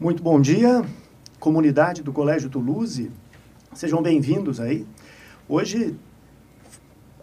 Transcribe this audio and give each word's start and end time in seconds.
Muito 0.00 0.22
bom 0.22 0.40
dia, 0.40 0.84
comunidade 1.40 2.04
do 2.04 2.12
Colégio 2.12 2.48
Toulouse. 2.48 3.10
Sejam 3.74 4.00
bem-vindos 4.00 4.60
aí. 4.60 4.86
Hoje 5.48 5.96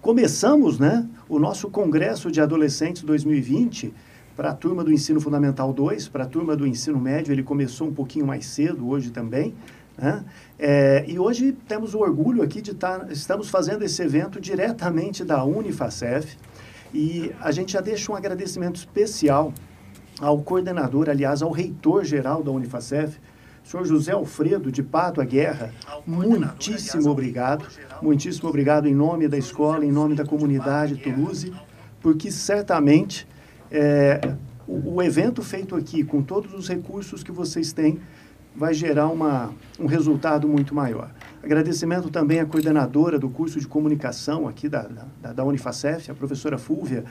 começamos, 0.02 0.78
né, 0.78 1.08
o 1.30 1.40
nosso 1.40 1.70
congresso 1.70 2.30
de 2.30 2.42
adolescentes 2.42 3.02
2020 3.04 3.94
para 4.36 4.50
a 4.50 4.54
turma 4.54 4.84
do 4.84 4.92
ensino 4.92 5.22
fundamental 5.22 5.72
2, 5.72 6.10
para 6.10 6.26
a 6.26 6.28
turma 6.28 6.54
do 6.54 6.68
ensino 6.68 7.00
médio, 7.00 7.32
ele 7.32 7.44
começou 7.44 7.88
um 7.88 7.94
pouquinho 7.94 8.28
mais 8.28 8.46
cedo 8.46 8.90
hoje 8.90 9.10
também. 9.10 9.56
Né? 9.98 10.26
É, 10.60 11.06
e 11.08 11.18
hoje 11.18 11.54
temos 11.70 11.94
o 11.94 12.00
orgulho 12.00 12.44
aqui 12.44 12.62
de 12.62 12.72
estar, 12.72 13.06
tá, 13.06 13.08
estamos 13.10 13.50
fazendo 13.50 13.86
esse 13.86 14.02
evento 14.02 14.38
diretamente 14.42 15.24
da 15.24 15.46
Unifacef 15.46 16.38
e 16.94 17.32
a 17.40 17.52
gente 17.52 17.72
já 17.72 17.80
deixa 17.80 18.12
um 18.12 18.16
agradecimento 18.16 18.76
especial 18.76 19.54
ao 20.20 20.42
coordenador, 20.42 21.10
aliás, 21.10 21.42
ao 21.42 21.52
reitor-geral 21.52 22.44
da 22.44 22.52
Unifacef, 22.52 23.20
senhor 23.64 23.86
José 23.86 24.12
Alfredo 24.12 24.72
de 24.72 24.84
Pato 24.84 25.20
a 25.20 25.26
Guerra, 25.26 25.72
muitíssimo 26.06 27.10
obrigado, 27.10 27.66
muitíssimo 28.02 28.48
obrigado 28.48 28.88
em 28.88 28.94
nome 28.94 29.28
da 29.28 29.38
escola, 29.38 29.84
em 29.84 29.92
nome 29.92 30.16
da 30.16 30.24
comunidade 30.24 30.98
Toulouse, 30.98 31.52
porque 32.00 32.32
certamente 32.32 33.28
é, 33.72 34.36
o, 34.68 34.96
o, 34.96 35.02
evento 35.02 35.42
feito 35.42 35.76
aqui, 35.76 36.04
com 36.04 36.22
todos 36.22 36.54
os 36.54 36.70
recursos 36.70 37.24
que 37.24 37.32
vocês 37.32 37.74
têm, 37.74 38.00
vai 38.56 38.74
gerar 38.74 39.08
uma, 39.08 39.52
um 39.80 39.86
resultado 39.86 40.48
muito 40.48 40.74
maior. 40.74 41.10
Agradecimento 41.44 42.10
também 42.10 42.40
à 42.40 42.46
coordenadora 42.46 43.20
do 43.20 43.30
curso 43.30 43.60
de 43.60 43.68
comunicação 43.68 44.48
aqui 44.48 44.70
da, 44.70 44.88
da, 45.22 45.34
da 45.34 45.44
Unifacef, 45.44 46.10
a 46.10 46.14
professora 46.14 46.58
Fúvia, 46.58 47.04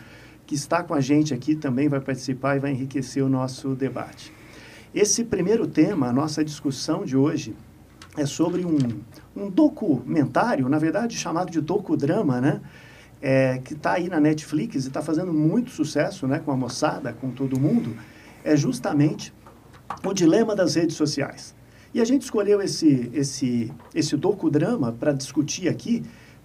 que 0.47 0.55
está 0.55 0.83
com 0.83 0.95
a 0.95 1.01
gente 1.01 1.33
aqui, 1.33 1.55
também 1.55 1.89
vai 1.89 2.01
participar 2.01 2.57
e 2.57 2.61
vai 2.61 2.73
enriquecer 2.73 3.25
o 3.25 3.29
nosso 3.29 3.75
debate. 3.75 4.33
Esse 4.95 5.25
primeiro 5.25 5.67
tema, 5.67 6.09
a 6.09 6.13
nossa 6.13 6.45
discussão 6.45 7.05
de 7.05 7.17
hoje, 7.17 7.55
é 8.17 8.27
sobre 8.27 8.65
um, 8.65 8.79
um 9.37 9.51
documentário, 9.51 10.69
na 10.69 10.79
verdade 10.79 11.17
chamado 11.17 11.51
de 11.51 11.61
docudrama, 11.61 12.41
né? 12.41 12.61
é, 13.25 13.59
que 13.65 13.73
está 13.73 13.95
aí 13.95 14.07
na 14.11 14.21
Netflix 14.21 14.85
e 14.85 14.89
está 14.89 15.01
fazendo 15.01 15.33
muito 15.33 15.71
sucesso 15.71 16.27
né, 16.27 16.41
com 16.45 16.53
a 16.53 16.57
moçada, 16.57 17.11
com 17.15 17.31
todo 17.31 17.59
mundo, 17.59 17.97
é 18.45 18.55
justamente 18.55 19.33
o 20.05 20.13
dilema 20.13 20.55
das 20.55 20.75
redes 20.75 20.95
sociais. 20.95 21.55
E 21.95 22.03
a 22.03 22.05
gente 22.05 22.21
escolheu 22.21 22.61
esse, 22.61 23.11
esse, 23.15 23.73
esse 23.95 24.15
docudrama 24.15 24.93
para 24.93 25.13
discutir 25.13 25.71
aqui, 25.71 26.03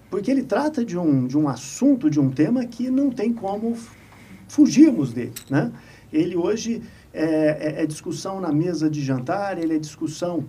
porque 0.10 0.32
ele 0.32 0.44
trata 0.44 0.84
de 0.84 0.98
um, 0.98 1.28
de 1.28 1.38
um 1.38 1.48
assunto, 1.48 2.10
de 2.10 2.20
um 2.20 2.30
tema 2.30 2.66
que 2.66 2.90
não 2.90 3.10
tem 3.10 3.34
como 3.34 3.78
fugirmos 4.48 5.14
dele. 5.14 5.34
Né? 5.50 5.72
Ele 6.12 6.36
hoje 6.36 6.82
é, 7.14 7.78
é, 7.78 7.84
é 7.84 7.86
discussão 7.86 8.42
na 8.42 8.52
mesa 8.52 8.90
de 8.90 9.02
jantar, 9.02 9.58
ele 9.58 9.76
é 9.76 9.80
discussão 9.80 10.46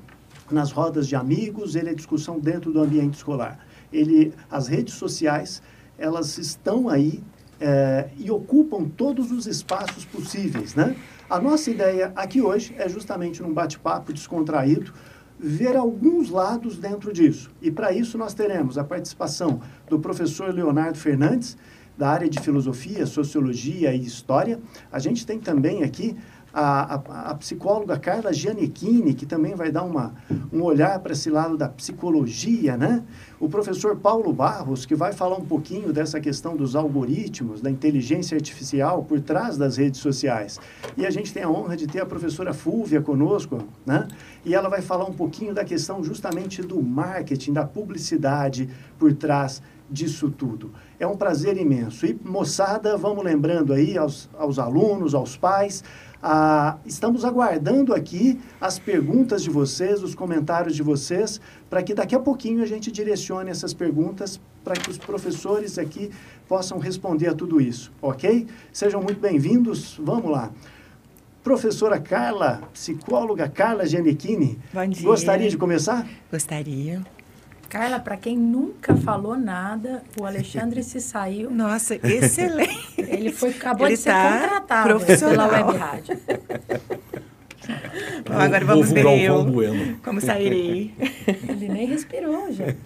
nas 0.51 0.73
rodas 0.73 1.07
de 1.07 1.15
amigos, 1.15 1.77
ele 1.77 1.91
é 1.91 1.95
discussão 1.95 2.39
dentro 2.39 2.73
do 2.73 2.81
ambiente 2.81 3.15
escolar. 3.15 3.59
Ele, 3.93 4.33
as 4.51 4.67
redes 4.69 4.95
sociais 4.95 5.63
elas 5.99 6.39
estão 6.39 6.89
aí 6.89 7.23
é, 7.61 8.09
e 8.17 8.31
ocupam 8.31 8.85
todos 8.89 9.31
os 9.31 9.47
espaços 9.47 10.05
possíveis, 10.07 10.75
né? 10.75 10.97
A 11.29 11.39
nossa 11.39 11.71
ideia 11.71 12.11
aqui 12.17 12.41
hoje 12.41 12.75
é 12.79 12.89
justamente 12.89 13.43
num 13.43 13.53
bate-papo 13.53 14.13
descontraído 14.13 14.93
ver 15.43 15.77
alguns 15.77 16.29
lados 16.29 16.77
dentro 16.77 17.13
disso. 17.13 17.51
E 17.63 17.71
para 17.71 17.93
isso 17.93 18.19
nós 18.19 18.35
teremos 18.35 18.77
a 18.77 18.85
participação 18.85 19.61
do 19.89 19.99
professor 19.99 20.53
Leonardo 20.53 20.99
Fernandes, 20.99 21.57
da 21.97 22.09
área 22.09 22.29
de 22.29 22.41
filosofia, 22.41 23.07
sociologia 23.07 23.95
e 23.95 24.05
história. 24.05 24.61
A 24.93 24.99
gente 24.99 25.27
tem 25.27 25.39
também 25.39 25.83
aqui 25.83 26.17
a, 26.53 26.95
a, 26.95 27.31
a, 27.31 27.35
psicóloga 27.35 27.99
Carla 27.99 28.33
Giannichini, 28.33 29.15
que 29.15 29.27
também 29.27 29.55
vai 29.55 29.71
dar 29.71 29.83
uma, 29.83 30.15
um 30.53 30.63
olhar 30.63 30.99
para 31.01 31.13
esse 31.13 31.31
lado 31.31 31.57
da 31.57 31.69
psicologia, 31.69 32.77
né? 32.77 33.03
O 33.39 33.49
professor 33.49 33.97
Paulo 33.97 34.33
Barros, 34.33 34.85
que 34.85 34.95
vai 34.95 35.13
falar 35.13 35.37
um 35.37 35.45
pouquinho 35.45 35.93
dessa 35.93 36.21
questão 36.21 36.57
dos 36.57 36.77
algoritmos, 36.77 37.61
da 37.61 37.71
inteligência 37.71 38.37
artificial 38.37 39.05
por 39.05 39.21
trás 39.21 39.57
das 39.57 39.77
redes 39.77 40.01
sociais. 40.01 40.59
E 40.97 41.07
a 41.07 41.11
gente 41.11 41.33
tem 41.33 41.43
a 41.43 41.51
honra 41.51 41.77
de 41.77 41.87
ter 41.87 42.01
a 42.01 42.07
professora 42.07 42.53
Fúvia 42.53 43.01
conosco, 43.01 43.59
né? 43.87 44.09
E 44.45 44.55
ela 44.55 44.69
vai 44.69 44.83
falar 44.83 45.05
um 45.05 45.15
pouquinho 45.15 45.55
da 45.55 45.65
questão 45.65 46.03
justamente 46.03 46.63
do 46.63 46.83
marketing, 46.83 47.53
da 47.53 47.65
publicidade 47.65 48.69
por 48.99 49.13
trás 49.15 49.63
disso 49.91 50.31
tudo. 50.31 50.71
É 50.99 51.07
um 51.07 51.17
prazer 51.17 51.57
imenso. 51.57 52.07
E, 52.07 52.19
moçada, 52.25 52.97
vamos 52.97 53.25
lembrando 53.25 53.73
aí 53.73 53.99
aos, 53.99 54.31
aos 54.39 54.59
alunos, 54.59 55.15
aos 55.15 55.37
pais, 55.37 55.83
ah, 56.23 56.77
estamos 56.85 57.25
aguardando 57.25 57.95
aqui 57.95 58.39
as 58.61 58.79
perguntas 58.79 59.43
de 59.43 59.51
vocês, 59.51 60.03
os 60.03 60.15
comentários 60.15 60.77
de 60.77 60.83
vocês, 60.83 61.41
para 61.69 61.83
que 61.83 61.95
daqui 61.95 62.15
a 62.15 62.21
pouquinho 62.21 62.63
a 62.63 62.67
gente 62.67 62.91
direcione 62.91 63.51
essas 63.51 63.73
perguntas 63.73 64.41
para 64.63 64.75
que 64.75 64.91
os 64.91 64.99
professores 64.99 65.79
aqui 65.79 66.11
possam 66.47 66.79
responder 66.79 67.29
a 67.29 67.35
tudo 67.35 67.61
isso, 67.61 67.91
ok? 68.03 68.47
Sejam 68.73 69.03
muito 69.03 69.21
bem-vindos. 69.21 69.99
Vamos 70.03 70.31
lá. 70.31 70.51
Professora 71.43 71.99
Carla, 71.99 72.63
psicóloga 72.75 73.49
Carla 73.49 73.87
Giannichini. 73.87 74.59
Gostaria 75.03 75.49
de 75.49 75.57
começar? 75.57 76.07
Gostaria. 76.31 77.03
Carla, 77.71 78.01
para 78.01 78.17
quem 78.17 78.37
nunca 78.37 78.97
falou 78.97 79.37
nada, 79.37 80.03
o 80.21 80.27
Alexandre 80.27 80.83
se 80.83 81.01
saiu. 81.01 81.53
Nossa, 81.53 81.95
excelente. 82.03 82.95
Ele 82.99 83.31
foi, 83.31 83.51
acabou 83.51 83.87
Ele 83.87 83.95
de 83.95 84.03
ser 84.03 84.11
tá 84.11 84.41
contratado 84.41 84.99
pela 85.07 85.47
Web 85.47 85.79
Rádio. 85.79 86.21
Bom, 88.27 88.35
agora 88.35 88.65
vamos 88.65 88.91
ver 88.91 89.07
eu. 89.23 89.45
Bueno. 89.45 90.01
Como 90.03 90.21
sairei. 90.21 90.93
Ele 91.49 91.69
nem 91.69 91.87
respirou, 91.87 92.53
gente. 92.53 92.77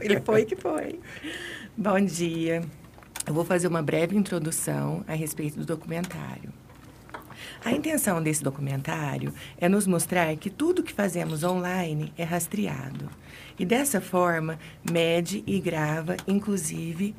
Ele 0.00 0.18
foi 0.20 0.46
que 0.46 0.56
foi. 0.56 0.98
Bom 1.76 2.00
dia. 2.00 2.62
Eu 3.26 3.34
vou 3.34 3.44
fazer 3.44 3.68
uma 3.68 3.82
breve 3.82 4.16
introdução 4.16 5.04
a 5.06 5.12
respeito 5.12 5.58
do 5.58 5.66
documentário. 5.66 6.50
A 7.62 7.70
intenção 7.70 8.22
desse 8.22 8.42
documentário 8.42 9.34
é 9.58 9.68
nos 9.68 9.86
mostrar 9.86 10.34
que 10.36 10.48
tudo 10.48 10.82
que 10.82 10.94
fazemos 10.94 11.44
online 11.44 12.14
é 12.16 12.24
rastreado. 12.24 13.10
E 13.58 13.64
dessa 13.64 14.00
forma, 14.00 14.58
mede 14.88 15.42
e 15.46 15.60
grava, 15.60 16.16
inclusive, 16.26 17.14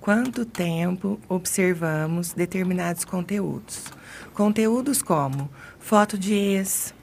quanto 0.00 0.44
tempo 0.44 1.18
observamos 1.28 2.32
determinados 2.32 3.04
conteúdos. 3.04 3.84
Conteúdos 4.32 5.02
como 5.02 5.48
foto 5.78 6.18
de 6.18 6.34
ex, 6.34 6.94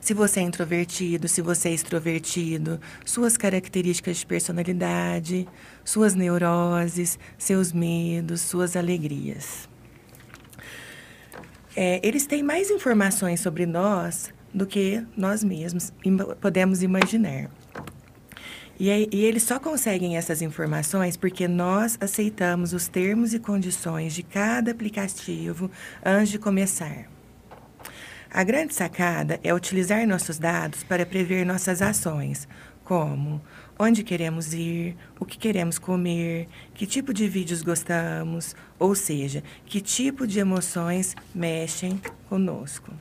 se 0.00 0.14
você 0.14 0.40
é 0.40 0.42
introvertido, 0.42 1.28
se 1.28 1.40
você 1.40 1.68
é 1.68 1.72
extrovertido, 1.72 2.80
suas 3.04 3.36
características 3.36 4.18
de 4.18 4.26
personalidade, 4.26 5.48
suas 5.84 6.14
neuroses, 6.14 7.18
seus 7.38 7.72
medos, 7.72 8.40
suas 8.40 8.76
alegrias. 8.76 9.68
É, 11.74 12.00
eles 12.06 12.26
têm 12.26 12.42
mais 12.42 12.70
informações 12.70 13.40
sobre 13.40 13.64
nós 13.64 14.32
do 14.52 14.66
que 14.66 15.02
nós 15.16 15.42
mesmos 15.42 15.92
podemos 16.40 16.82
imaginar. 16.82 17.50
E, 18.82 19.08
e, 19.12 19.24
eles 19.24 19.44
só 19.44 19.60
conseguem 19.60 20.16
essas 20.16 20.42
informações 20.42 21.16
porque 21.16 21.46
nós 21.46 21.96
aceitamos 22.00 22.72
os 22.72 22.88
termos 22.88 23.32
e 23.32 23.38
condições 23.38 24.12
de 24.12 24.24
cada 24.24 24.72
aplicativo 24.72 25.70
antes 26.04 26.30
de 26.30 26.38
começar. 26.40 27.08
A 28.28 28.42
grande 28.42 28.74
sacada 28.74 29.38
é 29.44 29.54
utilizar 29.54 30.04
nossos 30.04 30.36
dados 30.36 30.82
para 30.82 31.06
prever 31.06 31.46
nossas 31.46 31.80
ações, 31.80 32.48
como 32.82 33.40
onde 33.78 34.02
queremos 34.02 34.52
ir, 34.52 34.96
o 35.20 35.24
que 35.24 35.38
queremos 35.38 35.78
comer, 35.78 36.48
que 36.74 36.84
tipo 36.84 37.14
de 37.14 37.28
vídeos 37.28 37.62
gostamos, 37.62 38.56
ou 38.80 38.96
seja, 38.96 39.44
que 39.64 39.80
tipo 39.80 40.26
de 40.26 40.40
emoções 40.40 41.14
mexem 41.32 42.02
conosco. 42.28 42.92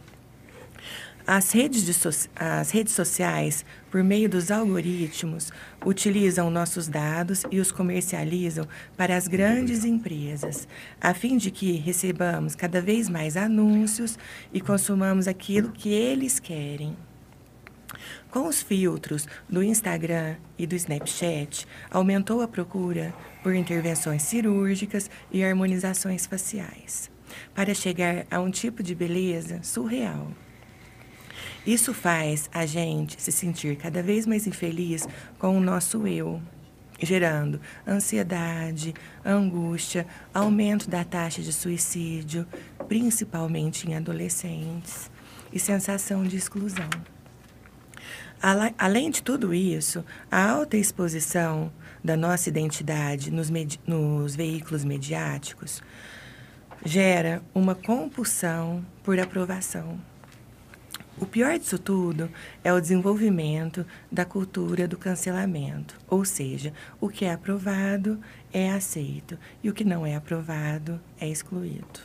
As 1.33 1.53
redes, 1.53 1.95
so 1.95 2.09
as 2.35 2.71
redes 2.71 2.93
sociais, 2.93 3.63
por 3.89 4.03
meio 4.03 4.27
dos 4.27 4.51
algoritmos, 4.51 5.49
utilizam 5.85 6.51
nossos 6.51 6.89
dados 6.89 7.45
e 7.49 7.61
os 7.61 7.71
comercializam 7.71 8.67
para 8.97 9.15
as 9.15 9.29
grandes 9.29 9.85
empresas, 9.85 10.67
a 10.99 11.13
fim 11.13 11.37
de 11.37 11.49
que 11.49 11.71
recebamos 11.77 12.53
cada 12.53 12.81
vez 12.81 13.07
mais 13.07 13.37
anúncios 13.37 14.19
e 14.51 14.59
consumamos 14.59 15.25
aquilo 15.25 15.71
que 15.71 15.87
eles 15.87 16.37
querem. 16.37 16.97
Com 18.29 18.45
os 18.45 18.61
filtros 18.61 19.25
do 19.47 19.63
Instagram 19.63 20.35
e 20.57 20.67
do 20.67 20.75
Snapchat, 20.75 21.65
aumentou 21.89 22.41
a 22.41 22.47
procura 22.49 23.13
por 23.41 23.55
intervenções 23.55 24.23
cirúrgicas 24.23 25.09
e 25.31 25.45
harmonizações 25.45 26.25
faciais, 26.25 27.09
para 27.55 27.73
chegar 27.73 28.25
a 28.29 28.41
um 28.41 28.51
tipo 28.51 28.83
de 28.83 28.93
beleza 28.93 29.63
surreal. 29.63 30.27
Isso 31.65 31.93
faz 31.93 32.49
a 32.51 32.65
gente 32.65 33.21
se 33.21 33.31
sentir 33.31 33.75
cada 33.75 34.01
vez 34.01 34.25
mais 34.25 34.47
infeliz 34.47 35.07
com 35.37 35.55
o 35.55 35.61
nosso 35.61 36.07
eu, 36.07 36.41
gerando 36.99 37.61
ansiedade, 37.87 38.95
angústia, 39.23 40.07
aumento 40.33 40.89
da 40.89 41.03
taxa 41.03 41.41
de 41.41 41.53
suicídio, 41.53 42.47
principalmente 42.87 43.87
em 43.87 43.95
adolescentes 43.95 45.11
e 45.53 45.59
sensação 45.59 46.23
de 46.23 46.35
exclusão. 46.35 46.89
Além 48.77 49.11
de 49.11 49.21
tudo 49.21 49.53
isso, 49.53 50.03
a 50.31 50.49
alta 50.49 50.75
exposição 50.75 51.71
da 52.03 52.17
nossa 52.17 52.49
identidade 52.49 53.29
nos, 53.29 53.51
nos 53.85 54.35
veículos 54.35 54.83
mediáticos 54.83 55.83
gera 56.83 57.43
uma 57.53 57.75
compulsão 57.75 58.83
por 59.03 59.19
aprovação. 59.19 59.99
O 61.21 61.25
pior 61.27 61.59
disso 61.59 61.77
tudo 61.77 62.31
é 62.63 62.73
o 62.73 62.81
desenvolvimento 62.81 63.85
da 64.11 64.25
cultura 64.25 64.87
do 64.87 64.97
cancelamento, 64.97 65.95
ou 66.07 66.25
seja, 66.25 66.73
o 66.99 67.09
que 67.09 67.25
é 67.25 67.31
aprovado 67.31 68.19
é 68.51 68.71
aceito 68.71 69.37
e 69.63 69.69
o 69.69 69.73
que 69.73 69.83
não 69.83 70.03
é 70.03 70.15
aprovado 70.15 70.99
é 71.19 71.29
excluído. 71.29 71.99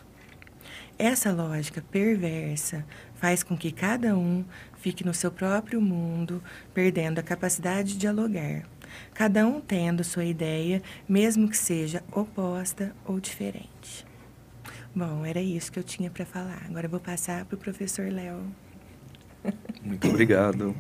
Essa 0.99 1.33
lógica 1.33 1.83
perversa 1.91 2.85
faz 3.15 3.43
com 3.43 3.57
que 3.57 3.73
cada 3.73 4.15
um 4.15 4.45
fique 4.77 5.03
no 5.03 5.15
seu 5.15 5.31
próprio 5.31 5.81
mundo, 5.81 6.43
perdendo 6.75 7.19
a 7.19 7.23
capacidade 7.23 7.95
de 7.95 7.99
dialogar, 8.01 8.69
cada 9.15 9.47
um 9.47 9.63
tendo 9.63 10.05
sua 10.05 10.27
ideia, 10.27 10.83
mesmo 11.09 11.49
que 11.49 11.57
seja 11.57 12.05
oposta 12.13 12.95
ou 13.03 13.19
diferente. 13.19 14.07
Bom, 14.95 15.25
era 15.25 15.41
isso 15.41 15.73
que 15.73 15.79
eu 15.79 15.83
tinha 15.83 16.11
para 16.11 16.27
falar. 16.27 16.67
Agora 16.69 16.85
eu 16.85 16.91
vou 16.91 17.01
passar 17.01 17.47
para 17.47 17.55
o 17.55 17.59
professor 17.59 18.13
Léo. 18.13 18.66
Muito 19.83 20.09
obrigado. 20.09 20.75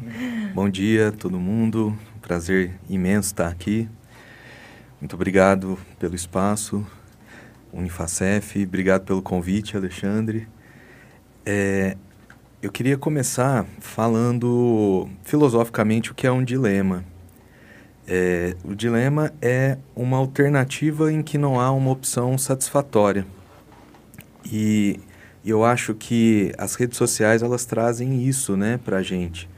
Bom 0.54 0.68
dia, 0.68 1.12
todo 1.12 1.38
mundo. 1.38 1.96
Prazer 2.20 2.72
imenso 2.88 3.28
estar 3.28 3.48
aqui. 3.48 3.88
Muito 5.00 5.14
obrigado 5.14 5.78
pelo 5.98 6.14
espaço. 6.14 6.86
Unifacef. 7.72 8.62
Obrigado 8.64 9.04
pelo 9.04 9.22
convite, 9.22 9.76
Alexandre. 9.76 10.48
É, 11.44 11.96
eu 12.60 12.72
queria 12.72 12.96
começar 12.96 13.64
falando 13.78 15.08
filosoficamente 15.22 16.10
o 16.10 16.14
que 16.14 16.26
é 16.26 16.32
um 16.32 16.42
dilema. 16.42 17.04
É, 18.08 18.56
o 18.64 18.74
dilema 18.74 19.32
é 19.42 19.78
uma 19.94 20.16
alternativa 20.16 21.12
em 21.12 21.22
que 21.22 21.36
não 21.36 21.60
há 21.60 21.70
uma 21.70 21.90
opção 21.90 22.36
satisfatória. 22.38 23.26
E 24.44 25.00
eu 25.50 25.64
acho 25.64 25.94
que 25.94 26.52
as 26.58 26.74
redes 26.74 26.98
sociais 26.98 27.42
elas 27.42 27.64
trazem 27.64 28.22
isso 28.26 28.56
né, 28.56 28.78
para 28.84 28.98
a 28.98 29.02
gente. 29.02 29.48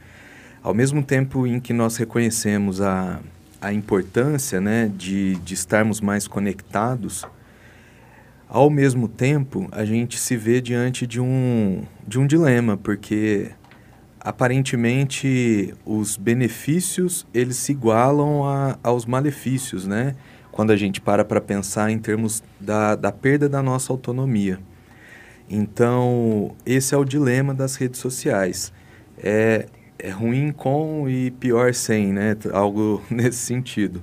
Ao 0.61 0.73
mesmo 0.73 1.01
tempo 1.03 1.47
em 1.47 1.59
que 1.59 1.73
nós 1.73 1.97
reconhecemos 1.97 2.81
a, 2.81 3.19
a 3.61 3.73
importância 3.73 4.61
né, 4.61 4.91
de, 4.95 5.35
de 5.37 5.53
estarmos 5.53 6.01
mais 6.01 6.27
conectados, 6.27 7.25
ao 8.47 8.69
mesmo 8.69 9.07
tempo, 9.07 9.67
a 9.71 9.85
gente 9.85 10.19
se 10.19 10.35
vê 10.35 10.59
diante 10.59 11.05
de 11.05 11.21
um, 11.21 11.83
de 12.07 12.19
um 12.19 12.25
dilema, 12.25 12.75
porque 12.75 13.51
aparentemente 14.19 15.73
os 15.85 16.17
benefícios 16.17 17.27
eles 17.33 17.57
se 17.57 17.71
igualam 17.71 18.43
a, 18.43 18.77
aos 18.83 19.05
malefícios, 19.05 19.85
né? 19.85 20.15
Quando 20.51 20.71
a 20.71 20.75
gente 20.75 20.99
para 20.99 21.23
para 21.23 21.39
pensar 21.39 21.91
em 21.91 21.99
termos 21.99 22.43
da, 22.59 22.95
da 22.95 23.11
perda 23.11 23.47
da 23.47 23.61
nossa 23.61 23.93
autonomia. 23.93 24.59
Então, 25.49 26.55
esse 26.65 26.93
é 26.93 26.97
o 26.97 27.03
dilema 27.03 27.53
das 27.53 27.75
redes 27.75 27.99
sociais. 27.99 28.71
É, 29.17 29.65
é 29.97 30.09
ruim 30.09 30.51
com 30.51 31.09
e 31.09 31.31
pior 31.31 31.73
sem, 31.73 32.13
né? 32.13 32.37
Algo 32.53 33.01
nesse 33.09 33.39
sentido. 33.39 34.01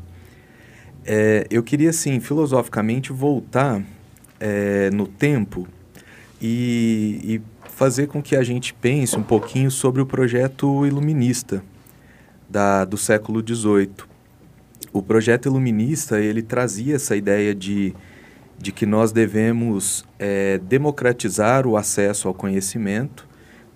É, 1.04 1.46
eu 1.48 1.62
queria, 1.62 1.90
assim, 1.90 2.18
filosoficamente 2.18 3.12
voltar 3.12 3.80
é, 4.40 4.90
no 4.90 5.06
tempo 5.06 5.68
e, 6.42 7.20
e 7.22 7.42
fazer 7.70 8.08
com 8.08 8.20
que 8.20 8.34
a 8.34 8.42
gente 8.42 8.74
pense 8.74 9.16
um 9.16 9.22
pouquinho 9.22 9.70
sobre 9.70 10.02
o 10.02 10.06
projeto 10.06 10.84
iluminista 10.84 11.62
da, 12.48 12.84
do 12.84 12.96
século 12.96 13.40
XVIII. 13.40 13.90
O 14.92 15.02
projeto 15.02 15.46
iluminista 15.46 16.20
ele 16.20 16.42
trazia 16.42 16.96
essa 16.96 17.14
ideia 17.14 17.54
de, 17.54 17.94
de 18.58 18.72
que 18.72 18.86
nós 18.86 19.12
devemos 19.12 20.04
é, 20.18 20.58
democratizar 20.58 21.66
o 21.66 21.76
acesso 21.76 22.28
ao 22.28 22.34
conhecimento, 22.34 23.26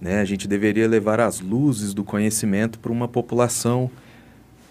né? 0.01 0.21
a 0.21 0.25
gente 0.25 0.49
deveria 0.49 0.89
levar 0.89 1.21
as 1.21 1.41
luzes 1.41 1.93
do 1.93 2.03
conhecimento 2.03 2.79
para 2.79 2.91
uma 2.91 3.07
população 3.07 3.91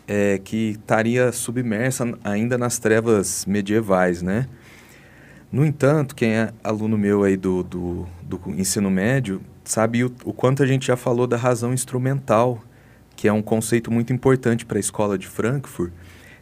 é, 0.07 0.39
que 0.44 0.71
estaria 0.71 1.31
submersa 1.31 2.17
ainda 2.23 2.57
nas 2.57 2.79
trevas 2.79 3.45
medievais, 3.45 4.23
né? 4.23 4.47
No 5.51 5.65
entanto, 5.65 6.15
quem 6.15 6.35
é 6.35 6.53
aluno 6.63 6.97
meu 6.97 7.23
aí 7.23 7.38
do, 7.38 7.63
do, 7.63 8.07
do 8.21 8.39
ensino 8.57 8.89
médio 8.89 9.41
sabe 9.63 10.03
o, 10.03 10.11
o, 10.23 10.33
quanto 10.33 10.63
a 10.63 10.65
gente 10.65 10.88
já 10.88 10.95
falou 10.95 11.27
da 11.27 11.38
razão 11.38 11.73
instrumental, 11.73 12.63
que 13.15 13.27
é 13.27 13.33
um 13.33 13.41
conceito 13.41 13.91
muito 13.91 14.11
importante 14.13 14.65
para 14.65 14.77
a 14.77 14.79
escola 14.79 15.17
de 15.17 15.27
Frankfurt, 15.27 15.91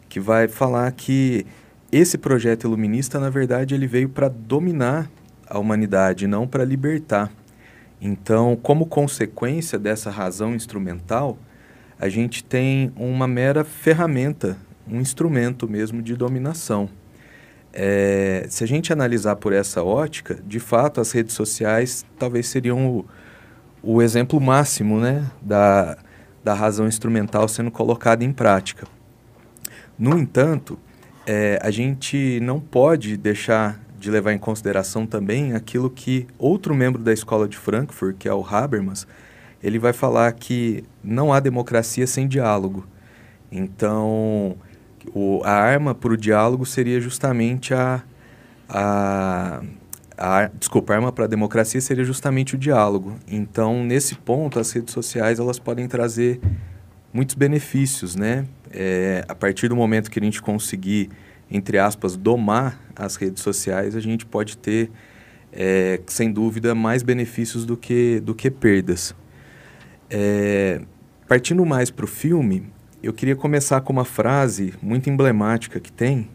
que 0.07 0.19
vai 0.19 0.47
falar 0.47 0.91
que 0.91 1.45
esse 1.92 2.18
projeto 2.18 2.66
iluminista, 2.66 3.19
na 3.19 3.30
verdade, 3.30 3.74
ele 3.74 3.88
veio 3.88 4.10
para 4.10 4.28
dominar 4.28 5.10
a 5.48 5.57
humanidade, 5.57 6.28
não 6.28 6.48
para 6.48 6.66
libertar. 6.66 7.31
Então, 8.01 8.57
como 8.62 8.86
consequência 8.86 9.80
dessa 9.80 10.12
razão 10.12 10.54
instrumental, 10.54 11.38
a 12.00 12.10
gente 12.10 12.44
tem 12.44 12.92
uma 12.95 13.28
mera 13.28 13.63
ferramenta, 13.63 14.57
um 14.88 15.00
instrumento 15.00 15.68
mesmo 15.68 16.01
de 16.01 16.16
dominação. 16.16 16.89
É, 17.74 18.45
se 18.50 18.63
a 18.63 18.68
gente 18.68 18.92
analisar 18.92 19.36
por 19.38 19.54
essa 19.54 19.84
ótica, 19.84 20.39
de 20.45 20.60
fato, 20.60 21.01
as 21.01 21.12
redes 21.12 21.34
sociais 21.34 22.06
talvez 22.19 22.48
seriam 22.48 22.88
o, 22.88 23.06
o 23.81 24.01
exemplo 24.01 24.39
máximo 24.39 25.00
né, 25.00 25.25
da, 25.42 25.98
da 26.44 26.54
razão 26.54 26.88
instrumental 26.88 27.48
sendo 27.48 27.72
colocada 27.72 28.24
em 28.24 28.31
prática. 28.31 28.88
No 29.98 30.18
entanto, 30.18 30.78
é, 31.27 31.59
a 31.62 31.69
gente 31.69 32.39
não 32.39 32.57
pode 32.57 33.18
deixar 33.18 33.77
de 34.00 34.09
levar 34.09 34.31
em 34.31 34.38
consideração 34.38 35.06
também 35.06 35.53
aquilo 35.53 35.89
que 35.89 36.25
outro 36.39 36.74
membro 36.74 37.03
da 37.03 37.12
escola 37.12 37.50
de 37.50 37.57
Frankfurt, 37.57 38.15
que 38.18 38.29
é 38.29 38.33
o 38.33 38.45
Habermas, 38.45 39.06
ele 39.62 39.77
vai 39.77 39.91
falar 39.91 40.31
que 40.31 40.85
não 41.03 41.33
há 41.33 41.41
democracia 41.41 42.07
sem 42.07 42.27
diálogo. 42.27 42.88
Então, 43.51 44.56
o, 45.13 45.41
a 45.44 45.51
arma 45.51 45.94
para 45.94 46.13
o 46.13 46.18
diálogo 46.18 46.65
seria 46.65 47.01
justamente 47.01 47.74
a, 47.74 48.01
a, 48.69 49.62
a 50.18 50.50
desculpa, 50.57 50.94
a 50.94 50.95
arma 50.95 51.12
para 51.12 51.25
a 51.25 51.27
democracia 51.27 51.81
seria 51.81 52.06
justamente 52.06 52.56
o 52.56 52.57
diálogo. 52.57 53.18
Então, 53.27 53.83
nesse 53.83 54.15
ponto, 54.15 54.59
as 54.59 54.71
redes 54.71 54.94
sociais 54.94 55.39
elas 55.39 55.59
podem 55.59 55.89
trazer 55.89 56.39
muitos 57.12 57.36
benefícios, 57.36 58.15
né? 58.15 58.46
É, 58.71 59.24
a 59.27 59.36
partir 59.36 59.67
do 59.67 59.75
momento 59.75 60.09
que 60.09 60.19
a 60.19 60.24
gente 60.24 60.41
conseguir, 60.41 61.09
entre 61.50 61.77
aspas, 61.77 62.15
domar 62.15 62.79
as 62.95 63.15
redes 63.15 63.41
sociais, 63.41 63.95
a 63.95 64.00
gente 64.00 64.25
pode 64.25 64.57
ter, 64.57 64.91
é, 65.51 66.00
sem 66.07 66.31
dúvida, 66.31 66.75
mais 66.75 67.03
benefícios 67.03 67.65
do 67.65 67.77
que, 67.77 68.19
do 68.19 68.33
que 68.33 68.50
perdas. 68.50 69.15
É, 70.09 70.81
partindo 71.27 71.65
mais 71.65 71.89
para 71.89 72.05
o 72.05 72.07
filme, 72.07 72.63
eu 73.01 73.13
queria 73.13 73.36
começar 73.36 73.81
com 73.81 73.93
uma 73.93 74.05
frase 74.05 74.74
muito 74.81 75.09
emblemática 75.09 75.79
que 75.79 75.91
tem, 75.91 76.29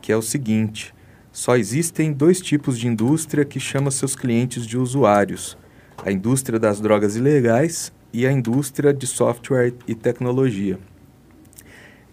que 0.00 0.10
é 0.10 0.16
o 0.16 0.22
seguinte: 0.22 0.94
só 1.30 1.56
existem 1.56 2.12
dois 2.12 2.40
tipos 2.40 2.78
de 2.78 2.88
indústria 2.88 3.44
que 3.44 3.60
chama 3.60 3.90
seus 3.90 4.16
clientes 4.16 4.66
de 4.66 4.76
usuários: 4.76 5.56
a 6.04 6.10
indústria 6.10 6.58
das 6.58 6.80
drogas 6.80 7.16
ilegais 7.16 7.92
e 8.12 8.26
a 8.26 8.32
indústria 8.32 8.92
de 8.92 9.06
software 9.06 9.74
e 9.86 9.94
tecnologia. 9.94 10.78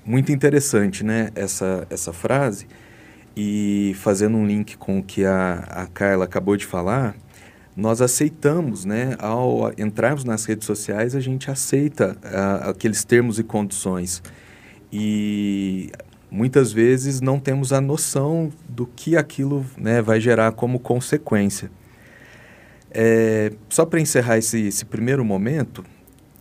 Muito 0.06 0.32
interessante, 0.32 1.04
né, 1.04 1.32
essa, 1.34 1.88
essa 1.90 2.14
frase. 2.14 2.68
E 3.36 3.94
fazendo 3.96 4.38
um 4.38 4.46
link 4.46 4.78
com 4.78 5.00
o 5.00 5.04
que 5.04 5.26
a, 5.26 5.56
a 5.68 5.88
Carla 5.88 6.26
acabou 6.26 6.56
de 6.56 6.66
falar, 6.66 7.16
nós 7.76 8.02
aceitamos, 8.02 8.86
né, 8.86 9.16
ao 9.18 9.74
entrarmos 9.78 10.24
nas 10.24 10.46
redes 10.46 10.68
sociais, 10.68 11.16
a 11.16 11.20
gente 11.20 11.50
aceita 11.50 12.16
uh, 12.24 12.70
aqueles 12.70 13.04
termos 13.04 13.40
e 13.40 13.44
condições. 13.44 14.22
E 14.94 15.92
muitas 16.30 16.72
vezes 16.72 17.20
não 17.20 17.40
temos 17.40 17.74
a 17.74 17.82
noção 17.82 18.54
do 18.70 18.86
que 18.86 19.18
aquilo 19.18 19.66
né, 19.76 20.04
vai 20.04 20.22
gerar 20.22 20.52
como 20.52 20.80
consequência. 20.80 21.72
É, 22.92 23.52
só 23.68 23.86
para 23.86 24.00
encerrar 24.00 24.38
esse, 24.38 24.68
esse 24.68 24.86
primeiro 24.86 25.26
momento, 25.26 25.84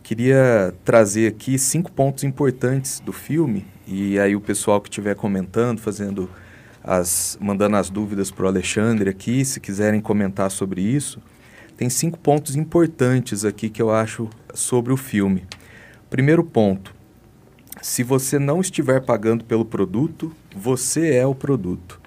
queria 0.05 0.71
trazer 0.85 1.25
aqui 1.25 1.57
cinco 1.57 1.91
pontos 1.91 2.23
importantes 2.23 2.99
do 2.99 3.11
filme, 3.11 3.65
e 3.87 4.19
aí 4.19 4.35
o 4.35 4.39
pessoal 4.39 4.79
que 4.79 4.87
estiver 4.87 5.15
comentando, 5.15 5.79
fazendo 5.79 6.29
as, 6.83 7.35
mandando 7.41 7.75
as 7.75 7.89
dúvidas 7.89 8.29
para 8.29 8.45
o 8.45 8.47
Alexandre 8.47 9.09
aqui, 9.09 9.43
se 9.43 9.59
quiserem 9.59 9.99
comentar 9.99 10.51
sobre 10.51 10.79
isso. 10.79 11.19
Tem 11.75 11.89
cinco 11.89 12.19
pontos 12.19 12.55
importantes 12.55 13.43
aqui 13.43 13.67
que 13.67 13.81
eu 13.81 13.89
acho 13.89 14.29
sobre 14.53 14.93
o 14.93 14.97
filme. 14.97 15.43
Primeiro 16.07 16.43
ponto: 16.43 16.93
se 17.81 18.03
você 18.03 18.37
não 18.37 18.61
estiver 18.61 19.01
pagando 19.01 19.43
pelo 19.43 19.65
produto, 19.65 20.31
você 20.55 21.15
é 21.15 21.25
o 21.25 21.33
produto. 21.33 21.99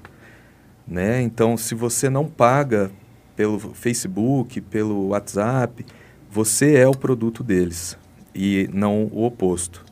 Né? 0.87 1.21
Então, 1.21 1.57
se 1.57 1.75
você 1.75 2.09
não 2.09 2.27
paga 2.27 2.93
pelo 3.35 3.59
Facebook, 3.59 4.61
pelo 4.61 5.09
WhatsApp, 5.09 5.85
você 6.31 6.75
é 6.75 6.87
o 6.87 6.93
produto 6.93 7.43
deles 7.43 7.97
e 8.35 8.69
não 8.73 9.05
o 9.05 9.25
oposto. 9.25 9.85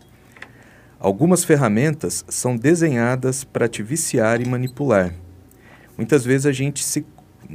Algumas 0.98 1.44
ferramentas 1.44 2.24
são 2.28 2.56
desenhadas 2.56 3.44
para 3.44 3.68
te 3.68 3.82
viciar 3.82 4.40
e 4.40 4.48
manipular. 4.48 5.14
Muitas 5.96 6.24
vezes 6.24 6.46
a 6.46 6.52
gente 6.52 6.82
se, 6.82 7.06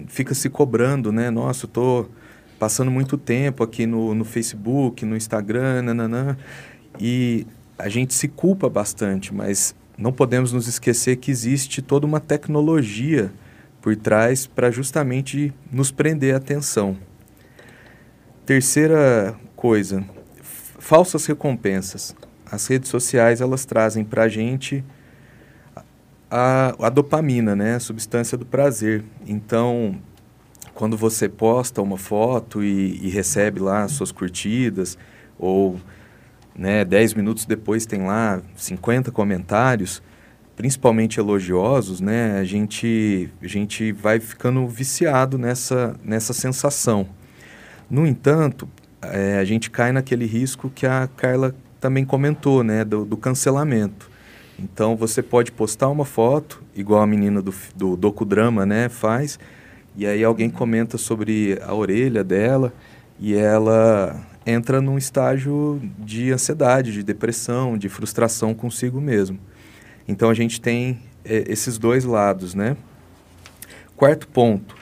fica 0.07 0.33
se 0.33 0.49
cobrando, 0.49 1.11
né? 1.11 1.29
Nossa, 1.29 1.65
estou 1.65 2.09
passando 2.59 2.91
muito 2.91 3.17
tempo 3.17 3.63
aqui 3.63 3.85
no, 3.85 4.13
no 4.13 4.23
Facebook, 4.23 5.05
no 5.05 5.15
Instagram, 5.15 5.81
nananã, 5.81 6.37
e 6.99 7.45
a 7.77 7.89
gente 7.89 8.13
se 8.13 8.27
culpa 8.27 8.69
bastante, 8.69 9.33
mas 9.33 9.75
não 9.97 10.13
podemos 10.13 10.53
nos 10.53 10.67
esquecer 10.67 11.15
que 11.17 11.31
existe 11.31 11.81
toda 11.81 12.05
uma 12.05 12.19
tecnologia 12.19 13.31
por 13.81 13.95
trás 13.95 14.45
para 14.45 14.69
justamente 14.69 15.51
nos 15.71 15.91
prender 15.91 16.35
a 16.35 16.37
atenção. 16.37 16.95
Terceira 18.51 19.33
coisa, 19.55 20.03
falsas 20.77 21.25
recompensas. 21.25 22.13
As 22.45 22.67
redes 22.67 22.89
sociais 22.89 23.39
elas 23.39 23.63
trazem 23.63 24.03
para 24.03 24.23
a 24.23 24.27
gente 24.27 24.83
a, 26.29 26.89
dopamina, 26.89 27.55
né, 27.55 27.75
a 27.75 27.79
substância 27.79 28.37
do 28.37 28.45
prazer. 28.45 29.05
Então, 29.25 29.97
quando 30.73 30.97
você 30.97 31.29
posta 31.29 31.81
uma 31.81 31.97
foto 31.97 32.61
e, 32.61 32.99
e 33.01 33.09
recebe 33.09 33.61
lá 33.61 33.87
suas 33.87 34.11
curtidas, 34.11 34.97
ou 35.39 35.79
né, 36.53 36.83
10 36.83 37.13
minutos 37.13 37.45
depois 37.45 37.85
tem 37.85 38.01
lá 38.01 38.41
50 38.57 39.13
comentários, 39.13 40.03
principalmente 40.57 41.21
elogiosos, 41.21 42.01
né, 42.01 42.37
a 42.37 42.43
gente, 42.43 43.29
a 43.41 43.47
gente 43.47 43.93
vai 43.93 44.19
ficando 44.19 44.67
viciado 44.67 45.37
nessa, 45.37 45.95
nessa 46.03 46.33
sensação. 46.33 47.07
No 47.91 48.07
entanto, 48.07 48.69
é, 49.01 49.37
a 49.37 49.43
gente 49.43 49.69
cai 49.69 49.91
naquele 49.91 50.25
risco 50.25 50.71
que 50.73 50.85
a 50.85 51.09
Carla 51.17 51.53
também 51.77 52.05
comentou, 52.05 52.63
né, 52.63 52.85
do, 52.85 53.03
do, 53.03 53.17
cancelamento. 53.17 54.09
Então 54.57 54.95
você 54.95 55.21
pode 55.21 55.51
postar 55.51 55.89
uma 55.89 56.05
foto, 56.05 56.63
igual 56.73 57.01
a 57.01 57.07
menina 57.07 57.41
do, 57.41 57.53
do 57.75 57.97
docudrama 57.97 58.65
né, 58.65 58.87
faz, 58.87 59.37
e 59.93 60.05
aí 60.05 60.23
alguém 60.23 60.49
comenta 60.49 60.97
sobre 60.97 61.59
a 61.61 61.73
orelha 61.73 62.23
dela 62.23 62.71
e 63.19 63.35
ela 63.35 64.25
entra 64.45 64.79
num 64.79 64.97
estágio 64.97 65.81
de 65.99 66.31
ansiedade, 66.31 66.93
de 66.93 67.03
depressão, 67.03 67.77
de 67.77 67.89
frustração 67.89 68.53
consigo 68.53 69.01
mesmo. 69.01 69.37
Então 70.07 70.29
a 70.29 70.33
gente 70.33 70.61
tem 70.61 71.01
é, 71.25 71.43
esses 71.45 71.77
dois 71.77 72.05
lados, 72.05 72.55
né? 72.55 72.77
Quarto 73.97 74.29
ponto, 74.29 74.75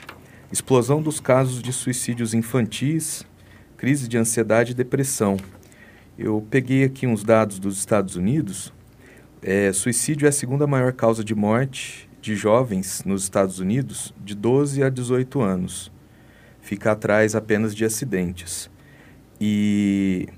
explosão 0.52 1.00
dos 1.00 1.20
casos 1.20 1.62
de 1.62 1.72
suicídios 1.72 2.34
infantis, 2.34 3.24
crise 3.76 4.08
de 4.08 4.18
ansiedade 4.18 4.72
e 4.72 4.74
depressão. 4.74 5.36
Eu 6.18 6.44
peguei 6.50 6.84
aqui 6.84 7.06
uns 7.06 7.22
dados 7.22 7.58
dos 7.58 7.78
Estados 7.78 8.16
Unidos. 8.16 8.72
É, 9.42 9.72
suicídio 9.72 10.26
é 10.26 10.28
a 10.28 10.32
segunda 10.32 10.66
maior 10.66 10.92
causa 10.92 11.22
de 11.22 11.34
morte 11.34 12.08
de 12.20 12.34
jovens 12.34 13.02
nos 13.06 13.22
Estados 13.22 13.58
Unidos 13.58 14.12
de 14.22 14.34
12 14.34 14.82
a 14.82 14.90
18 14.90 15.40
anos. 15.40 15.90
Fica 16.60 16.92
atrás 16.92 17.34
apenas 17.34 17.74
de 17.74 17.84
acidentes. 17.84 18.68
E 19.40 20.28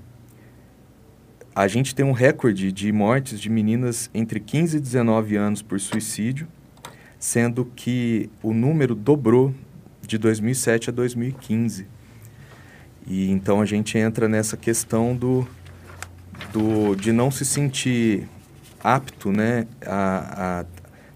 a 1.53 1.67
gente 1.67 1.93
tem 1.93 2.05
um 2.05 2.13
recorde 2.13 2.71
de 2.71 2.91
mortes 2.91 3.41
de 3.41 3.49
meninas 3.49 4.09
entre 4.13 4.39
15 4.39 4.77
e 4.77 4.79
19 4.79 5.35
anos 5.35 5.61
por 5.61 5.79
suicídio, 5.79 6.47
sendo 7.19 7.65
que 7.65 8.29
o 8.41 8.53
número 8.53 8.95
dobrou 8.95 9.53
de 10.13 10.17
2007 10.19 10.91
a 10.91 10.93
2015. 10.93 11.87
E 13.07 13.31
então 13.31 13.61
a 13.61 13.65
gente 13.65 13.97
entra 13.97 14.27
nessa 14.27 14.55
questão 14.55 15.15
do, 15.15 15.47
do 16.51 16.95
de 16.95 17.11
não 17.11 17.31
se 17.31 17.43
sentir 17.43 18.27
apto, 18.83 19.31
né, 19.31 19.65
a, 19.85 20.59
a 20.59 20.65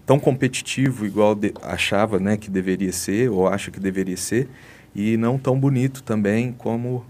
tão 0.04 0.18
competitivo 0.18 1.06
igual 1.06 1.34
de, 1.34 1.52
achava, 1.62 2.18
né, 2.18 2.36
que 2.36 2.50
deveria 2.50 2.92
ser 2.92 3.30
ou 3.30 3.46
acha 3.46 3.70
que 3.70 3.78
deveria 3.78 4.16
ser 4.16 4.48
e 4.94 5.16
não 5.16 5.38
tão 5.38 5.58
bonito 5.58 6.02
também 6.02 6.52
como 6.52 7.04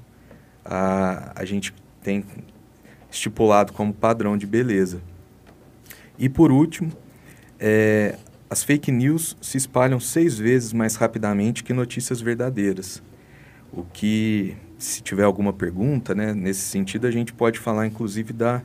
a, 0.64 1.32
a 1.34 1.44
gente 1.44 1.72
tem 2.02 2.24
estipulado 3.10 3.72
como 3.72 3.94
padrão 3.94 4.36
de 4.36 4.46
beleza. 4.46 5.00
E 6.18 6.28
por 6.28 6.52
último, 6.52 6.92
é, 7.58 8.16
as 8.50 8.62
fake 8.62 8.90
news 8.90 9.36
se 9.40 9.56
espalham 9.56 10.00
seis 10.00 10.38
vezes 10.38 10.72
mais 10.72 10.96
rapidamente 10.96 11.62
que 11.62 11.72
notícias 11.72 12.20
verdadeiras. 12.20 13.02
O 13.72 13.82
que, 13.82 14.56
se 14.78 15.02
tiver 15.02 15.24
alguma 15.24 15.52
pergunta, 15.52 16.14
né, 16.14 16.32
nesse 16.32 16.62
sentido, 16.62 17.06
a 17.06 17.10
gente 17.10 17.32
pode 17.32 17.58
falar 17.58 17.86
inclusive 17.86 18.32
da, 18.32 18.62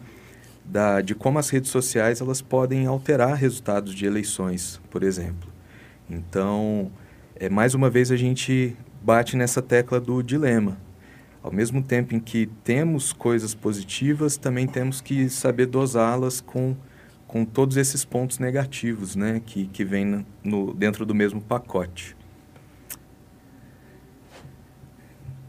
da, 0.64 1.02
de 1.02 1.14
como 1.14 1.40
as 1.40 1.50
redes 1.50 1.70
sociais 1.70 2.22
elas 2.22 2.42
podem 2.42 2.86
alterar 2.86 3.36
resultados 3.36 3.94
de 3.94 4.06
eleições, 4.06 4.80
por 4.90 5.04
exemplo. 5.04 5.52
Então, 6.10 6.92
é, 7.36 7.50
mais 7.50 7.74
uma 7.74 7.90
vez 7.90 8.12
a 8.12 8.16
gente 8.16 8.76
bate 9.02 9.36
nessa 9.36 9.62
tecla 9.62 10.00
do 10.00 10.22
dilema. 10.24 10.78
Ao 11.42 11.52
mesmo 11.52 11.84
tempo 11.84 12.16
em 12.16 12.20
que 12.22 12.48
temos 12.64 13.12
coisas 13.12 13.54
positivas, 13.54 14.38
também 14.38 14.66
temos 14.66 15.02
que 15.02 15.30
saber 15.30 15.66
dosá-las 15.66 16.40
com, 16.40 16.74
com 17.34 17.44
todos 17.44 17.78
esses 17.78 18.06
pontos 18.06 18.38
negativos 18.38 19.16
né, 19.16 19.42
que, 19.44 19.66
que 19.66 19.84
vêm 19.84 20.24
no, 20.44 20.72
dentro 20.72 21.04
do 21.04 21.16
mesmo 21.16 21.42
pacote. 21.42 22.16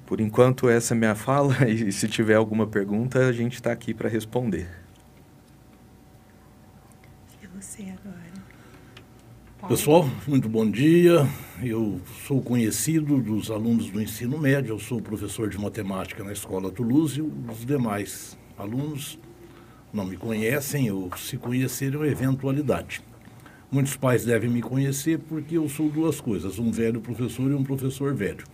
Por 0.07 0.19
enquanto, 0.19 0.67
essa 0.67 0.95
é 0.95 0.97
minha 0.97 1.13
fala, 1.15 1.69
e 1.69 1.93
se 1.93 2.09
tiver 2.09 2.37
alguma 2.37 2.67
pergunta, 2.67 3.29
a 3.29 3.33
gente 3.33 3.57
está 3.57 3.71
aqui 3.71 3.93
para 3.93 4.09
responder. 4.09 4.67
E 7.43 7.47
você 7.49 7.83
agora? 7.83 9.69
Pessoal, 9.69 10.09
muito 10.27 10.49
bom 10.49 10.71
dia. 10.71 11.29
Eu 11.63 12.01
sou 12.27 12.41
conhecido 12.41 13.21
dos 13.21 13.51
alunos 13.51 13.91
do 13.91 14.01
ensino 14.01 14.39
médio, 14.39 14.73
eu 14.73 14.79
sou 14.79 15.03
professor 15.03 15.51
de 15.51 15.59
matemática 15.59 16.25
na 16.25 16.33
Escola 16.33 16.71
Toulouse 16.71 17.21
e 17.21 17.23
os 17.23 17.67
demais 17.67 18.39
alunos 18.57 19.19
não 19.95 20.05
me 20.05 20.17
conhecem 20.17 20.91
ou 20.91 21.17
se 21.17 21.39
conhecerem 21.39 22.03
é 22.03 22.09
eventualidade. 22.09 23.01
Muitos 23.71 23.97
pais 23.97 24.25
devem 24.25 24.51
me 24.51 24.61
conhecer 24.61 25.19
porque 25.21 25.57
eu 25.57 25.69
sou 25.69 25.89
duas 25.89 26.21
coisas, 26.21 26.59
um 26.59 26.71
velho 26.71 27.01
professor 27.01 27.51
e 27.51 27.55
um 27.55 27.63
professor 27.63 28.13
velho. 28.13 28.45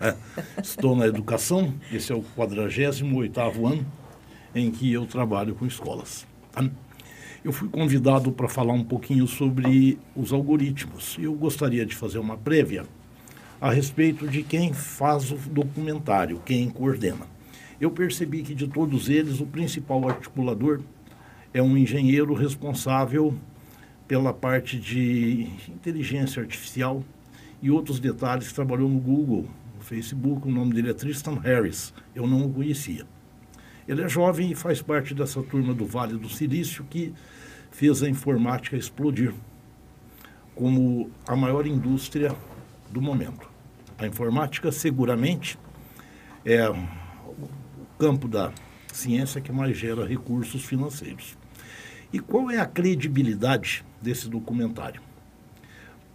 É, 0.00 0.14
estou 0.60 0.96
na 0.96 1.06
educação, 1.06 1.72
esse 1.92 2.12
é 2.12 2.14
o 2.14 2.24
48º 2.36 3.72
ano 3.72 3.86
em 4.54 4.70
que 4.70 4.92
eu 4.92 5.06
trabalho 5.06 5.54
com 5.54 5.64
escolas. 5.64 6.26
Tá? 6.50 6.68
eu 7.44 7.52
fui 7.52 7.68
convidado 7.68 8.30
para 8.30 8.48
falar 8.48 8.72
um 8.72 8.84
pouquinho 8.84 9.26
sobre 9.26 9.98
os 10.14 10.32
algoritmos. 10.32 11.16
Eu 11.20 11.34
gostaria 11.34 11.84
de 11.84 11.94
fazer 11.94 12.18
uma 12.18 12.36
prévia 12.36 12.84
a 13.60 13.70
respeito 13.70 14.28
de 14.28 14.42
quem 14.42 14.72
faz 14.72 15.30
o 15.32 15.36
documentário, 15.36 16.40
quem 16.44 16.68
coordena. 16.68 17.31
Eu 17.82 17.90
percebi 17.90 18.44
que 18.44 18.54
de 18.54 18.68
todos 18.68 19.08
eles, 19.08 19.40
o 19.40 19.46
principal 19.46 20.08
articulador 20.08 20.80
é 21.52 21.60
um 21.60 21.76
engenheiro 21.76 22.32
responsável 22.32 23.34
pela 24.06 24.32
parte 24.32 24.78
de 24.78 25.48
inteligência 25.68 26.40
artificial 26.40 27.02
e 27.60 27.72
outros 27.72 27.98
detalhes 27.98 28.46
que 28.46 28.54
trabalhou 28.54 28.88
no 28.88 29.00
Google, 29.00 29.48
no 29.76 29.82
Facebook. 29.82 30.46
O 30.46 30.50
nome 30.52 30.74
dele 30.74 30.90
é 30.90 30.94
Tristan 30.94 31.40
Harris. 31.40 31.92
Eu 32.14 32.24
não 32.24 32.46
o 32.46 32.52
conhecia. 32.52 33.04
Ele 33.88 34.02
é 34.02 34.08
jovem 34.08 34.52
e 34.52 34.54
faz 34.54 34.80
parte 34.80 35.12
dessa 35.12 35.42
turma 35.42 35.74
do 35.74 35.84
Vale 35.84 36.16
do 36.16 36.28
Silício 36.28 36.84
que 36.88 37.12
fez 37.72 38.00
a 38.00 38.08
informática 38.08 38.76
explodir 38.76 39.34
como 40.54 41.10
a 41.26 41.34
maior 41.34 41.66
indústria 41.66 42.32
do 42.92 43.02
momento. 43.02 43.50
A 43.98 44.06
informática, 44.06 44.70
seguramente, 44.70 45.58
é 46.44 46.72
campo 48.02 48.26
da 48.26 48.52
ciência 48.92 49.40
que 49.40 49.52
mais 49.52 49.78
gera 49.78 50.04
recursos 50.04 50.64
financeiros. 50.64 51.38
E 52.12 52.18
qual 52.18 52.50
é 52.50 52.58
a 52.58 52.66
credibilidade 52.66 53.84
desse 54.02 54.28
documentário? 54.28 55.00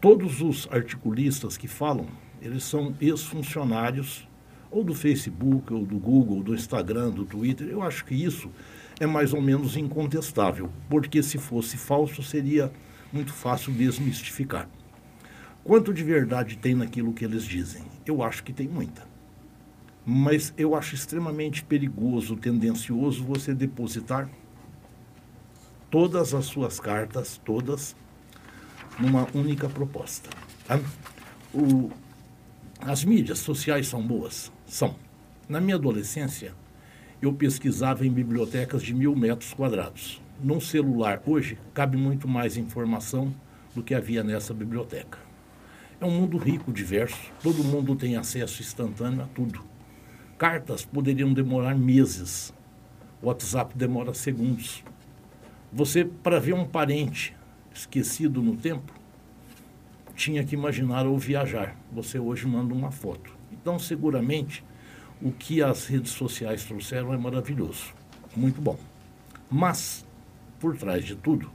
Todos 0.01 0.41
os 0.41 0.67
articulistas 0.69 1.55
que 1.55 1.65
falam, 1.65 2.07
eles 2.41 2.65
são 2.65 2.93
ex-funcionários 2.99 4.27
ou 4.69 4.83
do 4.83 4.93
Facebook, 4.93 5.73
ou 5.73 5.85
do 5.85 5.97
Google, 5.97 6.43
do 6.43 6.53
Instagram, 6.53 7.09
do 7.09 7.23
Twitter. 7.23 7.69
Eu 7.69 7.81
acho 7.81 8.03
que 8.03 8.13
isso 8.13 8.51
é 8.99 9.07
mais 9.07 9.33
ou 9.33 9.41
menos 9.41 9.77
incontestável, 9.77 10.69
porque 10.89 11.23
se 11.23 11.37
fosse 11.37 11.77
falso 11.77 12.21
seria 12.21 12.69
muito 13.13 13.31
fácil 13.31 13.71
desmistificar. 13.71 14.67
Quanto 15.63 15.93
de 15.93 16.03
verdade 16.03 16.57
tem 16.57 16.75
naquilo 16.75 17.13
que 17.13 17.23
eles 17.23 17.45
dizem? 17.45 17.83
Eu 18.05 18.21
acho 18.21 18.43
que 18.43 18.51
tem 18.51 18.67
muita. 18.67 19.06
Mas 20.09 20.53
eu 20.57 20.73
acho 20.73 20.95
extremamente 20.95 21.65
perigoso, 21.65 22.37
tendencioso 22.37 23.25
você 23.25 23.53
depositar 23.53 24.29
todas 25.91 26.33
as 26.33 26.45
suas 26.45 26.79
cartas, 26.79 27.41
todas, 27.43 27.93
numa 28.97 29.27
única 29.33 29.67
proposta. 29.67 30.29
Tá? 30.65 30.79
O, 31.53 31.91
as 32.79 33.03
mídias 33.03 33.39
sociais 33.39 33.89
são 33.89 34.01
boas? 34.01 34.49
São. 34.65 34.95
Na 35.49 35.59
minha 35.59 35.75
adolescência, 35.75 36.55
eu 37.21 37.33
pesquisava 37.33 38.07
em 38.07 38.11
bibliotecas 38.11 38.83
de 38.83 38.93
mil 38.93 39.13
metros 39.13 39.53
quadrados. 39.53 40.21
Num 40.41 40.61
celular 40.61 41.21
hoje, 41.25 41.57
cabe 41.73 41.97
muito 41.97 42.29
mais 42.29 42.55
informação 42.55 43.35
do 43.75 43.83
que 43.83 43.93
havia 43.93 44.23
nessa 44.23 44.53
biblioteca. 44.53 45.19
É 45.99 46.05
um 46.05 46.11
mundo 46.11 46.37
rico, 46.37 46.71
diverso, 46.71 47.29
todo 47.43 47.61
mundo 47.61 47.93
tem 47.93 48.15
acesso 48.15 48.61
instantâneo 48.61 49.23
a 49.23 49.27
tudo. 49.27 49.75
Cartas 50.37 50.85
poderiam 50.85 51.33
demorar 51.33 51.73
meses, 51.73 52.53
o 53.23 53.25
WhatsApp 53.25 53.75
demora 53.75 54.13
segundos. 54.13 54.83
Você, 55.73 56.05
para 56.05 56.39
ver 56.39 56.53
um 56.53 56.63
parente 56.63 57.35
esquecido 57.73 58.39
no 58.39 58.55
tempo, 58.55 58.93
tinha 60.15 60.43
que 60.43 60.53
imaginar 60.53 61.07
ou 61.07 61.17
viajar. 61.17 61.75
Você 61.91 62.19
hoje 62.19 62.45
manda 62.45 62.71
uma 62.71 62.91
foto. 62.91 63.35
Então, 63.51 63.79
seguramente, 63.79 64.63
o 65.19 65.31
que 65.31 65.63
as 65.63 65.87
redes 65.87 66.11
sociais 66.11 66.63
trouxeram 66.65 67.11
é 67.11 67.17
maravilhoso, 67.17 67.91
muito 68.35 68.61
bom. 68.61 68.77
Mas, 69.49 70.05
por 70.59 70.77
trás 70.77 71.03
de 71.03 71.15
tudo, 71.15 71.49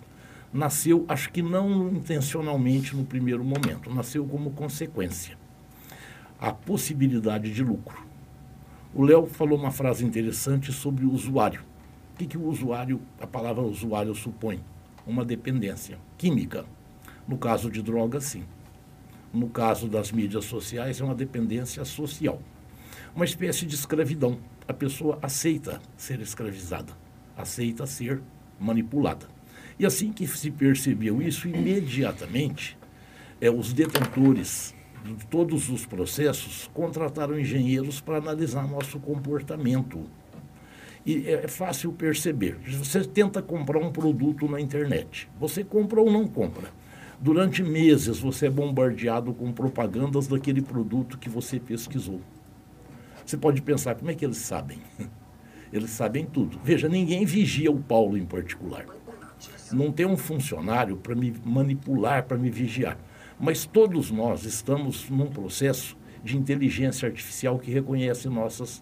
nasceu, 0.53 1.05
acho 1.07 1.31
que 1.31 1.41
não 1.41 1.89
intencionalmente 1.89 2.97
no 2.97 3.05
primeiro 3.05 3.45
momento, 3.45 3.95
nasceu 3.95 4.27
como 4.27 4.51
consequência 4.51 5.39
a 6.41 6.53
possibilidade 6.53 7.55
de 7.55 7.63
lucro. 7.63 8.11
O 8.95 9.03
Léo 9.03 9.27
falou 9.27 9.59
uma 9.59 9.71
frase 9.71 10.05
interessante 10.05 10.73
sobre 10.73 11.05
o 11.05 11.13
usuário. 11.13 11.63
O 12.15 12.19
que, 12.19 12.27
que 12.27 12.39
o 12.39 12.45
usuário, 12.45 13.01
a 13.21 13.27
palavra 13.27 13.63
usuário 13.63 14.15
supõe? 14.15 14.61
Uma 15.07 15.25
dependência 15.25 15.99
química. 16.19 16.65
No 17.27 17.39
caso 17.39 17.71
de 17.71 17.83
drogas, 17.83 18.25
sim. 18.25 18.45
No 19.33 19.49
caso 19.49 19.89
das 19.89 20.13
mídias 20.13 20.45
sociais, 20.45 21.01
é 21.01 21.05
uma 21.05 21.15
dependência 21.15 21.85
social 21.85 22.41
uma 23.15 23.25
espécie 23.25 23.67
de 23.67 23.75
escravidão. 23.75 24.39
A 24.67 24.73
pessoa 24.73 25.19
aceita 25.23 25.81
ser 25.97 26.21
escravizada, 26.21 26.93
aceita 27.37 27.87
ser 27.87 28.21
manipulada. 28.59 29.27
E 29.79 29.87
assim 29.87 30.13
que 30.13 30.27
se 30.27 30.51
percebeu 30.51 31.21
isso, 31.21 31.49
imediatamente, 31.49 32.79
é, 33.41 33.51
os 33.51 33.73
detentores 33.73 34.75
de 35.05 35.27
todos 35.27 35.69
os 35.69 35.85
processos 35.85 36.71
contrataram 36.73 37.39
engenheiros 37.39 38.01
para 38.01 38.19
analisar 38.19 38.69
nosso 38.69 38.99
comportamento. 39.01 40.01
E 41.05 41.29
é 41.29 41.49
fácil 41.49 41.93
perceber. 41.93 42.59
Você 42.79 43.05
tenta 43.05 43.43
comprar 43.43 43.79
um 43.79 43.91
produto 43.91 44.49
na 44.49 44.61
internet. 44.61 45.29
Você 45.41 45.65
compra 45.65 46.01
ou 46.01 46.11
não 46.11 46.29
compra. 46.29 46.69
Durante 47.21 47.63
meses 47.63 48.19
você 48.19 48.47
é 48.47 48.51
bombardeado 48.51 49.35
com 49.35 49.53
propagandas 49.53 50.29
daquele 50.29 50.63
produto 50.63 51.19
que 51.19 51.29
você 51.29 51.59
pesquisou. 51.59 52.21
Você 53.25 53.37
pode 53.37 53.63
pensar, 53.63 53.95
como 53.95 54.11
é 54.11 54.15
que 54.15 54.25
eles 54.25 54.39
sabem? 54.39 54.79
Eles 55.73 55.89
sabem 55.89 56.27
tudo. 56.27 56.61
Veja, 56.63 56.87
ninguém 56.87 57.25
vigia 57.25 57.73
o 57.73 57.81
Paulo 57.81 58.19
em 58.19 58.27
particular. 58.27 58.85
Não 59.73 59.91
tem 59.91 60.05
um 60.05 60.19
funcionário 60.19 60.99
para 60.99 61.15
me 61.15 61.35
manipular, 61.43 62.25
para 62.25 62.37
me 62.37 62.51
vigiar. 62.51 62.99
Mas 63.43 63.67
todos 63.67 64.13
nós 64.13 64.45
estamos 64.45 65.11
num 65.11 65.27
processo 65.27 65.97
de 66.23 66.39
inteligência 66.39 67.09
artificial 67.09 67.59
que 67.59 67.73
reconhece 67.73 68.29
nossas 68.29 68.81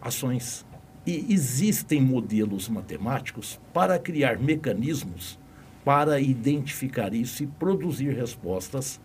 ações. 0.00 0.64
E 1.04 1.34
existem 1.34 2.00
modelos 2.00 2.68
matemáticos 2.68 3.60
para 3.74 3.98
criar 3.98 4.38
mecanismos 4.38 5.36
para 5.84 6.20
identificar 6.20 7.12
isso 7.12 7.42
e 7.42 7.46
produzir 7.48 8.14
respostas 8.14 9.00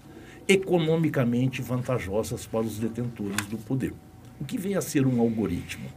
economicamente 0.47 1.59
vantajosas 1.59 2.45
para 2.45 2.61
os 2.61 2.77
detentores 2.77 3.47
do 3.47 3.57
poder. 3.57 3.95
O 4.39 4.45
que 4.45 4.59
vem 4.59 4.75
a 4.75 4.81
ser 4.81 5.07
um 5.07 5.19
algoritmo? 5.19 5.89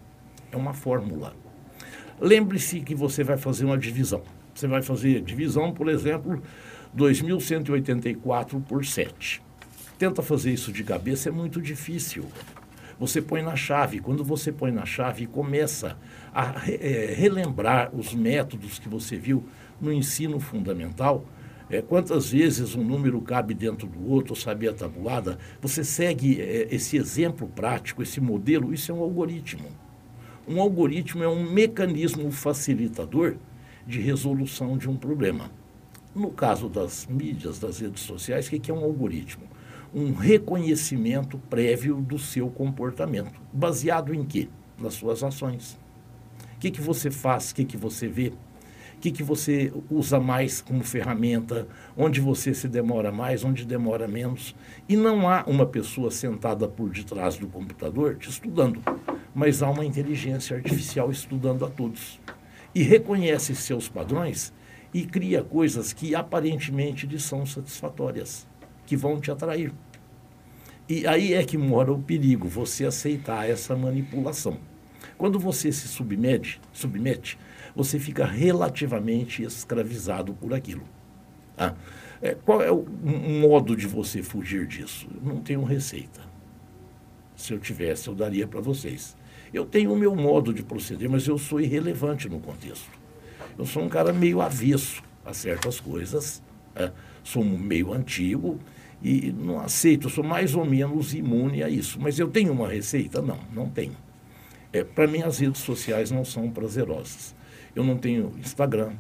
É 0.50 0.56
uma 0.56 0.72
fórmula. 0.72 1.36
Lembre-se 2.18 2.80
que 2.80 2.94
você 2.94 3.22
vai 3.22 3.36
fazer 3.36 3.66
uma 3.66 3.76
divisão. 3.76 4.22
Você 4.54 4.66
vai 4.66 4.80
fazer 4.80 5.20
divisão, 5.20 5.70
por 5.70 5.86
exemplo, 5.86 6.42
2.184 6.96 8.62
por 8.62 8.84
7. 8.84 9.42
Tenta 9.98 10.22
fazer 10.22 10.52
isso 10.52 10.72
de 10.72 10.82
cabeça, 10.82 11.28
é 11.28 11.32
muito 11.32 11.60
difícil. 11.60 12.24
Você 12.98 13.22
põe 13.22 13.42
na 13.42 13.56
chave. 13.56 14.00
Quando 14.00 14.24
você 14.24 14.52
põe 14.52 14.70
na 14.70 14.84
chave, 14.84 15.26
começa 15.26 15.96
a 16.34 16.54
é, 16.68 17.14
relembrar 17.16 17.94
os 17.94 18.12
métodos 18.12 18.78
que 18.78 18.88
você 18.88 19.16
viu 19.16 19.44
no 19.80 19.92
ensino 19.92 20.38
fundamental, 20.38 21.24
é, 21.70 21.80
quantas 21.80 22.30
vezes 22.30 22.74
um 22.74 22.82
número 22.82 23.20
cabe 23.20 23.54
dentro 23.54 23.86
do 23.86 24.10
outro, 24.10 24.34
saber 24.34 24.68
a 24.68 24.74
tabulada? 24.74 25.38
Você 25.62 25.84
segue 25.84 26.40
é, 26.40 26.66
esse 26.70 26.96
exemplo 26.96 27.46
prático, 27.46 28.02
esse 28.02 28.20
modelo, 28.20 28.74
isso 28.74 28.90
é 28.90 28.94
um 28.94 29.00
algoritmo. 29.00 29.68
Um 30.48 30.60
algoritmo 30.60 31.22
é 31.22 31.28
um 31.28 31.48
mecanismo 31.48 32.30
facilitador 32.32 33.36
de 33.86 34.00
resolução 34.00 34.76
de 34.76 34.90
um 34.90 34.96
problema. 34.96 35.50
No 36.14 36.30
caso 36.30 36.68
das 36.68 37.06
mídias, 37.06 37.58
das 37.58 37.80
redes 37.80 38.02
sociais, 38.02 38.48
o 38.48 38.50
que 38.50 38.70
é 38.70 38.74
um 38.74 38.82
algoritmo? 38.82 39.44
Um 39.94 40.12
reconhecimento 40.12 41.38
prévio 41.48 41.96
do 41.96 42.18
seu 42.18 42.48
comportamento. 42.48 43.40
Baseado 43.52 44.12
em 44.12 44.24
quê? 44.24 44.48
Nas 44.78 44.94
suas 44.94 45.22
ações. 45.22 45.78
O 46.56 46.58
que, 46.58 46.70
que 46.70 46.80
você 46.80 47.10
faz, 47.10 47.50
o 47.50 47.54
que, 47.54 47.64
que 47.64 47.76
você 47.76 48.08
vê, 48.08 48.32
que, 49.00 49.10
que 49.10 49.22
você 49.22 49.72
usa 49.90 50.20
mais 50.20 50.60
como 50.60 50.84
ferramenta, 50.84 51.66
onde 51.96 52.20
você 52.20 52.52
se 52.52 52.68
demora 52.68 53.10
mais, 53.10 53.42
onde 53.42 53.64
demora 53.64 54.06
menos. 54.06 54.54
E 54.88 54.94
não 54.94 55.28
há 55.28 55.42
uma 55.46 55.64
pessoa 55.64 56.10
sentada 56.10 56.68
por 56.68 56.90
detrás 56.90 57.36
do 57.36 57.46
computador 57.46 58.16
te 58.16 58.28
estudando, 58.28 58.82
mas 59.34 59.62
há 59.62 59.70
uma 59.70 59.86
inteligência 59.86 60.56
artificial 60.56 61.10
estudando 61.10 61.64
a 61.64 61.70
todos. 61.70 62.20
E 62.74 62.82
reconhece 62.82 63.54
seus 63.54 63.88
padrões 63.88 64.52
e 64.92 65.04
cria 65.04 65.42
coisas 65.42 65.92
que 65.92 66.14
aparentemente 66.14 67.06
lhe 67.06 67.18
são 67.18 67.46
satisfatórias, 67.46 68.46
que 68.86 68.96
vão 68.96 69.20
te 69.20 69.30
atrair. 69.30 69.72
E 70.88 71.06
aí 71.06 71.34
é 71.34 71.44
que 71.44 71.56
mora 71.56 71.92
o 71.92 72.02
perigo, 72.02 72.48
você 72.48 72.84
aceitar 72.84 73.48
essa 73.48 73.76
manipulação. 73.76 74.58
Quando 75.16 75.38
você 75.38 75.70
se 75.70 75.86
submete, 75.86 76.60
submete 76.72 77.38
você 77.74 77.98
fica 77.98 78.24
relativamente 78.24 79.42
escravizado 79.42 80.34
por 80.34 80.52
aquilo. 80.54 80.82
Tá? 81.56 81.74
É, 82.22 82.34
qual 82.34 82.62
é 82.62 82.70
o 82.70 82.84
modo 82.84 83.76
de 83.76 83.86
você 83.86 84.22
fugir 84.22 84.66
disso? 84.66 85.08
Não 85.22 85.40
tenho 85.40 85.64
receita. 85.64 86.20
Se 87.34 87.52
eu 87.52 87.58
tivesse, 87.58 88.08
eu 88.08 88.14
daria 88.14 88.46
para 88.46 88.60
vocês. 88.60 89.16
Eu 89.52 89.64
tenho 89.64 89.92
o 89.92 89.96
meu 89.96 90.14
modo 90.14 90.52
de 90.52 90.62
proceder, 90.62 91.08
mas 91.08 91.26
eu 91.26 91.38
sou 91.38 91.60
irrelevante 91.60 92.28
no 92.28 92.38
contexto. 92.38 92.99
Eu 93.60 93.66
sou 93.66 93.82
um 93.82 93.90
cara 93.90 94.10
meio 94.10 94.40
avesso 94.40 95.02
a 95.22 95.34
certas 95.34 95.78
coisas, 95.78 96.42
é, 96.74 96.90
sou 97.22 97.44
meio 97.44 97.92
antigo 97.92 98.58
e 99.02 99.30
não 99.32 99.60
aceito, 99.60 100.08
sou 100.08 100.24
mais 100.24 100.54
ou 100.54 100.64
menos 100.64 101.12
imune 101.12 101.62
a 101.62 101.68
isso. 101.68 102.00
Mas 102.00 102.18
eu 102.18 102.26
tenho 102.26 102.54
uma 102.54 102.66
receita? 102.66 103.20
Não, 103.20 103.38
não 103.52 103.68
tenho. 103.68 103.94
É, 104.72 104.82
para 104.82 105.06
mim, 105.06 105.20
as 105.20 105.40
redes 105.40 105.60
sociais 105.60 106.10
não 106.10 106.24
são 106.24 106.50
prazerosas. 106.50 107.34
Eu 107.76 107.84
não 107.84 107.98
tenho 107.98 108.32
Instagram, 108.38 108.92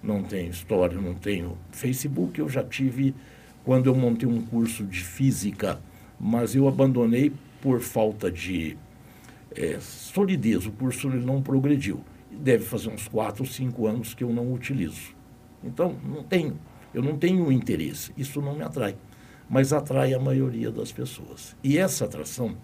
não 0.00 0.22
tenho 0.22 0.48
história, 0.48 0.96
não 0.96 1.14
tenho 1.14 1.58
Facebook. 1.72 2.38
Eu 2.38 2.48
já 2.48 2.62
tive 2.62 3.16
quando 3.64 3.86
eu 3.86 3.96
montei 3.96 4.28
um 4.28 4.40
curso 4.42 4.84
de 4.84 5.00
física, 5.00 5.80
mas 6.20 6.54
eu 6.54 6.68
abandonei 6.68 7.32
por 7.60 7.80
falta 7.80 8.30
de 8.30 8.78
é, 9.56 9.80
solidez. 9.80 10.66
O 10.66 10.70
curso 10.70 11.08
não 11.08 11.42
progrediu. 11.42 12.00
Deve 12.30 12.64
fazer 12.64 12.90
uns 12.90 13.08
4 13.08 13.42
ou 13.42 13.48
5 13.48 13.86
anos 13.86 14.14
que 14.14 14.22
eu 14.22 14.32
não 14.32 14.52
utilizo. 14.52 15.14
Então, 15.62 15.96
não 16.04 16.22
tenho. 16.22 16.58
Eu 16.92 17.02
não 17.02 17.18
tenho 17.18 17.50
interesse. 17.50 18.12
Isso 18.16 18.40
não 18.40 18.54
me 18.54 18.62
atrai. 18.62 18.96
Mas 19.48 19.72
atrai 19.72 20.14
a 20.14 20.18
maioria 20.18 20.70
das 20.70 20.92
pessoas. 20.92 21.56
E 21.62 21.78
essa 21.78 22.04
atração 22.04 22.56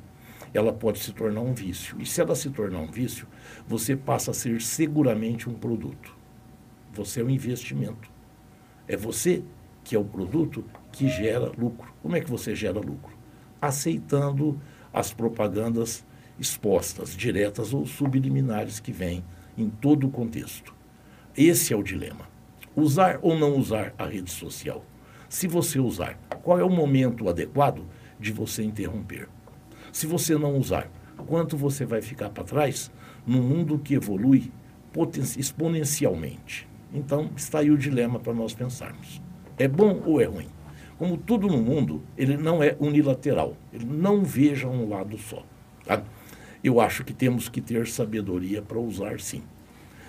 ela 0.52 0.72
pode 0.72 1.00
se 1.00 1.12
tornar 1.12 1.40
um 1.40 1.52
vício. 1.52 1.96
E 2.00 2.06
se 2.06 2.20
ela 2.20 2.36
se 2.36 2.48
tornar 2.50 2.78
um 2.78 2.90
vício, 2.90 3.26
você 3.66 3.96
passa 3.96 4.30
a 4.30 4.34
ser 4.34 4.62
seguramente 4.62 5.48
um 5.48 5.54
produto. 5.54 6.16
Você 6.92 7.20
é 7.20 7.24
um 7.24 7.30
investimento. 7.30 8.08
É 8.86 8.96
você 8.96 9.42
que 9.82 9.96
é 9.96 9.98
o 9.98 10.04
produto 10.04 10.64
que 10.92 11.08
gera 11.08 11.50
lucro. 11.58 11.92
Como 12.00 12.16
é 12.16 12.20
que 12.20 12.30
você 12.30 12.54
gera 12.54 12.78
lucro? 12.78 13.16
Aceitando 13.60 14.60
as 14.92 15.12
propagandas 15.12 16.06
expostas, 16.38 17.16
diretas 17.16 17.74
ou 17.74 17.84
subliminares 17.84 18.78
que 18.78 18.92
vêm 18.92 19.24
em 19.56 19.68
todo 19.68 20.06
o 20.06 20.10
contexto. 20.10 20.74
Esse 21.36 21.72
é 21.72 21.76
o 21.76 21.82
dilema. 21.82 22.28
Usar 22.76 23.18
ou 23.22 23.38
não 23.38 23.56
usar 23.56 23.94
a 23.98 24.06
rede 24.06 24.30
social? 24.30 24.84
Se 25.28 25.46
você 25.46 25.78
usar, 25.78 26.18
qual 26.42 26.58
é 26.58 26.64
o 26.64 26.70
momento 26.70 27.28
adequado 27.28 27.84
de 28.18 28.32
você 28.32 28.62
interromper? 28.62 29.28
Se 29.92 30.06
você 30.06 30.36
não 30.36 30.56
usar, 30.56 30.90
quanto 31.26 31.56
você 31.56 31.84
vai 31.84 32.02
ficar 32.02 32.30
para 32.30 32.44
trás 32.44 32.90
num 33.26 33.42
mundo 33.42 33.78
que 33.78 33.94
evolui 33.94 34.52
exponencialmente? 35.36 36.68
Então, 36.92 37.30
está 37.36 37.58
aí 37.58 37.70
o 37.70 37.78
dilema 37.78 38.20
para 38.20 38.32
nós 38.32 38.54
pensarmos. 38.54 39.20
É 39.58 39.66
bom 39.66 40.00
ou 40.04 40.20
é 40.20 40.24
ruim? 40.24 40.48
Como 40.98 41.16
tudo 41.16 41.48
no 41.48 41.58
mundo, 41.58 42.02
ele 42.16 42.36
não 42.36 42.62
é 42.62 42.76
unilateral. 42.78 43.56
Ele 43.72 43.84
não 43.84 44.22
veja 44.22 44.68
um 44.68 44.88
lado 44.88 45.18
só. 45.18 45.44
Tá? 45.84 46.02
Eu 46.64 46.80
acho 46.80 47.04
que 47.04 47.12
temos 47.12 47.46
que 47.46 47.60
ter 47.60 47.86
sabedoria 47.86 48.62
para 48.62 48.78
usar 48.78 49.20
sim. 49.20 49.42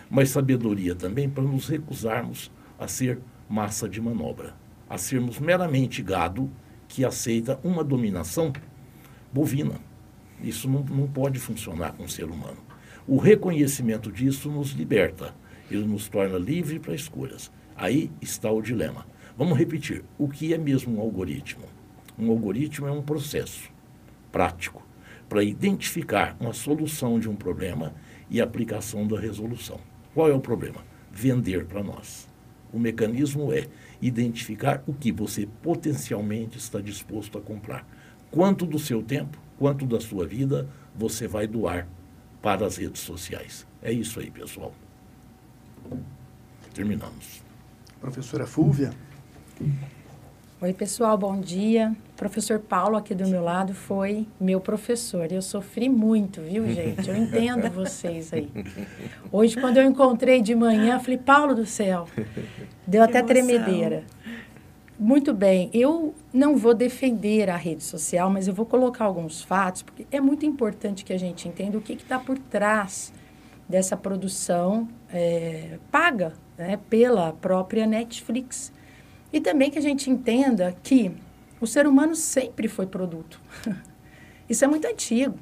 Mas 0.09 0.29
sabedoria 0.29 0.95
também 0.95 1.29
para 1.29 1.43
nos 1.43 1.67
recusarmos 1.67 2.49
a 2.79 2.87
ser 2.87 3.19
massa 3.49 3.89
de 3.89 3.99
manobra, 3.99 4.55
a 4.89 4.97
sermos 4.97 5.37
meramente 5.37 6.01
gado 6.01 6.49
que 6.87 7.03
aceita 7.03 7.59
uma 7.61 7.83
dominação 7.83 8.53
bovina. 9.33 9.81
Isso 10.41 10.69
não, 10.69 10.81
não 10.83 11.07
pode 11.09 11.39
funcionar 11.39 11.91
com 11.91 12.05
o 12.05 12.09
ser 12.09 12.23
humano. 12.23 12.63
O 13.05 13.17
reconhecimento 13.17 14.09
disso 14.09 14.49
nos 14.49 14.69
liberta, 14.69 15.35
ele 15.69 15.85
nos 15.85 16.07
torna 16.07 16.37
livre 16.37 16.79
para 16.79 16.95
escolhas. 16.95 17.51
Aí 17.75 18.09
está 18.21 18.49
o 18.49 18.61
dilema. 18.61 19.05
Vamos 19.37 19.57
repetir: 19.57 20.05
o 20.17 20.29
que 20.29 20.53
é 20.53 20.57
mesmo 20.57 20.97
um 20.97 21.01
algoritmo? 21.01 21.65
Um 22.17 22.31
algoritmo 22.31 22.87
é 22.87 22.91
um 22.93 23.01
processo 23.01 23.69
prático 24.31 24.84
para 25.27 25.43
identificar 25.43 26.35
uma 26.39 26.53
solução 26.53 27.19
de 27.19 27.29
um 27.29 27.35
problema 27.35 27.93
e 28.29 28.41
aplicação 28.41 29.07
da 29.07 29.19
resolução. 29.19 29.79
Qual 30.13 30.29
é 30.29 30.33
o 30.33 30.39
problema? 30.39 30.83
Vender 31.11 31.65
para 31.65 31.83
nós. 31.83 32.27
O 32.71 32.79
mecanismo 32.79 33.53
é 33.53 33.67
identificar 34.01 34.83
o 34.85 34.93
que 34.93 35.11
você 35.11 35.47
potencialmente 35.61 36.57
está 36.57 36.81
disposto 36.81 37.37
a 37.37 37.41
comprar. 37.41 37.87
Quanto 38.29 38.65
do 38.65 38.77
seu 38.77 39.01
tempo, 39.01 39.37
quanto 39.57 39.85
da 39.85 39.99
sua 39.99 40.27
vida 40.27 40.69
você 40.93 41.27
vai 41.27 41.47
doar 41.47 41.87
para 42.41 42.65
as 42.65 42.77
redes 42.77 43.01
sociais. 43.01 43.65
É 43.81 43.91
isso 43.91 44.19
aí, 44.19 44.29
pessoal. 44.29 44.73
Terminamos. 46.73 47.41
Professora 47.99 48.45
Fúvia. 48.45 48.91
Oi, 50.65 50.73
pessoal, 50.73 51.15
bom 51.15 51.39
dia. 51.39 51.95
O 52.13 52.17
professor 52.17 52.57
Paulo, 52.57 52.97
aqui 52.97 53.13
do 53.13 53.27
meu 53.27 53.43
lado, 53.43 53.71
foi 53.71 54.27
meu 54.41 54.59
professor. 54.59 55.31
Eu 55.31 55.39
sofri 55.39 55.87
muito, 55.87 56.41
viu, 56.41 56.67
gente? 56.67 57.07
Eu 57.07 57.15
entendo 57.15 57.69
vocês 57.69 58.33
aí. 58.33 58.49
Hoje, 59.31 59.55
quando 59.61 59.77
eu 59.77 59.83
encontrei 59.83 60.41
de 60.41 60.55
manhã, 60.55 60.99
falei, 60.99 61.19
Paulo 61.19 61.53
do 61.53 61.67
céu, 61.67 62.07
deu 62.87 63.03
até 63.03 63.21
tremedeira. 63.21 64.05
Muito 64.97 65.35
bem, 65.35 65.69
eu 65.71 66.15
não 66.33 66.57
vou 66.57 66.73
defender 66.73 67.47
a 67.47 67.57
rede 67.57 67.83
social, 67.83 68.31
mas 68.31 68.47
eu 68.47 68.53
vou 68.55 68.65
colocar 68.65 69.05
alguns 69.05 69.43
fatos, 69.43 69.83
porque 69.83 70.07
é 70.11 70.19
muito 70.19 70.47
importante 70.47 71.05
que 71.05 71.13
a 71.13 71.19
gente 71.19 71.47
entenda 71.47 71.77
o 71.77 71.81
que 71.81 71.93
está 71.93 72.17
por 72.17 72.39
trás 72.39 73.13
dessa 73.69 73.95
produção 73.95 74.87
eh, 75.13 75.77
paga 75.91 76.33
né, 76.57 76.79
pela 76.89 77.33
própria 77.33 77.85
Netflix. 77.85 78.73
E 79.35 79.41
também 79.41 79.69
que 79.69 79.77
a 79.77 79.81
gente 79.81 80.09
entenda 80.09 80.73
que 80.81 81.11
o 81.59 81.67
ser 81.67 81.85
humano 81.85 82.15
sempre 82.15 82.69
foi 82.69 82.87
produto. 82.87 83.37
Isso 84.49 84.63
é 84.63 84.67
muito 84.69 84.87
antigo. 84.87 85.37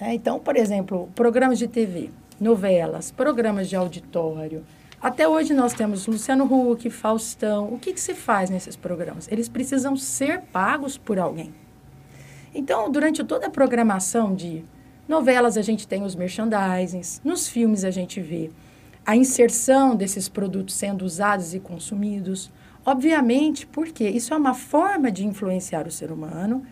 né? 0.00 0.14
Então, 0.14 0.40
por 0.40 0.56
exemplo, 0.56 1.10
programas 1.14 1.58
de 1.58 1.68
TV, 1.68 2.08
novelas, 2.40 3.10
programas 3.10 3.68
de 3.68 3.76
auditório. 3.76 4.64
Até 4.98 5.28
hoje 5.28 5.52
nós 5.52 5.74
temos 5.74 6.06
Luciano 6.06 6.44
Huck, 6.44 6.88
Faustão. 6.88 7.66
O 7.74 7.78
que, 7.78 7.92
que 7.92 8.00
se 8.00 8.14
faz 8.14 8.48
nesses 8.48 8.76
programas? 8.76 9.30
Eles 9.30 9.46
precisam 9.46 9.94
ser 9.94 10.40
pagos 10.50 10.96
por 10.96 11.18
alguém. 11.18 11.52
Então, 12.54 12.90
durante 12.90 13.22
toda 13.22 13.48
a 13.48 13.50
programação 13.50 14.34
de 14.34 14.64
novelas, 15.06 15.58
a 15.58 15.62
gente 15.62 15.86
tem 15.86 16.02
os 16.02 16.14
merchandisings, 16.14 17.20
nos 17.22 17.46
filmes 17.46 17.84
a 17.84 17.90
gente 17.90 18.22
vê 18.22 18.50
a 19.04 19.14
inserção 19.14 19.94
desses 19.94 20.30
produtos 20.30 20.74
sendo 20.74 21.04
usados 21.04 21.52
e 21.52 21.60
consumidos. 21.60 22.50
Obviamente, 22.84 23.66
porque 23.66 24.08
isso 24.08 24.34
é 24.34 24.36
uma 24.36 24.54
forma 24.54 25.10
de 25.10 25.24
influenciar 25.24 25.86
o 25.86 25.90
ser 25.90 26.10
humano, 26.10 26.64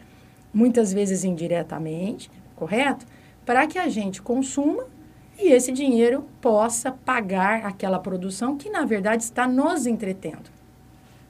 muitas 0.52 0.92
vezes 0.92 1.22
indiretamente, 1.22 2.30
correto? 2.56 3.06
Para 3.46 3.66
que 3.66 3.78
a 3.78 3.88
gente 3.88 4.20
consuma 4.20 4.84
e 5.38 5.52
esse 5.52 5.72
dinheiro 5.72 6.26
possa 6.40 6.92
pagar 6.92 7.64
aquela 7.64 7.98
produção 7.98 8.56
que, 8.56 8.68
na 8.68 8.84
verdade, 8.84 9.22
está 9.22 9.46
nos 9.46 9.86
entretendo. 9.86 10.50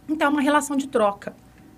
Então, 0.08 0.28
é 0.28 0.30
uma 0.30 0.40
relação 0.40 0.76
de 0.76 0.88
troca. 0.88 1.34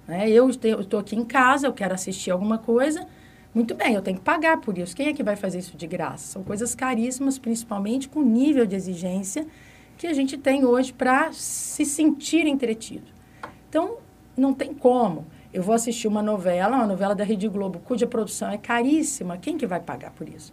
Né? 0.07 0.31
Eu 0.31 0.49
estou 0.49 1.01
aqui 1.01 1.17
em 1.17 1.25
casa, 1.25 1.67
eu 1.67 1.73
quero 1.73 1.93
assistir 1.93 2.31
alguma 2.31 2.57
coisa, 2.57 3.07
muito 3.55 3.75
bem, 3.75 3.95
eu 3.95 4.01
tenho 4.01 4.17
que 4.17 4.25
pagar 4.25 4.61
por 4.61 4.79
isso. 4.79 4.97
Quem 4.97 5.09
é 5.09 5.12
que 5.12 5.23
vai 5.23 5.37
fazer 5.37 5.59
isso 5.59 5.77
de 5.77 5.87
graça? 5.87 6.33
São 6.33 6.43
coisas 6.43 6.75
caríssimas, 6.75 7.38
principalmente 7.38 8.09
com 8.09 8.23
nível 8.23 8.65
de 8.65 8.75
exigência 8.75 9.47
que 10.03 10.09
a 10.09 10.12
gente 10.12 10.37
tem 10.37 10.65
hoje 10.65 10.93
para 10.93 11.33
se 11.33 11.85
sentir 11.85 12.45
entretido. 12.45 13.07
Então, 13.69 13.99
não 14.37 14.53
tem 14.53 14.75
como. 14.75 15.25
Eu 15.55 15.62
vou 15.62 15.73
assistir 15.73 16.09
uma 16.09 16.21
novela, 16.21 16.77
uma 16.77 16.88
novela 16.88 17.15
da 17.15 17.23
Rede 17.23 17.47
Globo, 17.47 17.79
cuja 17.79 18.05
produção 18.05 18.51
é 18.51 18.59
caríssima. 18.59 19.37
Quem 19.37 19.57
que 19.57 19.65
vai 19.65 19.79
pagar 19.79 20.11
por 20.11 20.29
isso? 20.29 20.53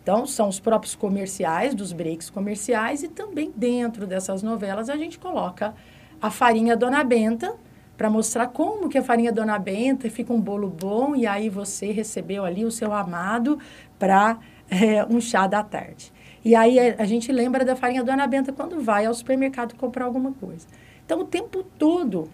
Então, 0.00 0.24
são 0.28 0.48
os 0.48 0.60
próprios 0.60 0.94
comerciais, 0.94 1.74
dos 1.74 1.92
breaks 1.92 2.30
comerciais, 2.30 3.02
e 3.02 3.08
também 3.08 3.52
dentro 3.56 4.06
dessas 4.06 4.44
novelas 4.44 4.88
a 4.88 4.96
gente 4.96 5.18
coloca 5.18 5.74
a 6.22 6.30
farinha 6.30 6.76
Dona 6.76 7.02
Benta, 7.02 7.56
para 7.96 8.08
mostrar 8.08 8.46
como 8.46 8.88
que 8.88 8.96
a 8.96 9.02
farinha 9.02 9.32
Dona 9.32 9.58
Benta 9.58 10.08
fica 10.08 10.32
um 10.32 10.40
bolo 10.40 10.68
bom 10.68 11.16
e 11.16 11.26
aí 11.26 11.48
você 11.48 11.90
recebeu 11.90 12.44
ali 12.44 12.64
o 12.64 12.70
seu 12.70 12.92
amado 12.92 13.58
para 13.98 14.38
é, 14.70 15.04
um 15.04 15.20
chá 15.20 15.48
da 15.48 15.64
tarde. 15.64 16.13
E 16.44 16.54
aí 16.54 16.78
a, 16.78 16.96
a 16.98 17.04
gente 17.06 17.32
lembra 17.32 17.64
da 17.64 17.74
farinha 17.74 18.04
Dona 18.04 18.26
Benta 18.26 18.52
quando 18.52 18.80
vai 18.80 19.06
ao 19.06 19.14
supermercado 19.14 19.74
comprar 19.76 20.04
alguma 20.04 20.32
coisa. 20.32 20.66
Então, 21.04 21.20
o 21.20 21.24
tempo 21.24 21.64
todo, 21.78 22.28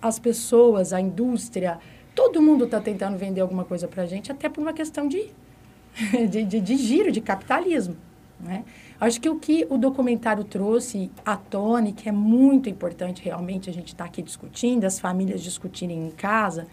as 0.00 0.18
pessoas, 0.18 0.92
a 0.92 1.00
indústria, 1.00 1.78
todo 2.14 2.40
mundo 2.40 2.64
está 2.64 2.80
tentando 2.80 3.16
vender 3.16 3.40
alguma 3.40 3.64
coisa 3.64 3.88
para 3.88 4.04
a 4.04 4.06
gente, 4.06 4.30
até 4.30 4.48
por 4.48 4.60
uma 4.60 4.72
questão 4.72 5.08
de, 5.08 5.30
de, 6.30 6.44
de, 6.44 6.60
de 6.60 6.76
giro, 6.76 7.10
de 7.10 7.20
capitalismo. 7.20 7.96
Né? 8.38 8.64
Acho 9.00 9.20
que 9.20 9.28
o 9.28 9.38
que 9.38 9.66
o 9.70 9.78
documentário 9.78 10.44
trouxe 10.44 11.10
à 11.24 11.36
tona, 11.36 11.92
que 11.92 12.08
é 12.08 12.12
muito 12.12 12.68
importante 12.68 13.22
realmente 13.22 13.70
a 13.70 13.72
gente 13.72 13.88
estar 13.88 14.04
tá 14.04 14.10
aqui 14.10 14.22
discutindo, 14.22 14.84
as 14.84 15.00
famílias 15.00 15.42
discutirem 15.42 16.06
em 16.06 16.10
casa, 16.10 16.66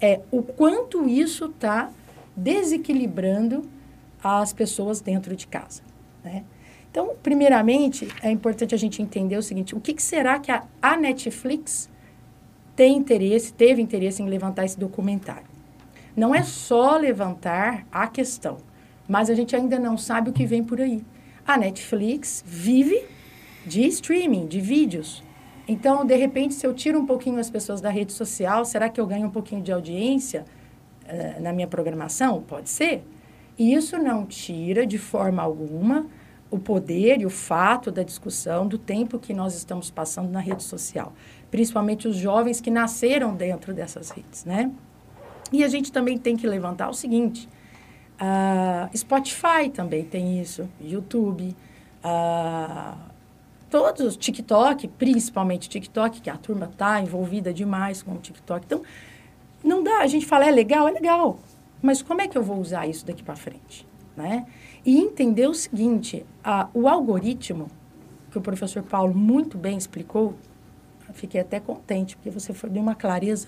é 0.00 0.20
o 0.30 0.42
quanto 0.42 1.08
isso 1.08 1.46
está 1.46 1.90
desequilibrando 2.36 3.68
as 4.22 4.52
pessoas 4.52 5.00
dentro 5.00 5.34
de 5.34 5.46
casa. 5.46 5.87
Né? 6.28 6.44
Então, 6.90 7.14
primeiramente, 7.22 8.08
é 8.22 8.30
importante 8.30 8.74
a 8.74 8.78
gente 8.78 9.00
entender 9.00 9.36
o 9.36 9.42
seguinte: 9.42 9.74
o 9.74 9.80
que, 9.80 9.94
que 9.94 10.02
será 10.02 10.38
que 10.38 10.50
a, 10.50 10.64
a 10.80 10.96
Netflix 10.96 11.88
tem 12.76 12.96
interesse, 12.96 13.52
teve 13.52 13.82
interesse 13.82 14.22
em 14.22 14.28
levantar 14.28 14.64
esse 14.64 14.78
documentário? 14.78 15.48
Não 16.14 16.34
é 16.34 16.42
só 16.42 16.96
levantar 16.96 17.86
a 17.90 18.06
questão, 18.06 18.58
mas 19.08 19.30
a 19.30 19.34
gente 19.34 19.54
ainda 19.54 19.78
não 19.78 19.96
sabe 19.96 20.30
o 20.30 20.32
que 20.32 20.44
vem 20.44 20.62
por 20.62 20.80
aí. 20.80 21.02
A 21.46 21.56
Netflix 21.56 22.44
vive 22.46 23.04
de 23.64 23.86
streaming, 23.86 24.46
de 24.46 24.60
vídeos. 24.60 25.22
Então, 25.66 26.04
de 26.04 26.16
repente, 26.16 26.54
se 26.54 26.66
eu 26.66 26.74
tiro 26.74 26.98
um 26.98 27.06
pouquinho 27.06 27.38
as 27.38 27.50
pessoas 27.50 27.80
da 27.80 27.90
rede 27.90 28.12
social, 28.12 28.64
será 28.64 28.88
que 28.88 29.00
eu 29.00 29.06
ganho 29.06 29.26
um 29.26 29.30
pouquinho 29.30 29.62
de 29.62 29.70
audiência 29.70 30.44
uh, 31.04 31.42
na 31.42 31.52
minha 31.52 31.66
programação? 31.66 32.42
Pode 32.42 32.70
ser. 32.70 33.04
E 33.58 33.74
isso 33.74 33.98
não 33.98 34.24
tira, 34.24 34.86
de 34.86 34.98
forma 34.98 35.42
alguma, 35.42 36.06
o 36.50 36.58
poder 36.58 37.20
e 37.20 37.26
o 37.26 37.30
fato 37.30 37.90
da 37.90 38.02
discussão 38.02 38.66
do 38.66 38.78
tempo 38.78 39.18
que 39.18 39.34
nós 39.34 39.54
estamos 39.54 39.90
passando 39.90 40.30
na 40.30 40.40
rede 40.40 40.62
social. 40.62 41.12
Principalmente 41.50 42.08
os 42.08 42.16
jovens 42.16 42.60
que 42.60 42.70
nasceram 42.70 43.34
dentro 43.34 43.74
dessas 43.74 44.10
redes, 44.10 44.44
né? 44.44 44.70
E 45.52 45.64
a 45.64 45.68
gente 45.68 45.90
também 45.90 46.18
tem 46.18 46.36
que 46.36 46.46
levantar 46.46 46.88
o 46.88 46.94
seguinte 46.94 47.48
Uh, 48.18 48.98
Spotify 48.98 49.70
também 49.72 50.04
tem 50.04 50.40
isso, 50.40 50.68
YouTube, 50.80 51.54
uh, 52.04 52.98
todos, 53.70 54.16
TikTok, 54.16 54.88
principalmente 54.88 55.68
TikTok, 55.68 56.20
que 56.20 56.28
a 56.28 56.36
turma 56.36 56.66
está 56.66 57.00
envolvida 57.00 57.54
demais 57.54 58.02
com 58.02 58.12
o 58.12 58.18
TikTok. 58.18 58.66
Então, 58.66 58.82
não 59.62 59.84
dá, 59.84 59.98
a 60.00 60.06
gente 60.08 60.26
fala, 60.26 60.46
é 60.46 60.50
legal, 60.50 60.88
é 60.88 60.90
legal, 60.90 61.38
mas 61.80 62.02
como 62.02 62.20
é 62.20 62.26
que 62.26 62.36
eu 62.36 62.42
vou 62.42 62.58
usar 62.58 62.88
isso 62.88 63.06
daqui 63.06 63.22
para 63.22 63.36
frente? 63.36 63.86
Né? 64.18 64.46
E 64.84 64.98
entender 64.98 65.46
o 65.46 65.54
seguinte, 65.54 66.26
uh, 66.44 66.68
o 66.74 66.88
algoritmo, 66.88 67.68
que 68.32 68.36
o 68.36 68.40
professor 68.40 68.82
Paulo 68.82 69.14
muito 69.14 69.56
bem 69.56 69.78
explicou, 69.78 70.34
fiquei 71.12 71.40
até 71.40 71.60
contente, 71.60 72.16
porque 72.16 72.28
você 72.28 72.52
foi 72.52 72.68
de 72.68 72.80
uma 72.80 72.96
clareza 72.96 73.46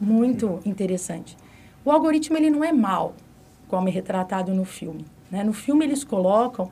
muito 0.00 0.58
interessante. 0.66 1.36
O 1.84 1.92
algoritmo, 1.92 2.36
ele 2.36 2.50
não 2.50 2.64
é 2.64 2.72
mal, 2.72 3.14
como 3.68 3.88
é 3.88 3.92
retratado 3.92 4.52
no 4.52 4.64
filme. 4.64 5.04
Né? 5.30 5.44
No 5.44 5.52
filme, 5.52 5.84
eles 5.84 6.02
colocam, 6.02 6.68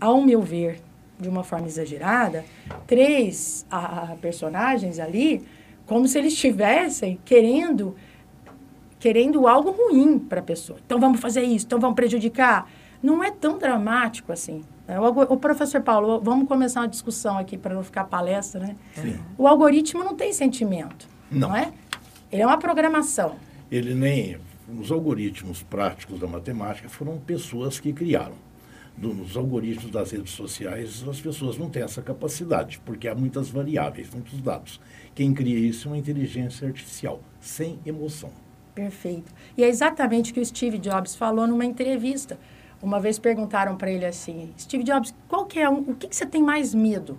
ao 0.00 0.22
meu 0.22 0.40
ver, 0.40 0.80
de 1.20 1.28
uma 1.28 1.44
forma 1.44 1.66
exagerada, 1.66 2.46
três 2.86 3.66
a, 3.70 4.12
a 4.12 4.16
personagens 4.16 4.98
ali, 4.98 5.46
como 5.84 6.08
se 6.08 6.18
eles 6.18 6.32
estivessem 6.32 7.20
querendo, 7.26 7.94
querendo 8.98 9.46
algo 9.46 9.70
ruim 9.70 10.18
para 10.18 10.40
a 10.40 10.42
pessoa. 10.42 10.78
Então, 10.86 10.98
vamos 10.98 11.20
fazer 11.20 11.42
isso, 11.42 11.66
então 11.66 11.78
vamos 11.78 11.94
prejudicar. 11.94 12.66
Não 13.06 13.22
é 13.22 13.30
tão 13.30 13.56
dramático 13.56 14.32
assim. 14.32 14.64
Né? 14.88 14.98
O, 14.98 15.04
o, 15.06 15.36
professor 15.36 15.80
Paulo, 15.80 16.20
vamos 16.20 16.48
começar 16.48 16.80
uma 16.80 16.88
discussão 16.88 17.38
aqui 17.38 17.56
para 17.56 17.72
não 17.72 17.84
ficar 17.84 18.02
palestra, 18.02 18.58
né? 18.58 18.76
Sim. 18.96 19.16
O 19.38 19.46
algoritmo 19.46 20.02
não 20.02 20.16
tem 20.16 20.32
sentimento, 20.32 21.08
não. 21.30 21.50
não 21.50 21.56
é? 21.56 21.72
Ele 22.32 22.42
é 22.42 22.46
uma 22.46 22.58
programação. 22.58 23.36
Ele 23.70 23.94
nem 23.94 24.38
os 24.76 24.90
algoritmos 24.90 25.62
práticos 25.62 26.18
da 26.18 26.26
matemática 26.26 26.88
foram 26.88 27.16
pessoas 27.16 27.78
que 27.78 27.92
criaram. 27.92 28.34
Dos 28.96 29.36
algoritmos 29.36 29.92
das 29.92 30.10
redes 30.10 30.32
sociais, 30.32 31.04
as 31.08 31.20
pessoas 31.20 31.56
não 31.56 31.70
têm 31.70 31.84
essa 31.84 32.02
capacidade, 32.02 32.80
porque 32.84 33.06
há 33.06 33.14
muitas 33.14 33.48
variáveis, 33.48 34.10
muitos 34.10 34.40
dados. 34.40 34.80
Quem 35.14 35.32
cria 35.32 35.56
isso 35.56 35.86
é 35.86 35.92
uma 35.92 35.98
inteligência 35.98 36.66
artificial, 36.66 37.20
sem 37.40 37.78
emoção. 37.86 38.32
Perfeito. 38.74 39.32
E 39.56 39.62
é 39.62 39.68
exatamente 39.68 40.32
o 40.32 40.34
que 40.34 40.40
o 40.40 40.44
Steve 40.44 40.76
Jobs 40.78 41.14
falou 41.14 41.46
numa 41.46 41.64
entrevista. 41.64 42.36
Uma 42.86 43.00
vez 43.00 43.18
perguntaram 43.18 43.76
para 43.76 43.90
ele 43.90 44.06
assim, 44.06 44.54
Steve 44.56 44.84
Jobs, 44.84 45.12
qual 45.26 45.44
que 45.44 45.58
é 45.58 45.68
um, 45.68 45.78
o 45.78 45.94
que, 45.96 46.06
que 46.06 46.14
você 46.14 46.24
tem 46.24 46.40
mais 46.40 46.72
medo? 46.72 47.18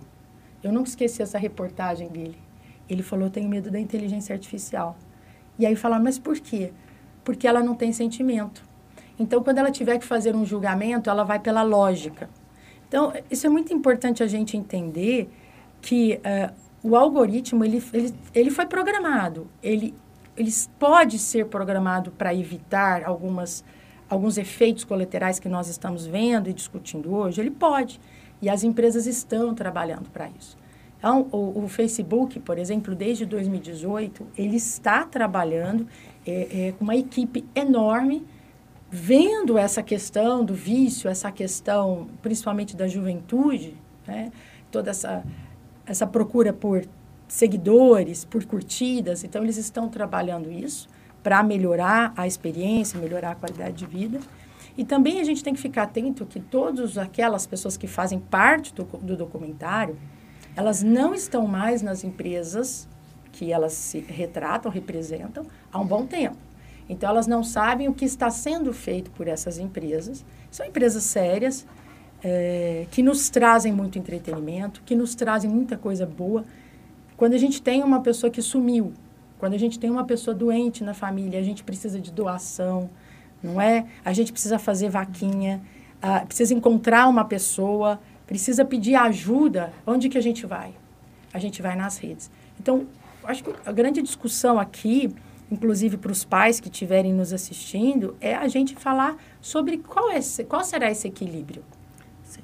Eu 0.62 0.72
nunca 0.72 0.88
esqueci 0.88 1.20
essa 1.20 1.36
reportagem 1.36 2.08
dele. 2.08 2.38
Ele 2.88 3.02
falou, 3.02 3.28
tenho 3.28 3.50
medo 3.50 3.70
da 3.70 3.78
inteligência 3.78 4.32
artificial. 4.32 4.96
E 5.58 5.66
aí 5.66 5.76
falaram, 5.76 6.02
mas 6.02 6.18
por 6.18 6.40
quê? 6.40 6.72
Porque 7.22 7.46
ela 7.46 7.62
não 7.62 7.74
tem 7.74 7.92
sentimento. 7.92 8.64
Então, 9.18 9.42
quando 9.44 9.58
ela 9.58 9.70
tiver 9.70 9.98
que 9.98 10.06
fazer 10.06 10.34
um 10.34 10.42
julgamento, 10.42 11.10
ela 11.10 11.22
vai 11.22 11.38
pela 11.38 11.62
lógica. 11.62 12.30
Então, 12.88 13.12
isso 13.30 13.46
é 13.46 13.50
muito 13.50 13.70
importante 13.70 14.22
a 14.22 14.26
gente 14.26 14.56
entender 14.56 15.30
que 15.82 16.18
uh, 16.24 16.54
o 16.82 16.96
algoritmo, 16.96 17.62
ele, 17.62 17.84
ele, 17.92 18.14
ele 18.34 18.50
foi 18.50 18.64
programado. 18.64 19.46
Ele, 19.62 19.94
ele 20.34 20.50
pode 20.78 21.18
ser 21.18 21.44
programado 21.44 22.10
para 22.10 22.34
evitar 22.34 23.04
algumas, 23.04 23.62
alguns 24.08 24.38
efeitos 24.38 24.84
colaterais 24.84 25.38
que 25.38 25.48
nós 25.48 25.68
estamos 25.68 26.06
vendo 26.06 26.48
e 26.48 26.52
discutindo 26.52 27.14
hoje. 27.14 27.40
Ele 27.40 27.50
pode. 27.50 28.00
E 28.40 28.48
as 28.48 28.62
empresas 28.64 29.06
estão 29.06 29.54
trabalhando 29.54 30.08
para 30.10 30.28
isso. 30.38 30.56
Então, 30.98 31.28
o, 31.30 31.64
o, 31.64 31.68
Facebook, 31.68 32.40
por 32.40 32.58
exemplo, 32.58 32.94
desde 32.94 33.24
2018, 33.24 34.26
ele 34.36 34.56
está 34.56 35.04
trabalhando 35.04 35.86
é, 36.26 36.68
é, 36.68 36.72
com 36.72 36.84
uma 36.84 36.96
equipe 36.96 37.44
enorme, 37.54 38.26
vendo 38.90 39.56
essa 39.56 39.82
questão 39.82 40.44
do 40.44 40.54
vício, 40.54 41.08
essa 41.08 41.30
questão 41.30 42.08
principalmente 42.20 42.76
da 42.76 42.88
juventude, 42.88 43.76
né? 44.06 44.32
toda 44.72 44.90
essa, 44.90 45.24
essa 45.86 46.06
procura 46.06 46.52
por 46.52 46.84
seguidores, 47.28 48.24
por 48.24 48.44
curtidas. 48.44 49.22
Então, 49.22 49.44
eles 49.44 49.56
estão 49.56 49.88
trabalhando 49.88 50.50
isso 50.50 50.88
para 51.22 51.42
melhorar 51.42 52.12
a 52.16 52.26
experiência, 52.26 52.98
melhorar 52.98 53.32
a 53.32 53.34
qualidade 53.34 53.76
de 53.76 53.86
vida. 53.86 54.20
E 54.76 54.84
também 54.84 55.20
a 55.20 55.24
gente 55.24 55.42
tem 55.42 55.52
que 55.52 55.60
ficar 55.60 55.84
atento 55.84 56.24
que 56.24 56.38
todas 56.38 56.96
aquelas 56.96 57.46
pessoas 57.46 57.76
que 57.76 57.86
fazem 57.86 58.18
parte 58.20 58.72
do, 58.72 58.84
do 58.84 59.16
documentário, 59.16 59.98
elas 60.54 60.82
não 60.82 61.14
estão 61.14 61.46
mais 61.46 61.82
nas 61.82 62.04
empresas 62.04 62.88
que 63.32 63.52
elas 63.52 63.72
se 63.72 64.00
retratam, 64.00 64.70
representam, 64.70 65.46
há 65.72 65.80
um 65.80 65.86
bom 65.86 66.06
tempo. 66.06 66.36
Então, 66.88 67.10
elas 67.10 67.26
não 67.26 67.44
sabem 67.44 67.88
o 67.88 67.94
que 67.94 68.04
está 68.04 68.30
sendo 68.30 68.72
feito 68.72 69.10
por 69.10 69.28
essas 69.28 69.58
empresas. 69.58 70.24
São 70.50 70.64
empresas 70.66 71.02
sérias, 71.04 71.66
é, 72.22 72.86
que 72.90 73.02
nos 73.02 73.28
trazem 73.28 73.72
muito 73.72 73.98
entretenimento, 73.98 74.82
que 74.84 74.96
nos 74.96 75.14
trazem 75.14 75.50
muita 75.50 75.76
coisa 75.76 76.06
boa. 76.06 76.44
Quando 77.16 77.34
a 77.34 77.38
gente 77.38 77.60
tem 77.60 77.82
uma 77.82 78.00
pessoa 78.00 78.30
que 78.30 78.40
sumiu, 78.40 78.92
quando 79.38 79.54
a 79.54 79.58
gente 79.58 79.78
tem 79.78 79.88
uma 79.90 80.04
pessoa 80.04 80.34
doente 80.34 80.82
na 80.82 80.92
família, 80.92 81.38
a 81.38 81.42
gente 81.42 81.62
precisa 81.62 82.00
de 82.00 82.10
doação, 82.10 82.90
não 83.42 83.60
é? 83.60 83.86
A 84.04 84.12
gente 84.12 84.32
precisa 84.32 84.58
fazer 84.58 84.88
vaquinha, 84.88 85.62
uh, 86.02 86.26
precisa 86.26 86.52
encontrar 86.52 87.08
uma 87.08 87.24
pessoa, 87.24 88.00
precisa 88.26 88.64
pedir 88.64 88.94
ajuda, 88.96 89.72
onde 89.86 90.08
que 90.08 90.18
a 90.18 90.20
gente 90.20 90.44
vai? 90.44 90.74
A 91.32 91.38
gente 91.38 91.62
vai 91.62 91.76
nas 91.76 91.98
redes. 91.98 92.30
Então, 92.60 92.86
acho 93.24 93.44
que 93.44 93.54
a 93.64 93.72
grande 93.72 94.02
discussão 94.02 94.58
aqui, 94.58 95.14
inclusive 95.50 95.96
para 95.96 96.10
os 96.10 96.24
pais 96.24 96.58
que 96.58 96.68
estiverem 96.68 97.12
nos 97.12 97.32
assistindo, 97.32 98.16
é 98.20 98.34
a 98.34 98.48
gente 98.48 98.74
falar 98.74 99.16
sobre 99.40 99.78
qual, 99.78 100.10
é, 100.10 100.20
qual 100.48 100.64
será 100.64 100.90
esse 100.90 101.06
equilíbrio. 101.06 101.62
Sim. 102.24 102.40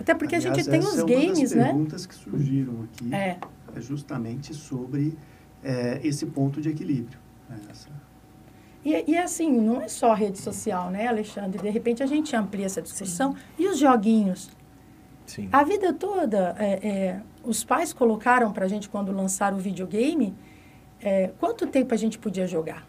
Até 0.00 0.14
porque 0.14 0.34
Aliás, 0.34 0.52
a 0.52 0.60
gente 0.60 0.70
tem 0.70 0.80
os 0.80 0.98
é 0.98 1.04
games, 1.04 1.52
né? 1.52 1.62
As 1.62 1.68
perguntas 1.68 2.06
que 2.06 2.14
surgiram 2.14 2.82
aqui 2.82 3.14
é, 3.14 3.38
é 3.76 3.80
justamente 3.80 4.52
sobre 4.54 5.16
é, 5.62 6.00
esse 6.02 6.26
ponto 6.26 6.60
de 6.60 6.70
equilíbrio. 6.70 7.18
Né? 7.48 7.56
Essa... 7.70 7.88
E, 8.84 9.12
e, 9.12 9.16
assim, 9.16 9.52
não 9.52 9.80
é 9.80 9.88
só 9.88 10.12
rede 10.12 10.38
social, 10.38 10.90
né, 10.90 11.06
Alexandre? 11.06 11.62
De 11.62 11.70
repente 11.70 12.02
a 12.02 12.06
gente 12.06 12.34
amplia 12.34 12.66
essa 12.66 12.82
discussão. 12.82 13.32
Sim. 13.32 13.38
E 13.58 13.68
os 13.68 13.78
joguinhos? 13.78 14.50
Sim. 15.24 15.48
A 15.52 15.62
vida 15.62 15.92
toda, 15.92 16.56
é, 16.58 16.86
é, 16.86 17.20
os 17.44 17.62
pais 17.62 17.92
colocaram 17.92 18.52
para 18.52 18.64
a 18.64 18.68
gente, 18.68 18.88
quando 18.88 19.12
lançaram 19.12 19.56
o 19.56 19.60
videogame, 19.60 20.34
é, 21.00 21.30
quanto 21.38 21.66
tempo 21.66 21.94
a 21.94 21.96
gente 21.96 22.18
podia 22.18 22.46
jogar 22.46 22.86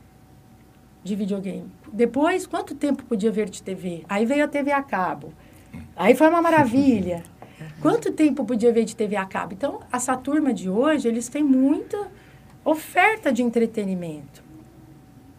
de 1.04 1.16
videogame. 1.16 1.72
Depois, 1.92 2.48
quanto 2.48 2.74
tempo 2.74 3.04
podia 3.04 3.32
ver 3.32 3.50
de 3.50 3.62
TV? 3.62 4.04
Aí 4.10 4.26
veio 4.26 4.46
a 4.46 4.48
TV 4.48 4.72
a 4.72 4.82
cabo. 4.82 5.34
Aí 5.96 6.16
foi 6.16 6.28
uma 6.28 6.42
maravilha. 6.42 7.24
quanto 7.82 8.12
tempo 8.12 8.46
podia 8.46 8.72
ver 8.72 8.86
de 8.86 8.96
TV 8.96 9.16
a 9.16 9.26
cabo? 9.26 9.54
Então, 9.54 9.82
essa 9.92 10.16
turma 10.18 10.54
de 10.54 10.70
hoje, 10.70 11.08
eles 11.08 11.28
têm 11.28 11.44
muita 11.44 12.10
oferta 12.66 13.32
de 13.32 13.42
entretenimento. 13.42 14.42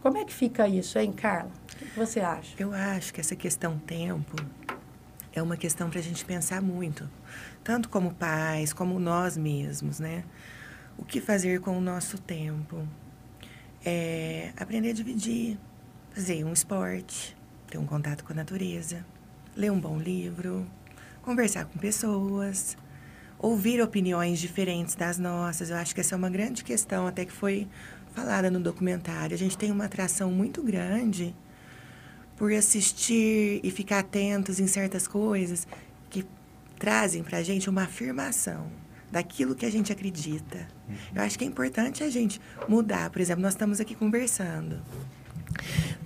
Como 0.03 0.19
é 0.19 0.25
que 0.25 0.33
fica 0.33 0.69
isso, 0.69 0.99
hein, 0.99 1.13
Carla? 1.13 1.51
O 1.73 1.77
que 1.77 1.99
você 1.99 2.21
acha? 2.21 2.55
Eu 2.59 2.73
acho 2.75 3.15
que 3.15 3.21
essa 3.21 3.35
questão 3.35 3.79
tempo 3.79 4.37
é 5.33 5.43
uma 5.43 5.57
questão 5.57 5.89
para 5.89 5.99
a 5.99 6.03
gente 6.03 6.25
pensar 6.25 6.61
muito, 6.61 7.09
tanto 7.63 7.89
como 7.89 8.13
pais, 8.15 8.73
como 8.73 8.99
nós 9.01 9.37
mesmos, 9.37 9.99
né? 9.99 10.25
O 10.99 11.05
que 11.05 11.21
fazer 11.21 11.61
com 11.61 11.77
o 11.77 11.81
nosso 11.81 12.19
tempo? 12.19 12.87
É 13.85 14.53
aprender 14.57 14.91
a 14.91 14.93
dividir, 14.93 15.59
fazer 16.11 16.45
um 16.45 16.53
esporte, 16.53 17.37
ter 17.69 17.79
um 17.79 17.87
contato 17.87 18.23
com 18.25 18.33
a 18.33 18.37
natureza, 18.37 19.05
ler 19.57 19.73
um 19.73 19.81
bom 19.81 19.99
livro, 19.99 20.67
conversar 21.23 21.65
com 21.65 21.79
pessoas, 21.79 22.77
ouvir 23.39 23.81
opiniões 23.81 24.39
diferentes 24.39 24.95
das 24.95 25.19
nossas. 25.19 25.71
Eu 25.71 25.77
acho 25.77 25.95
que 25.95 26.01
essa 26.01 26.15
é 26.15 26.19
uma 26.19 26.31
grande 26.31 26.65
questão, 26.65 27.07
até 27.07 27.25
que 27.25 27.33
foi 27.33 27.69
falada 28.15 28.51
no 28.51 28.61
documentário. 28.61 29.35
A 29.35 29.39
gente 29.39 29.59
tem 29.59 29.71
uma 29.71 29.85
atração 29.85 30.31
muito 30.31 30.63
grande 30.63 31.35
por 32.37 32.53
assistir 32.53 33.61
e 33.63 33.71
ficar 33.71 34.01
atentos 34.01 34.59
em 34.59 34.67
certas 34.67 35.07
coisas 35.07 35.67
que 36.11 36.25
trazem 36.79 37.23
para 37.23 37.39
a 37.39 37.43
gente 37.43 37.69
uma 37.71 37.83
afirmação 37.83 38.71
daquilo 39.11 39.55
que 39.55 39.65
a 39.65 39.71
gente 39.71 39.93
acredita. 39.93 40.67
Eu 41.15 41.23
acho 41.23 41.39
que 41.39 41.45
é 41.45 41.47
importante 41.47 42.03
a 42.03 42.11
gente 42.11 42.41
mudar. 42.69 43.11
Por 43.11 43.21
exemplo, 43.21 43.43
nós 43.43 43.53
estamos 43.53 43.81
aqui 43.81 43.95
conversando. 43.95 44.81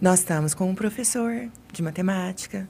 Nós 0.00 0.20
estamos 0.20 0.52
com 0.52 0.68
um 0.68 0.74
professor 0.74 1.48
de 1.72 1.82
matemática. 1.82 2.68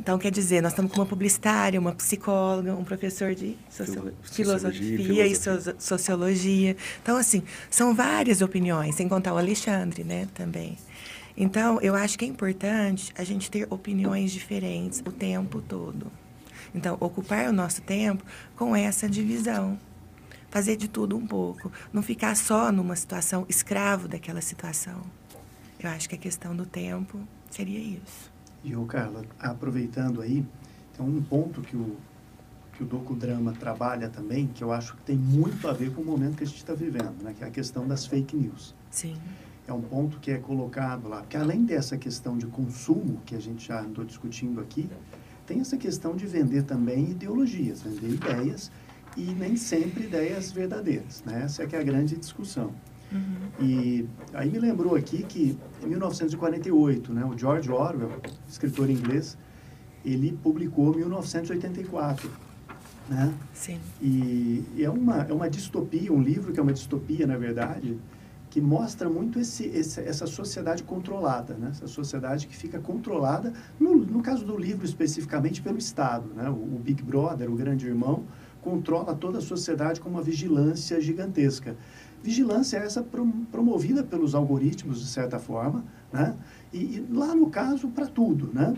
Então, 0.00 0.18
quer 0.18 0.30
dizer, 0.30 0.62
nós 0.62 0.72
estamos 0.72 0.90
com 0.90 0.98
uma 0.98 1.06
publicitária, 1.06 1.78
uma 1.78 1.92
psicóloga, 1.92 2.74
um 2.74 2.82
professor 2.82 3.34
de 3.34 3.54
socio 3.68 4.14
filosofia, 4.22 4.96
filosofia, 4.96 5.26
e 5.26 5.36
so 5.36 5.74
sociologia. 5.78 6.74
Então, 7.02 7.18
assim, 7.18 7.42
são 7.68 7.94
várias 7.94 8.40
opiniões, 8.40 8.94
sem 8.94 9.06
contar 9.06 9.34
o 9.34 9.36
Alexandre, 9.36 10.02
né, 10.02 10.26
também. 10.32 10.78
Então, 11.36 11.78
eu 11.82 11.94
acho 11.94 12.18
que 12.18 12.24
é 12.24 12.28
importante 12.28 13.12
a 13.14 13.22
gente 13.24 13.50
ter 13.50 13.66
opiniões 13.68 14.32
diferentes 14.32 15.02
o 15.06 15.12
tempo 15.12 15.60
todo. 15.60 16.10
Então, 16.74 16.96
ocupar 16.98 17.50
o 17.50 17.52
nosso 17.52 17.82
tempo 17.82 18.24
com 18.56 18.74
essa 18.74 19.06
divisão. 19.06 19.78
Fazer 20.48 20.76
de 20.76 20.88
tudo 20.88 21.14
um 21.14 21.26
pouco. 21.26 21.70
Não 21.92 22.02
ficar 22.02 22.34
só 22.38 22.72
numa 22.72 22.96
situação 22.96 23.44
escravo 23.50 24.08
daquela 24.08 24.40
situação. 24.40 25.02
Eu 25.78 25.90
acho 25.90 26.08
que 26.08 26.14
a 26.14 26.18
questão 26.18 26.56
do 26.56 26.64
tempo 26.64 27.20
seria 27.50 27.78
isso. 27.78 28.29
E, 28.62 28.76
o 28.76 28.84
Carla, 28.84 29.24
aproveitando 29.38 30.20
aí, 30.20 30.44
tem 30.96 31.06
um 31.06 31.22
ponto 31.22 31.60
que 31.62 31.76
o, 31.76 31.96
que 32.74 32.82
o 32.82 32.86
docudrama 32.86 33.52
trabalha 33.52 34.08
também, 34.08 34.46
que 34.48 34.62
eu 34.62 34.72
acho 34.72 34.96
que 34.96 35.02
tem 35.02 35.16
muito 35.16 35.66
a 35.66 35.72
ver 35.72 35.92
com 35.94 36.02
o 36.02 36.04
momento 36.04 36.36
que 36.36 36.44
a 36.44 36.46
gente 36.46 36.58
está 36.58 36.74
vivendo, 36.74 37.22
né? 37.22 37.34
que 37.36 37.42
é 37.42 37.46
a 37.46 37.50
questão 37.50 37.86
das 37.86 38.06
fake 38.06 38.36
news. 38.36 38.74
Sim 38.90 39.16
é 39.70 39.72
um 39.72 39.80
ponto 39.80 40.18
que 40.18 40.30
é 40.30 40.38
colocado 40.38 41.08
lá. 41.08 41.20
Porque 41.20 41.36
além 41.36 41.64
dessa 41.64 41.96
questão 41.96 42.36
de 42.36 42.46
consumo, 42.46 43.20
que 43.24 43.34
a 43.34 43.40
gente 43.40 43.68
já 43.68 43.80
andou 43.80 44.04
discutindo 44.04 44.60
aqui, 44.60 44.88
tem 45.46 45.60
essa 45.60 45.76
questão 45.76 46.14
de 46.14 46.26
vender 46.26 46.64
também 46.64 47.10
ideologias, 47.10 47.82
vender 47.82 48.14
ideias 48.14 48.70
e 49.16 49.22
nem 49.22 49.56
sempre 49.56 50.04
ideias 50.04 50.52
verdadeiras. 50.52 51.22
Né? 51.24 51.42
Essa 51.44 51.62
é 51.62 51.66
que 51.66 51.76
é 51.76 51.80
a 51.80 51.82
grande 51.82 52.16
discussão. 52.16 52.72
Uhum. 53.12 53.66
E 53.66 54.06
aí 54.32 54.50
me 54.50 54.58
lembrou 54.58 54.94
aqui 54.94 55.22
que 55.22 55.58
em 55.82 55.86
1948, 55.86 57.12
né, 57.12 57.24
o 57.24 57.36
George 57.36 57.70
Orwell, 57.70 58.20
escritor 58.48 58.88
inglês, 58.88 59.36
ele 60.04 60.38
publicou 60.42 60.94
1984. 60.94 62.30
Né? 63.08 63.34
Sim. 63.52 63.80
E, 64.00 64.64
e 64.76 64.84
é, 64.84 64.90
uma, 64.90 65.22
é 65.22 65.32
uma 65.32 65.50
distopia, 65.50 66.12
um 66.12 66.22
livro 66.22 66.52
que 66.52 66.60
é 66.60 66.62
uma 66.62 66.72
distopia, 66.72 67.26
na 67.26 67.36
verdade, 67.36 67.98
que 68.50 68.60
mostra 68.60 69.08
muito 69.08 69.38
esse, 69.38 69.64
esse, 69.66 70.00
essa 70.00 70.26
sociedade 70.26 70.82
controlada, 70.82 71.54
né? 71.54 71.68
essa 71.70 71.86
sociedade 71.86 72.46
que 72.46 72.56
fica 72.56 72.78
controlada, 72.80 73.52
no, 73.78 73.96
no 73.96 74.22
caso 74.22 74.44
do 74.44 74.56
livro 74.56 74.84
especificamente, 74.84 75.62
pelo 75.62 75.78
Estado. 75.78 76.28
Né? 76.34 76.48
O, 76.48 76.54
o, 76.54 76.80
Big 76.82 77.02
Brother, 77.02 77.50
o 77.50 77.54
grande 77.54 77.86
irmão, 77.86 78.24
controla 78.60 79.14
toda 79.14 79.38
a 79.38 79.40
sociedade 79.40 80.00
com 80.00 80.08
uma 80.08 80.22
vigilância 80.22 81.00
gigantesca. 81.00 81.76
Vigilância 82.22 82.76
é 82.78 82.84
essa 82.84 83.02
promovida 83.50 84.02
pelos 84.02 84.34
algoritmos, 84.34 85.00
de 85.00 85.06
certa 85.06 85.38
forma, 85.38 85.84
né? 86.12 86.36
e, 86.72 86.78
e 86.78 87.06
lá 87.10 87.34
no 87.34 87.48
caso, 87.48 87.88
para 87.88 88.06
tudo. 88.06 88.50
Né? 88.52 88.74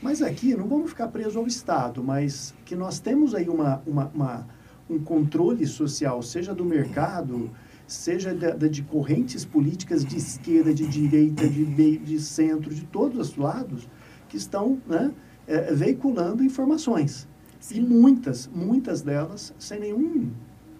Mas 0.00 0.22
aqui, 0.22 0.54
não 0.54 0.66
vamos 0.66 0.90
ficar 0.90 1.08
presos 1.08 1.36
ao 1.36 1.46
Estado, 1.46 2.02
mas 2.02 2.54
que 2.64 2.74
nós 2.74 2.98
temos 2.98 3.34
aí 3.34 3.48
uma, 3.48 3.82
uma, 3.86 4.10
uma 4.14 4.46
um 4.88 4.98
controle 4.98 5.66
social, 5.66 6.22
seja 6.22 6.54
do 6.54 6.64
mercado, 6.64 7.50
seja 7.86 8.34
de, 8.34 8.68
de, 8.68 8.82
correntes 8.82 9.44
políticas 9.44 10.04
de 10.04 10.16
esquerda, 10.16 10.72
de 10.72 10.86
direita, 10.86 11.48
de 11.48 11.64
meio, 11.64 12.00
de 12.00 12.20
centro, 12.20 12.74
de 12.74 12.84
todos 12.84 13.30
os 13.30 13.36
lados, 13.36 13.88
que 14.28 14.36
estão 14.36 14.80
né, 14.86 15.12
é, 15.46 15.72
veiculando 15.72 16.42
informações. 16.42 17.28
Sim. 17.58 17.78
E 17.78 17.80
muitas, 17.80 18.48
muitas 18.48 19.02
delas 19.02 19.52
sem 19.58 19.80
nenhum 19.80 20.30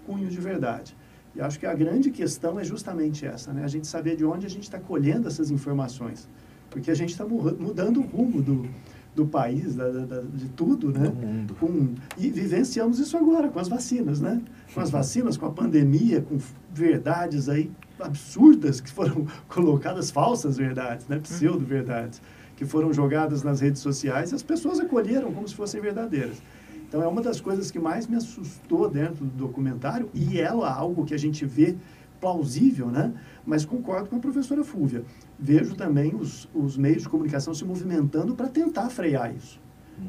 cunho 0.07 0.29
de 0.29 0.40
verdade. 0.40 0.96
E 1.37 1.40
acho 1.40 1.59
que 1.59 1.66
a 1.66 1.75
grande 1.75 2.11
questão 2.11 2.59
é 2.59 2.64
justamente 2.64 3.27
essa, 3.27 3.53
né? 3.53 3.62
A 3.62 3.68
gente 3.68 3.87
saber 3.87 4.16
de 4.16 4.25
onde 4.25 4.46
a 4.46 4.49
gente 4.49 4.62
está 4.62 4.79
colhendo 4.79 5.29
essas 5.29 5.51
informações. 5.51 6.27
Porque 6.70 6.90
a 6.90 6.94
gente 6.94 7.11
está 7.11 7.27
mudando 7.27 8.01
o 8.01 8.03
rumo 8.03 8.40
do, 8.40 8.66
do 9.14 9.27
país, 9.27 9.75
da, 9.75 9.90
da, 9.90 10.22
de 10.22 10.49
tudo, 10.49 10.90
né? 10.90 11.12
Com, 11.61 11.94
e 12.16 12.31
vivenciamos 12.31 12.99
isso 12.99 13.18
agora 13.18 13.49
com 13.49 13.59
as 13.59 13.68
vacinas, 13.68 14.18
né? 14.18 14.40
Com 14.72 14.81
as 14.81 14.90
vacinas, 14.90 15.37
com 15.37 15.44
a 15.44 15.51
pandemia, 15.51 16.22
com 16.22 16.38
verdades 16.72 17.51
aí 17.51 17.70
absurdas 18.01 18.81
que 18.81 18.90
foram 18.90 19.27
colocadas, 19.46 20.11
falsas 20.11 20.57
verdades, 20.57 21.07
né? 21.07 21.18
Pseudo-verdades, 21.18 22.22
que 22.57 22.64
foram 22.64 22.94
jogadas 22.94 23.42
nas 23.42 23.61
redes 23.61 23.83
sociais 23.83 24.33
e 24.33 24.35
as 24.35 24.42
pessoas 24.42 24.81
acolheram 24.81 25.31
como 25.33 25.46
se 25.46 25.55
fossem 25.55 25.83
verdadeiras. 25.83 26.42
Então, 26.88 27.03
é 27.03 27.07
uma 27.07 27.20
das 27.20 27.40
coisas 27.40 27.70
que 27.70 27.79
mais 27.79 28.07
me 28.07 28.16
assustou 28.16 28.88
dentro 28.88 29.25
do 29.25 29.46
documentário, 29.46 30.09
e 30.14 30.40
é 30.40 30.46
algo 30.46 31.05
que 31.05 31.14
a 31.14 31.18
gente 31.18 31.44
vê 31.44 31.77
plausível, 32.20 32.88
né? 32.88 33.12
Mas 33.44 33.64
concordo 33.64 34.09
com 34.09 34.16
a 34.16 34.18
professora 34.18 34.64
Fúvia. 34.64 35.05
Vejo 35.38 35.75
também 35.75 36.14
os, 36.14 36.49
os 36.55 36.77
meios 36.77 37.03
de 37.03 37.09
comunicação 37.09 37.55
se 37.55 37.64
movimentando 37.64 38.35
para 38.35 38.49
tentar 38.49 38.88
frear 38.90 39.35
isso. 39.35 39.61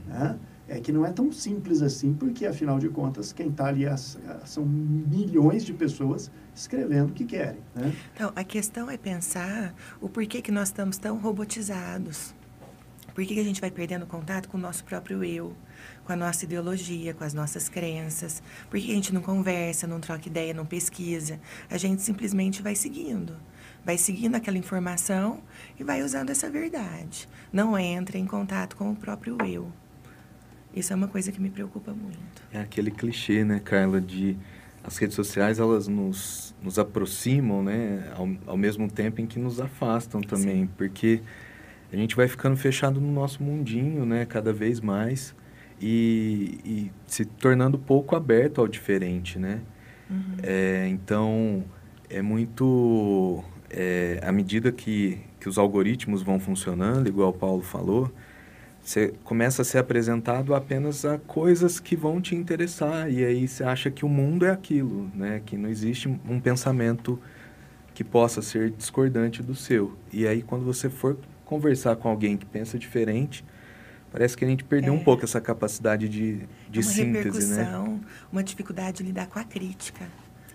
Né? 0.07 0.37
É 0.67 0.79
que 0.79 0.91
não 0.91 1.05
é 1.05 1.11
tão 1.11 1.31
simples 1.31 1.81
assim, 1.81 2.13
porque, 2.13 2.45
afinal 2.45 2.77
de 2.77 2.89
contas, 2.89 3.31
quem 3.31 3.47
está 3.49 3.67
ali 3.67 3.85
é, 3.85 3.95
são 4.45 4.65
milhões 4.65 5.63
de 5.63 5.73
pessoas 5.73 6.29
escrevendo 6.53 7.11
o 7.11 7.13
que 7.13 7.23
querem. 7.23 7.61
Né? 7.73 7.93
Então, 8.13 8.31
a 8.35 8.43
questão 8.43 8.89
é 8.89 8.97
pensar 8.97 9.73
o 10.01 10.09
porquê 10.09 10.41
que 10.41 10.51
nós 10.51 10.69
estamos 10.69 10.97
tão 10.97 11.17
robotizados. 11.17 12.35
Por 13.17 13.25
que, 13.25 13.33
que 13.33 13.39
a 13.39 13.43
gente 13.43 13.59
vai 13.59 13.71
perdendo 13.71 14.05
contato 14.05 14.47
com 14.47 14.59
o 14.59 14.61
nosso 14.61 14.83
próprio 14.83 15.23
eu? 15.23 15.55
com 16.05 16.13
a 16.13 16.15
nossa 16.15 16.45
ideologia, 16.45 17.15
com 17.15 17.23
as 17.23 17.33
nossas 17.33 17.67
crenças. 17.67 18.43
Por 18.69 18.79
que 18.79 18.91
a 18.91 18.93
gente 18.93 19.11
não 19.11 19.21
conversa, 19.21 19.87
não 19.87 19.99
troca 19.99 20.27
ideia, 20.27 20.53
não 20.53 20.67
pesquisa? 20.67 21.39
A 21.67 21.79
gente 21.79 22.03
simplesmente 22.03 22.61
vai 22.61 22.75
seguindo. 22.75 23.35
Vai 23.83 23.97
seguindo 23.97 24.35
aquela 24.35 24.57
informação 24.57 25.41
e 25.79 25.83
vai 25.83 26.03
usando 26.03 26.29
essa 26.29 26.47
verdade. 26.47 27.27
Não 27.51 27.77
entra 27.77 28.19
em 28.19 28.25
contato 28.27 28.77
com 28.77 28.91
o 28.91 28.95
próprio 28.95 29.35
eu. 29.45 29.71
Isso 30.75 30.93
é 30.93 30.95
uma 30.95 31.07
coisa 31.07 31.31
que 31.31 31.41
me 31.41 31.49
preocupa 31.49 31.93
muito. 31.93 32.43
É 32.53 32.59
aquele 32.59 32.91
clichê, 32.91 33.43
né, 33.43 33.59
Carla, 33.59 33.99
de 33.99 34.37
as 34.83 34.95
redes 34.95 35.15
sociais 35.15 35.57
elas 35.57 35.87
nos, 35.87 36.55
nos 36.61 36.77
aproximam, 36.77 37.63
né, 37.63 38.13
ao, 38.15 38.29
ao 38.45 38.57
mesmo 38.57 38.89
tempo 38.89 39.19
em 39.19 39.25
que 39.25 39.39
nos 39.39 39.59
afastam 39.59 40.21
também, 40.21 40.61
Sim. 40.61 40.69
porque 40.77 41.21
a 41.91 41.95
gente 41.95 42.15
vai 42.15 42.27
ficando 42.27 42.57
fechado 42.57 42.99
no 42.99 43.11
nosso 43.11 43.41
mundinho, 43.41 44.05
né, 44.05 44.25
cada 44.25 44.51
vez 44.51 44.79
mais 44.79 45.35
e, 45.81 46.59
e 46.65 46.91
se 47.05 47.25
tornando 47.25 47.77
pouco 47.77 48.15
aberto 48.15 48.59
ao 48.59 48.67
diferente, 48.67 49.37
né? 49.39 49.61
Uhum. 50.09 50.37
É, 50.43 50.87
então, 50.89 51.63
é 52.09 52.21
muito... 52.21 53.43
É, 53.69 54.19
à 54.23 54.31
medida 54.31 54.71
que, 54.71 55.19
que 55.39 55.49
os 55.49 55.57
algoritmos 55.57 56.23
vão 56.23 56.39
funcionando, 56.39 57.07
igual 57.07 57.29
o 57.29 57.33
Paulo 57.33 57.61
falou, 57.61 58.09
você 58.81 59.13
começa 59.25 59.61
a 59.61 59.65
ser 59.65 59.79
apresentado 59.79 60.55
apenas 60.55 61.03
a 61.03 61.17
coisas 61.17 61.77
que 61.77 61.93
vão 61.93 62.21
te 62.21 62.33
interessar 62.33 63.11
e 63.11 63.25
aí 63.25 63.45
você 63.45 63.61
acha 63.65 63.91
que 63.91 64.05
o 64.05 64.09
mundo 64.09 64.45
é 64.45 64.51
aquilo, 64.51 65.11
né? 65.13 65.41
Que 65.45 65.57
não 65.57 65.67
existe 65.67 66.07
um 66.07 66.39
pensamento 66.39 67.19
que 67.93 68.01
possa 68.01 68.41
ser 68.41 68.69
discordante 68.69 69.43
do 69.43 69.53
seu. 69.53 69.97
E 70.13 70.25
aí 70.25 70.41
quando 70.41 70.63
você 70.63 70.89
for 70.89 71.17
conversar 71.47 71.95
com 71.95 72.09
alguém 72.09 72.37
que 72.37 72.45
pensa 72.45 72.77
diferente, 72.77 73.43
Parece 74.11 74.37
que 74.37 74.45
a 74.45 74.47
gente 74.47 74.63
perdeu 74.63 74.93
é. 74.93 74.95
um 74.95 75.03
pouco 75.03 75.25
essa 75.25 75.39
capacidade 75.41 76.07
de, 76.07 76.47
de 76.69 76.79
uma 76.79 76.83
síntese, 76.83 77.53
né? 77.53 77.99
Uma 78.31 78.43
dificuldade 78.43 78.97
de 78.97 79.03
lidar 79.03 79.27
com 79.27 79.37
a 79.37 79.43
crítica. 79.43 80.07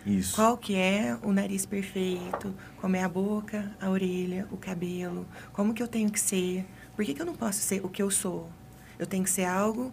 Isso. 0.05 0.35
Qual 0.35 0.57
que 0.57 0.75
é 0.75 1.17
o 1.23 1.33
nariz 1.33 1.65
perfeito? 1.65 2.55
Como 2.81 2.97
é 2.97 3.05
a 3.05 3.09
boca, 3.09 3.71
a 3.81 3.89
orelha, 3.89 4.49
o 4.51 4.57
cabelo? 4.57 5.27
Como 5.53 5.75
que 5.75 5.83
eu 5.83 5.87
tenho 5.87 6.11
que 6.11 6.19
ser? 6.19 6.65
Por 6.97 7.05
que, 7.05 7.15
que 7.15 7.23
eu 7.23 7.27
não 7.27 7.35
posso 7.35 7.61
ser 7.61 7.85
o 7.85 7.89
que 7.89 8.03
eu 8.03 8.11
sou? 8.11 8.51
Eu 8.99 9.07
tenho 9.07 9.23
que 9.23 9.31
ser 9.31 9.45
algo 9.45 9.93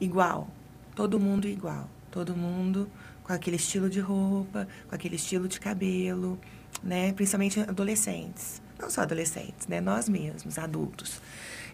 igual. 0.00 0.48
Todo 0.96 1.20
mundo 1.20 1.46
igual. 1.46 1.88
Todo 2.10 2.34
mundo 2.34 2.88
com 3.22 3.32
aquele 3.32 3.56
estilo 3.56 3.88
de 3.88 4.00
roupa, 4.00 4.66
com 4.88 4.94
aquele 4.94 5.16
estilo 5.16 5.46
de 5.46 5.60
cabelo, 5.60 6.38
né? 6.82 7.12
Principalmente 7.12 7.60
adolescentes. 7.60 8.60
Não 8.78 8.90
só 8.90 9.02
adolescentes, 9.02 9.66
né? 9.68 9.80
Nós 9.80 10.08
mesmos, 10.08 10.58
adultos. 10.58 11.20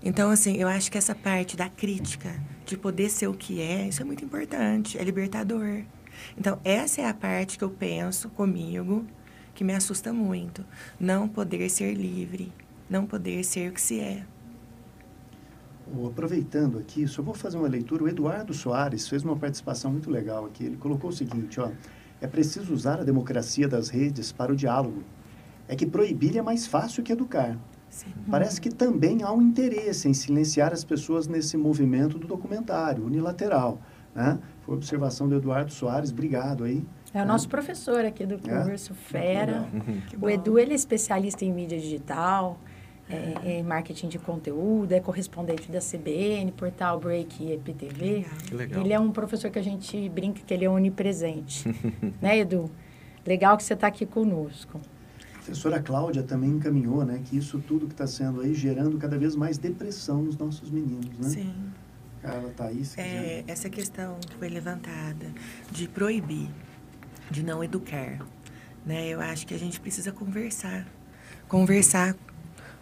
Então, 0.02 0.30
assim, 0.30 0.56
eu 0.56 0.68
acho 0.68 0.90
que 0.90 0.98
essa 0.98 1.14
parte 1.14 1.56
da 1.56 1.68
crítica, 1.68 2.34
de 2.64 2.76
poder 2.76 3.10
ser 3.10 3.28
o 3.28 3.34
que 3.34 3.60
é, 3.60 3.88
isso 3.88 4.00
é 4.00 4.04
muito 4.04 4.24
importante, 4.24 4.98
é 4.98 5.04
libertador. 5.04 5.82
Então, 6.38 6.58
essa 6.64 7.00
é 7.02 7.08
a 7.08 7.14
parte 7.14 7.58
que 7.58 7.64
eu 7.64 7.70
penso 7.70 8.28
comigo, 8.30 9.04
que 9.54 9.64
me 9.64 9.74
assusta 9.74 10.12
muito. 10.12 10.64
Não 10.98 11.28
poder 11.28 11.68
ser 11.68 11.94
livre, 11.94 12.52
não 12.88 13.06
poder 13.06 13.44
ser 13.44 13.70
o 13.70 13.74
que 13.74 13.80
se 13.80 14.00
é. 14.00 14.24
Aproveitando 16.06 16.78
aqui, 16.78 17.06
só 17.08 17.20
vou 17.20 17.34
fazer 17.34 17.56
uma 17.56 17.68
leitura. 17.68 18.04
O 18.04 18.08
Eduardo 18.08 18.54
Soares 18.54 19.08
fez 19.08 19.24
uma 19.24 19.36
participação 19.36 19.90
muito 19.90 20.08
legal 20.08 20.46
aqui. 20.46 20.64
Ele 20.64 20.76
colocou 20.76 21.10
o 21.10 21.12
seguinte, 21.12 21.60
ó. 21.60 21.70
É 22.20 22.26
preciso 22.26 22.72
usar 22.72 23.00
a 23.00 23.04
democracia 23.04 23.66
das 23.66 23.88
redes 23.88 24.30
para 24.30 24.52
o 24.52 24.56
diálogo. 24.56 25.02
É 25.70 25.76
que 25.76 25.86
proibir 25.86 26.36
é 26.36 26.42
mais 26.42 26.66
fácil 26.66 27.00
que 27.00 27.12
educar. 27.12 27.56
Sim. 27.88 28.10
Parece 28.28 28.60
que 28.60 28.70
também 28.70 29.22
há 29.22 29.32
um 29.32 29.40
interesse 29.40 30.08
em 30.08 30.12
silenciar 30.12 30.72
as 30.72 30.82
pessoas 30.82 31.28
nesse 31.28 31.56
movimento 31.56 32.18
do 32.18 32.26
documentário, 32.26 33.06
unilateral. 33.06 33.80
Né? 34.12 34.36
Foi 34.62 34.74
observação 34.74 35.28
do 35.28 35.36
Eduardo 35.36 35.72
Soares, 35.72 36.10
obrigado 36.10 36.64
aí. 36.64 36.84
É 37.14 37.18
o 37.18 37.20
né? 37.20 37.24
nosso 37.24 37.48
professor 37.48 38.04
aqui 38.04 38.26
do 38.26 38.34
é? 38.34 38.64
curso, 38.64 38.90
é? 38.90 38.96
fera. 38.96 39.68
O 40.20 40.28
Edu, 40.28 40.58
ele 40.58 40.72
é 40.72 40.74
especialista 40.74 41.44
em 41.44 41.52
mídia 41.52 41.78
digital, 41.78 42.58
é, 43.08 43.58
é, 43.58 43.62
marketing 43.62 44.08
de 44.08 44.18
conteúdo, 44.18 44.90
é 44.90 44.98
correspondente 44.98 45.70
da 45.70 45.78
CBN, 45.78 46.50
portal 46.50 46.98
Break 46.98 47.44
e 47.44 47.52
EPTV. 47.52 48.26
Que 48.48 48.54
legal. 48.56 48.80
Ele 48.80 48.92
é 48.92 48.98
um 48.98 49.12
professor 49.12 49.52
que 49.52 49.58
a 49.60 49.62
gente 49.62 50.08
brinca 50.08 50.40
que 50.44 50.52
ele 50.52 50.64
é 50.64 50.68
onipresente. 50.68 51.68
né, 52.20 52.40
Edu? 52.40 52.68
Legal 53.24 53.56
que 53.56 53.62
você 53.62 53.74
está 53.74 53.86
aqui 53.86 54.04
conosco 54.04 54.80
professora 55.40 55.80
Cláudia 55.80 56.22
também 56.22 56.50
encaminhou, 56.50 57.04
né, 57.04 57.22
que 57.24 57.36
isso 57.36 57.58
tudo 57.66 57.86
que 57.86 57.94
está 57.94 58.06
sendo 58.06 58.42
aí 58.42 58.54
gerando 58.54 58.98
cada 58.98 59.18
vez 59.18 59.34
mais 59.34 59.56
depressão 59.56 60.22
nos 60.22 60.36
nossos 60.36 60.70
meninos, 60.70 61.18
né? 61.18 61.28
Sim. 61.28 61.54
Carla 62.20 62.50
Thaís. 62.50 62.96
É, 62.98 63.42
essa 63.46 63.70
questão 63.70 64.20
que 64.20 64.36
foi 64.36 64.50
levantada 64.50 65.32
de 65.72 65.88
proibir, 65.88 66.50
de 67.30 67.42
não 67.42 67.64
educar, 67.64 68.26
né? 68.84 69.08
Eu 69.08 69.20
acho 69.20 69.46
que 69.46 69.54
a 69.54 69.58
gente 69.58 69.80
precisa 69.80 70.12
conversar, 70.12 70.86
conversar 71.48 72.14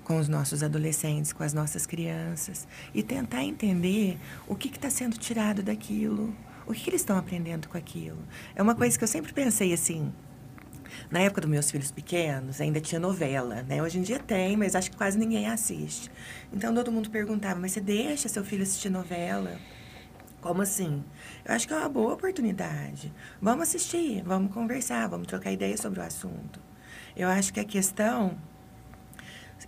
com 0.02 0.18
os 0.18 0.28
nossos 0.28 0.62
adolescentes, 0.62 1.32
com 1.32 1.44
as 1.44 1.54
nossas 1.54 1.86
crianças 1.86 2.66
e 2.92 3.02
tentar 3.02 3.44
entender 3.44 4.18
o 4.48 4.56
que 4.56 4.68
está 4.68 4.90
sendo 4.90 5.16
tirado 5.16 5.62
daquilo, 5.62 6.34
o 6.66 6.72
que, 6.72 6.80
que 6.80 6.90
eles 6.90 7.02
estão 7.02 7.16
aprendendo 7.16 7.68
com 7.68 7.78
aquilo. 7.78 8.18
É 8.56 8.62
uma 8.62 8.74
coisa 8.74 8.98
que 8.98 9.04
eu 9.04 9.08
sempre 9.08 9.32
pensei 9.32 9.72
assim, 9.72 10.12
na 11.10 11.20
época 11.20 11.40
dos 11.40 11.50
meus 11.50 11.70
filhos 11.70 11.90
pequenos, 11.90 12.60
ainda 12.60 12.80
tinha 12.80 13.00
novela, 13.00 13.62
né? 13.62 13.82
Hoje 13.82 13.98
em 13.98 14.02
dia 14.02 14.18
tem, 14.18 14.56
mas 14.56 14.74
acho 14.74 14.90
que 14.90 14.96
quase 14.96 15.18
ninguém 15.18 15.46
assiste. 15.46 16.10
Então 16.52 16.74
todo 16.74 16.92
mundo 16.92 17.10
perguntava, 17.10 17.58
mas 17.58 17.72
você 17.72 17.80
deixa 17.80 18.28
seu 18.28 18.44
filho 18.44 18.62
assistir 18.62 18.90
novela? 18.90 19.58
Como 20.40 20.62
assim? 20.62 21.04
Eu 21.44 21.54
acho 21.54 21.66
que 21.66 21.74
é 21.74 21.76
uma 21.76 21.88
boa 21.88 22.14
oportunidade. 22.14 23.12
Vamos 23.42 23.68
assistir, 23.68 24.22
vamos 24.24 24.52
conversar, 24.52 25.08
vamos 25.08 25.26
trocar 25.26 25.50
ideias 25.50 25.80
sobre 25.80 25.98
o 25.98 26.02
assunto. 26.02 26.60
Eu 27.16 27.28
acho 27.28 27.52
que 27.52 27.58
a 27.58 27.64
questão 27.64 28.38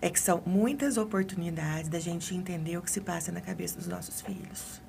é 0.00 0.08
que 0.08 0.20
são 0.20 0.42
muitas 0.46 0.96
oportunidades 0.96 1.88
da 1.88 1.98
gente 1.98 2.34
entender 2.34 2.76
o 2.76 2.82
que 2.82 2.90
se 2.90 3.00
passa 3.00 3.32
na 3.32 3.40
cabeça 3.40 3.76
dos 3.76 3.88
nossos 3.88 4.20
filhos, 4.20 4.80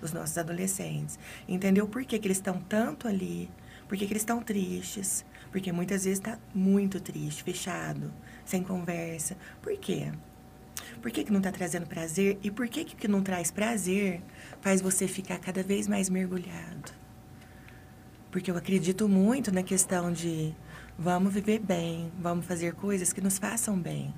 dos 0.00 0.12
nossos 0.12 0.36
adolescentes. 0.36 1.18
Entender 1.48 1.80
o 1.80 1.86
porquê 1.88 2.18
que 2.18 2.26
eles 2.26 2.38
estão 2.38 2.60
tanto 2.60 3.06
ali, 3.06 3.48
porquê 3.88 4.06
que 4.06 4.12
eles 4.12 4.22
estão 4.22 4.42
tristes, 4.42 5.24
porque 5.50 5.72
muitas 5.72 6.04
vezes 6.04 6.18
está 6.18 6.38
muito 6.54 7.00
triste, 7.00 7.42
fechado, 7.42 8.12
sem 8.44 8.62
conversa. 8.62 9.36
Por 9.62 9.76
quê? 9.78 10.12
Por 11.02 11.10
que, 11.10 11.24
que 11.24 11.32
não 11.32 11.38
está 11.38 11.52
trazendo 11.52 11.86
prazer? 11.86 12.38
E 12.42 12.50
por 12.50 12.68
que 12.68 12.84
que 12.84 13.08
não 13.08 13.22
traz 13.22 13.50
prazer 13.50 14.22
faz 14.60 14.80
você 14.80 15.06
ficar 15.06 15.38
cada 15.38 15.62
vez 15.62 15.86
mais 15.86 16.08
mergulhado? 16.08 16.92
Porque 18.30 18.50
eu 18.50 18.56
acredito 18.56 19.08
muito 19.08 19.52
na 19.52 19.62
questão 19.62 20.12
de 20.12 20.54
vamos 20.98 21.32
viver 21.32 21.60
bem, 21.60 22.12
vamos 22.18 22.46
fazer 22.46 22.74
coisas 22.74 23.12
que 23.12 23.20
nos 23.20 23.38
façam 23.38 23.78
bem. 23.78 24.14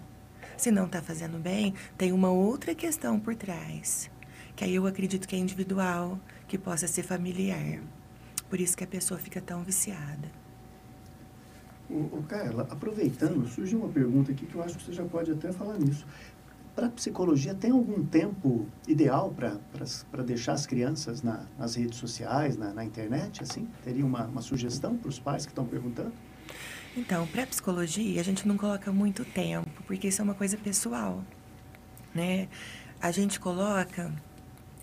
Se 0.56 0.70
não 0.70 0.86
está 0.86 1.00
fazendo 1.00 1.38
bem, 1.38 1.74
tem 1.96 2.12
uma 2.12 2.30
outra 2.30 2.74
questão 2.74 3.18
por 3.18 3.34
trás, 3.34 4.10
que 4.56 4.64
aí 4.64 4.74
eu 4.74 4.86
acredito 4.86 5.26
que 5.26 5.36
é 5.36 5.38
individual, 5.38 6.18
que 6.48 6.58
possa 6.58 6.88
ser 6.88 7.02
familiar. 7.02 7.80
Por 8.48 8.60
isso 8.60 8.76
que 8.76 8.84
a 8.84 8.86
pessoa 8.86 9.18
fica 9.20 9.40
tão 9.40 9.62
viciada. 9.62 10.30
O, 11.90 12.22
Carla, 12.28 12.68
aproveitando, 12.70 13.48
surgiu 13.48 13.80
uma 13.80 13.88
pergunta 13.88 14.30
aqui 14.30 14.46
que 14.46 14.54
eu 14.54 14.62
acho 14.62 14.78
que 14.78 14.84
você 14.84 14.92
já 14.92 15.04
pode 15.04 15.32
até 15.32 15.50
falar 15.50 15.76
nisso. 15.76 16.06
Para 16.72 16.86
a 16.86 16.90
psicologia, 16.90 17.52
tem 17.52 17.72
algum 17.72 18.04
tempo 18.04 18.64
ideal 18.86 19.34
para 19.34 20.22
deixar 20.22 20.52
as 20.52 20.66
crianças 20.66 21.20
na, 21.20 21.44
nas 21.58 21.74
redes 21.74 21.98
sociais, 21.98 22.56
na, 22.56 22.72
na 22.72 22.84
internet? 22.84 23.42
Assim? 23.42 23.68
Teria 23.82 24.06
uma, 24.06 24.24
uma 24.26 24.40
sugestão 24.40 24.96
para 24.96 25.08
os 25.08 25.18
pais 25.18 25.44
que 25.44 25.50
estão 25.50 25.66
perguntando? 25.66 26.12
Então, 26.96 27.26
para 27.26 27.42
a 27.42 27.46
psicologia, 27.46 28.20
a 28.20 28.24
gente 28.24 28.46
não 28.46 28.56
coloca 28.56 28.92
muito 28.92 29.24
tempo, 29.24 29.82
porque 29.84 30.08
isso 30.08 30.20
é 30.20 30.24
uma 30.24 30.34
coisa 30.34 30.56
pessoal. 30.56 31.24
Né? 32.14 32.48
A 33.02 33.10
gente 33.10 33.40
coloca 33.40 34.12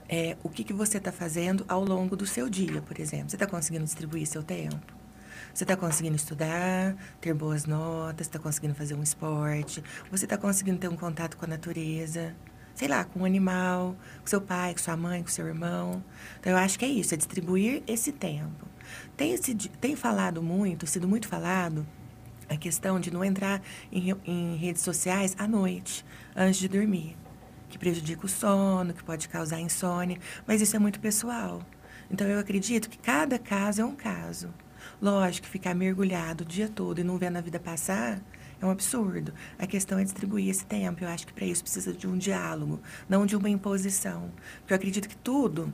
é, 0.10 0.36
o 0.44 0.50
que, 0.50 0.66
que 0.66 0.74
você 0.74 0.98
está 0.98 1.12
fazendo 1.12 1.64
ao 1.70 1.86
longo 1.86 2.18
do 2.18 2.26
seu 2.26 2.50
dia, 2.50 2.82
por 2.82 3.00
exemplo. 3.00 3.30
Você 3.30 3.38
está 3.38 3.48
conseguindo 3.48 3.86
distribuir 3.86 4.26
seu 4.28 4.44
tempo? 4.44 4.97
Você 5.58 5.64
está 5.64 5.76
conseguindo 5.76 6.16
estudar, 6.16 6.96
ter 7.20 7.34
boas 7.34 7.66
notas, 7.66 8.28
está 8.28 8.38
conseguindo 8.38 8.76
fazer 8.76 8.94
um 8.94 9.02
esporte, 9.02 9.84
você 10.12 10.26
está 10.26 10.38
conseguindo 10.38 10.78
ter 10.78 10.88
um 10.88 10.96
contato 10.96 11.36
com 11.36 11.46
a 11.46 11.48
natureza, 11.48 12.36
sei 12.76 12.88
lá, 12.88 13.04
com 13.04 13.22
um 13.22 13.26
animal, 13.26 13.96
com 14.22 14.28
seu 14.28 14.40
pai, 14.40 14.74
com 14.74 14.78
sua 14.78 14.96
mãe, 14.96 15.24
com 15.24 15.30
seu 15.30 15.48
irmão. 15.48 16.04
Então, 16.40 16.52
eu 16.52 16.60
acho 16.60 16.78
que 16.78 16.86
é 16.86 16.88
isso, 16.88 17.16
é 17.16 17.18
distribuir 17.18 17.82
esse 17.88 18.12
tempo. 18.12 18.68
Tem, 19.16 19.36
tem 19.82 19.96
falado 19.96 20.44
muito, 20.44 20.86
sido 20.86 21.08
muito 21.08 21.28
falado, 21.28 21.88
a 22.48 22.56
questão 22.56 23.00
de 23.00 23.12
não 23.12 23.26
entrar 23.26 23.60
em, 23.92 24.16
em 24.26 24.58
redes 24.58 24.84
sociais 24.84 25.36
à 25.40 25.48
noite, 25.48 26.06
antes 26.36 26.60
de 26.60 26.68
dormir 26.68 27.18
que 27.68 27.80
prejudica 27.80 28.28
o 28.28 28.30
sono, 28.30 28.94
que 28.94 29.04
pode 29.04 29.28
causar 29.28 29.60
insônia, 29.60 30.20
mas 30.46 30.62
isso 30.62 30.76
é 30.76 30.80
muito 30.80 31.00
pessoal. 31.00 31.64
Então 32.12 32.28
eu 32.28 32.38
acredito 32.38 32.88
que 32.88 32.98
cada 33.00 33.40
caso 33.40 33.82
é 33.82 33.86
um 33.86 33.96
caso. 33.96 34.54
Lógico 35.02 35.48
ficar 35.48 35.76
mergulhado 35.76 36.44
o 36.44 36.48
dia 36.48 36.68
todo 36.68 37.00
e 37.00 37.04
não 37.04 37.18
vendo 37.18 37.38
a 37.38 37.42
vida 37.42 37.60
passar 37.60 38.20
é 38.60 38.66
um 38.66 38.72
absurdo. 38.72 39.34
A 39.60 39.68
questão 39.68 40.00
é 40.00 40.04
distribuir 40.04 40.50
esse 40.50 40.66
tempo. 40.66 41.04
Eu 41.04 41.10
acho 41.10 41.28
que 41.28 41.34
para 41.34 41.46
isso 41.46 41.62
precisa 41.62 41.94
de 41.94 42.08
um 42.08 42.18
diálogo, 42.18 42.82
não 43.08 43.26
de 43.26 43.36
uma 43.36 43.50
imposição. 43.50 44.32
Porque 44.60 44.74
eu 44.74 44.76
acredito 44.76 45.08
que 45.08 45.16
tudo 45.18 45.72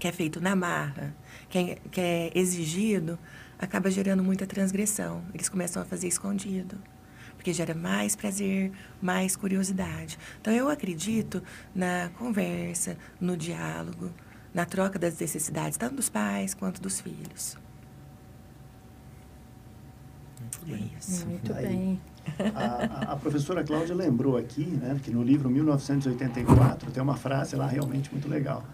que 0.00 0.08
é 0.08 0.12
feito 0.12 0.40
na 0.40 0.54
marra, 0.56 1.14
que 1.48 1.58
é, 1.58 1.78
que 1.90 2.00
é 2.00 2.32
exigido, 2.34 3.18
acaba 3.58 3.90
gerando 3.90 4.22
muita 4.22 4.46
transgressão. 4.46 5.24
Eles 5.32 5.48
começam 5.48 5.80
a 5.80 5.84
fazer 5.84 6.08
escondido 6.08 6.78
porque 7.36 7.52
gera 7.52 7.72
mais 7.72 8.16
prazer, 8.16 8.72
mais 9.00 9.36
curiosidade. 9.36 10.18
Então, 10.40 10.52
eu 10.52 10.68
acredito 10.68 11.40
na 11.72 12.10
conversa, 12.18 12.98
no 13.20 13.36
diálogo, 13.36 14.12
na 14.52 14.64
troca 14.64 14.98
das 14.98 15.16
necessidades, 15.20 15.78
tanto 15.78 15.94
dos 15.94 16.08
pais 16.08 16.52
quanto 16.52 16.82
dos 16.82 17.00
filhos. 17.00 17.56
Muito 20.40 20.57
bem. 20.68 20.90
Isso. 20.98 21.26
Muito 21.26 21.52
Aí, 21.52 21.66
bem. 21.66 22.00
A, 22.54 23.12
a, 23.12 23.16
professora 23.16 23.64
Cláudia 23.64 23.94
lembrou 23.94 24.36
aqui, 24.36 24.64
né, 24.64 24.98
que 25.02 25.10
no 25.10 25.22
livro 25.22 25.48
1984 25.48 26.90
tem 26.90 27.02
uma 27.02 27.16
frase 27.16 27.56
lá 27.56 27.66
realmente 27.66 28.10
muito 28.12 28.28
legal. 28.28 28.64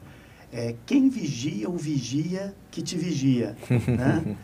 É, 0.53 0.77
quem 0.87 1.09
vigia 1.09 1.69
o 1.69 1.77
vigia 1.77 2.55
que 2.71 2.81
te 2.83 2.97
vigia. 2.97 3.57
Né? 3.89 4.37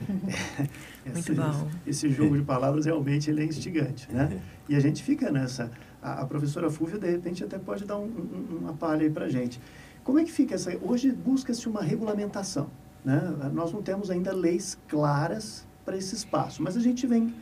Muito 1.06 1.34
bom. 1.34 1.68
Esse, 1.86 2.06
esse, 2.06 2.10
jogo 2.10 2.36
de 2.36 2.42
palavras 2.42 2.84
realmente 2.84 3.30
ele 3.30 3.40
é 3.40 3.44
instigante. 3.44 4.06
Né? 4.12 4.38
E 4.68 4.76
a 4.76 4.80
gente 4.80 5.02
fica 5.02 5.30
nessa. 5.30 5.70
A, 6.02 6.20
a 6.20 6.26
professora 6.26 6.70
Fúvia, 6.70 6.98
de 6.98 7.10
repente, 7.10 7.42
até 7.42 7.58
pode 7.58 7.84
dar 7.84 7.96
um, 7.96 8.04
um, 8.04 8.58
uma 8.60 8.74
palha 8.74 9.02
aí 9.02 9.10
para 9.10 9.24
a 9.24 9.28
gente. 9.28 9.60
Como 10.04 10.18
é 10.18 10.24
que 10.24 10.30
fica 10.30 10.56
essa... 10.56 10.76
Hoje 10.82 11.10
busca-se 11.10 11.68
uma 11.68 11.82
regulamentação. 11.82 12.70
Né? 13.04 13.18
Nós 13.52 13.72
não 13.72 13.82
temos 13.82 14.10
ainda 14.10 14.32
leis 14.32 14.78
claras 14.88 15.66
para 15.90 15.98
esse 15.98 16.14
espaço, 16.14 16.62
mas 16.62 16.76
a 16.76 16.80
gente 16.80 17.04
vem 17.04 17.34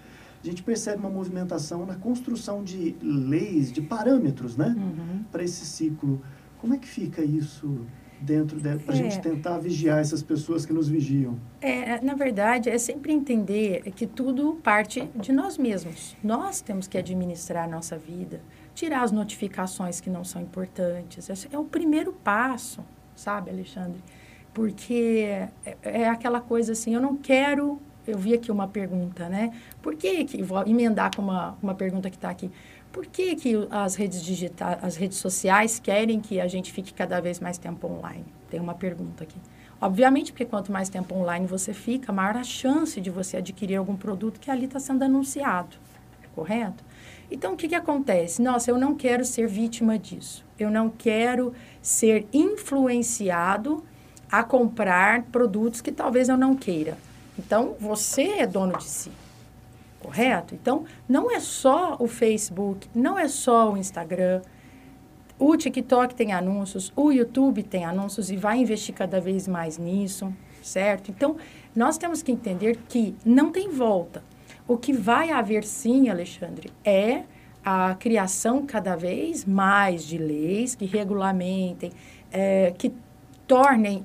a 0.43 0.47
gente 0.47 0.63
percebe 0.63 1.01
uma 1.01 1.11
movimentação 1.11 1.85
na 1.85 1.97
construção 1.97 2.63
de 2.63 2.97
leis, 3.03 3.73
de 3.73 3.83
parâmetros, 3.83 4.57
né, 4.57 4.73
uhum. 4.79 5.25
para 5.33 5.43
esse 5.43 5.67
ciclo. 5.67 6.23
Como 6.59 6.75
é 6.75 6.79
que 6.79 6.87
fica 6.87 7.23
isso 7.25 7.85
dentro 8.21 8.59
para 8.61 8.95
a 8.95 8.97
é. 8.97 9.03
gente 9.03 9.21
tentar 9.21 9.59
vigiar 9.59 9.99
essas 9.99 10.23
pessoas 10.23 10.65
que 10.65 10.73
nos 10.73 10.89
vigiam? 10.89 11.37
É, 11.61 12.01
na 12.03 12.15
verdade, 12.15 12.71
é 12.71 12.79
sempre 12.79 13.13
entender 13.13 13.83
que 13.97 14.07
tudo 14.07 14.55
parte 14.63 15.11
de 15.17 15.33
nós 15.33 15.59
mesmos. 15.59 16.17
Nós 16.23 16.61
temos 16.61 16.87
que 16.87 16.97
administrar 16.97 17.65
a 17.65 17.69
nossa 17.69 17.99
vida, 17.99 18.41
tirar 18.77 19.03
as 19.03 19.11
notificações 19.11 20.01
que 20.01 20.09
não 20.09 20.23
são 20.23 20.41
importantes. 20.41 21.29
Esse 21.29 21.49
é 21.53 21.59
o 21.59 21.65
primeiro 21.65 22.13
passo, 22.13 22.85
sabe, 23.15 23.51
Alexandre? 23.51 24.01
Porque 24.55 25.27
é, 25.27 25.51
é 25.83 26.09
aquela 26.09 26.41
coisa 26.41 26.73
assim, 26.73 26.95
eu 26.95 27.01
não 27.03 27.17
quero 27.17 27.81
eu 28.11 28.19
vi 28.19 28.35
aqui 28.35 28.51
uma 28.51 28.67
pergunta, 28.67 29.29
né? 29.29 29.53
Por 29.83 29.95
que 29.95 30.25
que, 30.25 30.43
vou 30.43 30.67
emendar 30.67 31.15
com 31.15 31.23
uma, 31.23 31.57
uma 31.63 31.75
pergunta 31.75 32.09
que 32.11 32.17
está 32.17 32.31
aqui. 32.31 32.51
Por 32.91 33.07
que, 33.07 33.37
que 33.37 33.69
as 33.71 33.95
redes 33.95 34.23
digitais, 34.23 34.79
as 34.83 34.97
redes 34.97 35.19
sociais 35.19 35.79
querem 35.79 36.21
que 36.21 36.41
a 36.41 36.49
gente 36.49 36.73
fique 36.73 36.93
cada 36.93 37.21
vez 37.21 37.39
mais 37.39 37.59
tempo 37.59 37.87
online? 37.87 38.25
Tem 38.51 38.59
uma 38.59 38.75
pergunta 38.75 39.25
aqui. 39.25 39.37
Obviamente, 39.81 40.33
porque 40.33 40.45
quanto 40.45 40.73
mais 40.73 40.89
tempo 40.89 41.15
online 41.15 41.47
você 41.47 41.73
fica, 41.73 42.13
maior 42.13 42.37
a 42.37 42.43
chance 42.43 43.01
de 43.01 43.11
você 43.11 43.37
adquirir 43.37 43.77
algum 43.77 43.95
produto 43.95 44.41
que 44.41 44.51
ali 44.51 44.65
está 44.65 44.81
sendo 44.81 45.05
anunciado, 45.05 45.77
correto? 46.35 46.83
Então, 47.31 47.53
o 47.53 47.57
que, 47.57 47.69
que 47.69 47.75
acontece? 47.75 48.41
Nossa, 48.43 48.71
eu 48.71 48.79
não 48.79 48.95
quero 48.95 49.25
ser 49.25 49.47
vítima 49.47 49.99
disso. 49.99 50.45
Eu 50.59 50.71
não 50.71 50.89
quero 50.89 51.53
ser 51.83 52.27
influenciado 52.33 53.85
a 54.33 54.43
comprar 54.43 55.25
produtos 55.25 55.81
que 55.81 55.93
talvez 55.93 56.29
eu 56.29 56.37
não 56.37 56.57
queira. 56.57 56.97
Então, 57.39 57.77
você 57.79 58.23
é 58.41 58.47
dono 58.47 58.77
de 58.77 58.85
si, 58.85 59.13
correto? 60.01 60.55
Então, 60.55 60.85
não 61.09 61.31
é 61.31 61.39
só 61.39 61.97
o 62.01 62.09
Facebook, 62.09 62.89
não 62.95 63.19
é 63.19 63.29
só 63.29 63.73
o 63.73 63.77
Instagram. 63.77 64.43
O 65.39 65.57
TikTok 65.57 66.15
tem 66.15 66.33
anúncios, 66.33 66.93
o 66.97 67.13
YouTube 67.13 67.63
tem 67.63 67.85
anúncios 67.85 68.31
e 68.31 68.37
vai 68.37 68.59
investir 68.59 68.95
cada 68.95 69.21
vez 69.21 69.47
mais 69.47 69.79
nisso, 69.79 70.35
certo? 70.63 71.13
Então, 71.13 71.37
nós 71.77 71.97
temos 71.97 72.23
que 72.23 72.33
entender 72.33 72.77
que 72.89 73.15
não 73.25 73.53
tem 73.53 73.71
volta. 73.71 74.23
O 74.67 74.77
que 74.77 74.93
vai 74.93 75.31
haver 75.31 75.63
sim, 75.63 76.09
Alexandre, 76.09 76.73
é 76.85 77.23
a 77.65 77.95
criação 77.95 78.67
cada 78.67 78.97
vez 78.97 79.45
mais 79.45 80.03
de 80.03 80.19
leis 80.19 80.75
que 80.75 80.87
regulamentem, 80.87 81.93
é, 82.33 82.75
que 82.77 82.93
tornem 83.47 84.05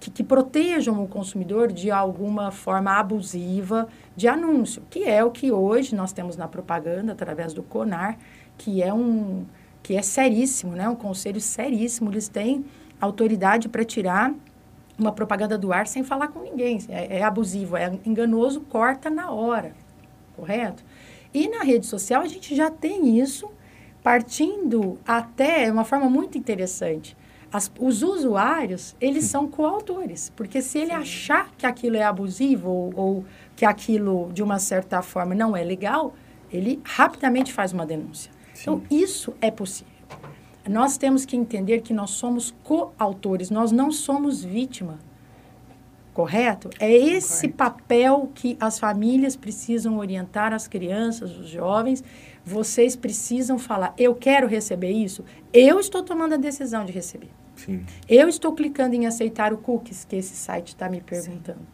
que, 0.00 0.10
que, 0.10 0.24
protejam 0.24 1.02
o 1.02 1.08
consumidor 1.08 1.72
de 1.72 1.90
alguma 1.90 2.50
forma 2.50 2.92
abusiva 2.92 3.88
de 4.14 4.28
anúncio, 4.28 4.82
que 4.90 5.04
é 5.04 5.24
o 5.24 5.30
que 5.30 5.50
hoje 5.50 5.94
nós 5.94 6.12
temos 6.12 6.36
na 6.36 6.46
propaganda 6.46 7.12
através 7.12 7.52
do 7.52 7.62
CONAR, 7.62 8.18
que 8.56 8.82
é 8.82 8.92
um 8.92 9.44
que 9.82 9.94
é 9.94 10.02
seríssimo, 10.02 10.72
né? 10.72 10.88
Um 10.88 10.96
conselho 10.96 11.40
seríssimo. 11.40 12.10
Eles 12.10 12.26
têm 12.26 12.64
autoridade 13.00 13.68
para 13.68 13.84
tirar 13.84 14.34
uma 14.98 15.12
propaganda 15.12 15.56
do 15.56 15.72
ar 15.72 15.86
sem 15.86 16.02
falar 16.02 16.28
com 16.28 16.40
ninguém. 16.40 16.80
É, 16.88 17.18
é 17.18 17.22
abusivo, 17.22 17.76
é 17.76 17.96
enganoso, 18.04 18.62
corta 18.62 19.08
na 19.08 19.30
hora, 19.30 19.72
correto? 20.34 20.82
E 21.32 21.48
na 21.48 21.62
rede 21.62 21.86
social 21.86 22.22
a 22.22 22.26
gente 22.26 22.54
já 22.56 22.70
tem 22.70 23.18
isso 23.20 23.48
partindo 24.02 24.98
até 25.06 25.70
uma 25.70 25.84
forma 25.84 26.08
muito 26.08 26.36
interessante 26.38 27.16
as, 27.52 27.70
os 27.78 28.02
usuários, 28.02 28.96
eles 29.00 29.24
são 29.24 29.48
coautores, 29.48 30.32
porque 30.34 30.60
se 30.60 30.78
ele 30.78 30.90
Sim. 30.90 30.96
achar 30.96 31.50
que 31.56 31.66
aquilo 31.66 31.96
é 31.96 32.02
abusivo 32.02 32.68
ou, 32.68 32.92
ou, 32.96 33.24
que 33.54 33.64
aquilo, 33.64 34.30
de 34.32 34.42
uma 34.42 34.58
certa 34.58 35.00
forma, 35.02 35.34
não 35.34 35.56
é 35.56 35.62
legal, 35.62 36.14
ele 36.52 36.80
rapidamente 36.84 37.52
faz 37.52 37.72
uma 37.72 37.86
denúncia. 37.86 38.30
Sim. 38.52 38.62
Então, 38.62 38.82
isso 38.90 39.34
é 39.40 39.50
possível. 39.50 39.92
Nós 40.68 40.96
temos 40.98 41.24
que 41.24 41.36
entender 41.36 41.80
que 41.80 41.94
nós 41.94 42.10
somos 42.10 42.52
coautores, 42.64 43.50
nós 43.50 43.70
não 43.70 43.92
somos 43.92 44.42
vítima. 44.42 44.98
Correto? 46.16 46.70
É 46.80 46.90
esse 46.90 47.46
Correto. 47.46 47.56
papel 47.58 48.30
que 48.34 48.56
as 48.58 48.78
famílias 48.78 49.36
precisam 49.36 49.98
orientar 49.98 50.54
as 50.54 50.66
crianças, 50.66 51.36
os 51.36 51.46
jovens. 51.46 52.02
Vocês 52.42 52.96
precisam 52.96 53.58
falar: 53.58 53.92
eu 53.98 54.14
quero 54.14 54.46
receber 54.46 54.92
isso, 54.92 55.22
eu 55.52 55.78
estou 55.78 56.02
tomando 56.02 56.32
a 56.32 56.38
decisão 56.38 56.86
de 56.86 56.92
receber. 56.92 57.28
Sim. 57.54 57.84
Eu 58.08 58.30
estou 58.30 58.54
clicando 58.54 58.94
em 58.94 59.06
aceitar 59.06 59.52
o 59.52 59.58
cookies 59.58 60.06
que 60.06 60.16
esse 60.16 60.34
site 60.34 60.68
está 60.68 60.88
me 60.88 61.02
perguntando. 61.02 61.58
Sim. 61.58 61.66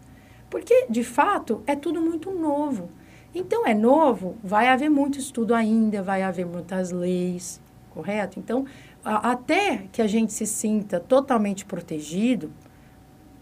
Porque, 0.51 0.86
de 0.90 1.05
fato, 1.05 1.62
é 1.64 1.76
tudo 1.76 2.01
muito 2.01 2.32
novo. 2.32 2.90
Então, 3.32 3.64
é 3.64 3.74
novo, 3.74 4.36
vai 4.43 4.66
haver 4.66 4.90
muito 4.90 5.20
estudo 5.20 5.55
ainda, 5.55 6.03
vai 6.03 6.20
haver 6.20 6.47
muitas 6.47 6.90
leis, 6.90 7.61
correto? 7.90 8.40
Então, 8.40 8.66
a, 9.05 9.30
até 9.30 9.84
que 9.93 10.03
a 10.03 10.09
gente 10.09 10.32
se 10.32 10.47
sinta 10.47 10.99
totalmente 10.99 11.64
protegido, 11.64 12.51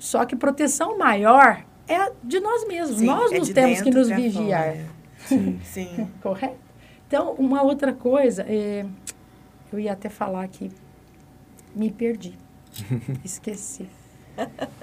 só 0.01 0.25
que 0.25 0.35
proteção 0.35 0.97
maior 0.97 1.63
é 1.87 2.11
de 2.25 2.41
nós 2.41 2.67
mesmos. 2.67 3.01
Sim, 3.01 3.07
nós 3.07 3.31
é 3.31 3.39
nos 3.39 3.49
de 3.49 3.55
temos 3.55 3.83
que 3.83 3.91
nos 3.91 4.09
vigiar. 4.09 4.73
fora. 4.73 4.87
Sim. 5.27 5.61
Sim. 5.63 6.09
Correto? 6.23 6.57
Então, 7.07 7.35
uma 7.35 7.63
outra 7.63 7.93
coisa, 7.93 8.43
é, 8.49 8.87
eu 9.71 9.79
ia 9.79 9.93
até 9.93 10.09
falar 10.09 10.49
que 10.49 10.73
me 11.77 11.91
perdi. 11.91 12.33
Esqueci. 13.23 13.87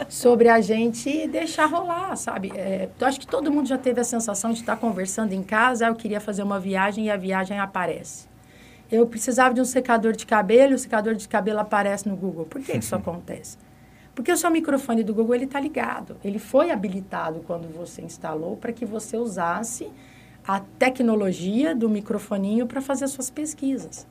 Sobre 0.08 0.50
a 0.50 0.62
gente 0.62 1.28
deixar 1.28 1.66
rolar, 1.66 2.16
sabe? 2.16 2.52
É, 2.56 2.88
eu 3.00 3.08
acho 3.08 3.20
que 3.20 3.26
todo 3.26 3.52
mundo 3.52 3.68
já 3.68 3.78
teve 3.78 4.00
a 4.00 4.04
sensação 4.04 4.52
de 4.52 4.60
estar 4.60 4.78
conversando 4.78 5.34
em 5.34 5.42
casa, 5.42 5.88
ah, 5.88 5.90
eu 5.90 5.96
queria 5.96 6.22
fazer 6.22 6.44
uma 6.44 6.60
viagem 6.60 7.06
e 7.06 7.10
a 7.10 7.18
viagem 7.18 7.58
aparece. 7.58 8.28
Eu 8.92 9.08
precisava 9.08 9.56
de 9.56 9.62
um 9.62 9.66
secador 9.66 10.16
de 10.16 10.28
cabelo, 10.28 10.76
o 10.76 10.78
secador 10.78 11.16
de 11.16 11.28
cabelo 11.28 11.60
aparece 11.60 12.08
no 12.08 12.16
Google. 12.16 12.46
Por 12.46 12.62
que 12.62 12.78
isso 12.78 12.94
acontece? 12.96 13.58
Porque 14.18 14.32
o 14.32 14.36
seu 14.36 14.50
microfone 14.50 15.04
do 15.04 15.14
Google 15.14 15.36
ele 15.36 15.46
está 15.46 15.60
ligado. 15.60 16.18
Ele 16.24 16.40
foi 16.40 16.72
habilitado 16.72 17.42
quando 17.46 17.72
você 17.72 18.02
instalou 18.02 18.58
para 18.58 18.74
que 18.74 18.84
você 18.84 19.16
usasse 19.16 19.92
a 20.44 20.60
tecnologia 20.60 21.76
do 21.76 21.88
microfoninho 21.88 22.66
para 22.66 22.82
fazer 22.82 23.06
as 23.06 23.12
suas 23.12 23.30
pesquisas. 23.30 24.08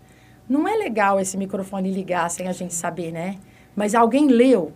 Não 0.49 0.69
é 0.69 0.77
legal 0.77 1.19
esse 1.19 1.37
microfone 1.37 1.91
ligar 1.91 2.31
sem 2.31 2.47
a 2.47 2.53
gente 2.53 2.73
saber, 2.73 3.11
né? 3.11 3.37
Mas 3.75 3.97
alguém 3.97 4.29
leu 4.29 4.73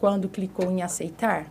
quando 0.00 0.28
clicou 0.28 0.68
em 0.68 0.82
aceitar? 0.82 1.46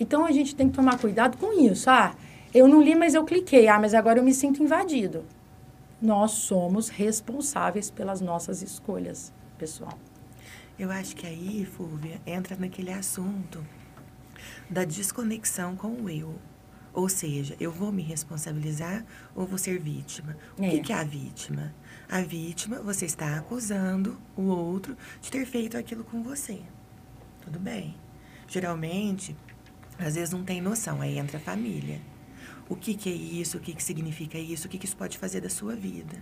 Então 0.00 0.24
a 0.24 0.32
gente 0.32 0.56
tem 0.56 0.70
que 0.70 0.74
tomar 0.74 0.98
cuidado 0.98 1.36
com 1.36 1.52
isso. 1.60 1.90
Ah, 1.90 2.14
eu 2.54 2.66
não 2.66 2.80
li, 2.80 2.94
mas 2.94 3.12
eu 3.12 3.26
cliquei. 3.26 3.68
Ah, 3.68 3.78
mas 3.78 3.92
agora 3.92 4.18
eu 4.18 4.24
me 4.24 4.32
sinto 4.32 4.62
invadido. 4.62 5.26
Nós 6.00 6.30
somos 6.30 6.88
responsáveis 6.88 7.90
pelas 7.90 8.22
nossas 8.22 8.62
escolhas, 8.62 9.30
pessoal. 9.58 9.98
Eu 10.78 10.90
acho 10.90 11.14
que 11.14 11.26
aí, 11.26 11.64
Fúvia, 11.64 12.20
entra 12.26 12.56
naquele 12.56 12.90
assunto 12.92 13.64
da 14.68 14.84
desconexão 14.84 15.76
com 15.76 15.88
o 16.02 16.10
eu. 16.10 16.38
Ou 16.92 17.08
seja, 17.08 17.56
eu 17.58 17.72
vou 17.72 17.90
me 17.90 18.02
responsabilizar 18.02 19.04
ou 19.34 19.46
vou 19.46 19.58
ser 19.58 19.78
vítima? 19.80 20.36
O 20.58 20.62
É. 20.64 20.70
que, 20.70 20.80
que 20.80 20.92
é 20.92 20.96
a 20.96 21.04
vítima? 21.04 21.74
A 22.08 22.20
vítima, 22.20 22.80
você 22.80 23.04
está 23.04 23.36
acusando 23.36 24.16
o 24.36 24.42
outro 24.42 24.96
de 25.20 25.30
ter 25.30 25.44
feito 25.46 25.76
aquilo 25.76 26.04
com 26.04 26.22
você. 26.22 26.60
Tudo 27.40 27.58
bem. 27.58 27.96
Geralmente, 28.46 29.36
às 29.98 30.14
vezes 30.14 30.30
não 30.32 30.44
tem 30.44 30.60
noção, 30.60 31.00
aí 31.00 31.18
entra 31.18 31.38
a 31.38 31.40
família. 31.40 32.00
O 32.68 32.76
que, 32.76 32.94
que 32.94 33.08
é 33.08 33.12
isso? 33.12 33.58
O 33.58 33.60
que, 33.60 33.74
que 33.74 33.82
significa 33.82 34.38
isso? 34.38 34.66
O 34.66 34.70
que, 34.70 34.78
que 34.78 34.86
isso 34.86 34.96
pode 34.96 35.18
fazer 35.18 35.40
da 35.40 35.50
sua 35.50 35.74
vida? 35.74 36.16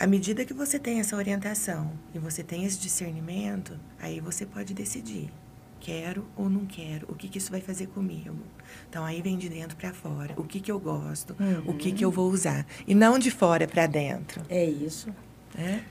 À 0.00 0.06
medida 0.06 0.46
que 0.46 0.54
você 0.54 0.78
tem 0.78 0.98
essa 0.98 1.14
orientação 1.14 1.92
e 2.14 2.18
você 2.18 2.42
tem 2.42 2.64
esse 2.64 2.80
discernimento, 2.80 3.78
aí 4.00 4.18
você 4.18 4.46
pode 4.46 4.72
decidir. 4.72 5.30
Quero 5.78 6.26
ou 6.34 6.48
não 6.48 6.64
quero? 6.64 7.06
O 7.10 7.14
que, 7.14 7.28
que 7.28 7.36
isso 7.36 7.50
vai 7.50 7.60
fazer 7.60 7.86
comigo? 7.88 8.34
Então, 8.88 9.04
aí 9.04 9.20
vem 9.20 9.36
de 9.36 9.50
dentro 9.50 9.76
para 9.76 9.92
fora. 9.92 10.32
O 10.38 10.44
que, 10.44 10.58
que 10.58 10.72
eu 10.72 10.80
gosto? 10.80 11.36
O 11.66 11.74
que, 11.74 11.92
que 11.92 12.02
eu 12.02 12.10
vou 12.10 12.30
usar? 12.30 12.66
E 12.86 12.94
não 12.94 13.18
de 13.18 13.30
fora 13.30 13.68
para 13.68 13.86
dentro. 13.86 14.40
É 14.48 14.64
isso. 14.64 15.10
Né? 15.54 15.84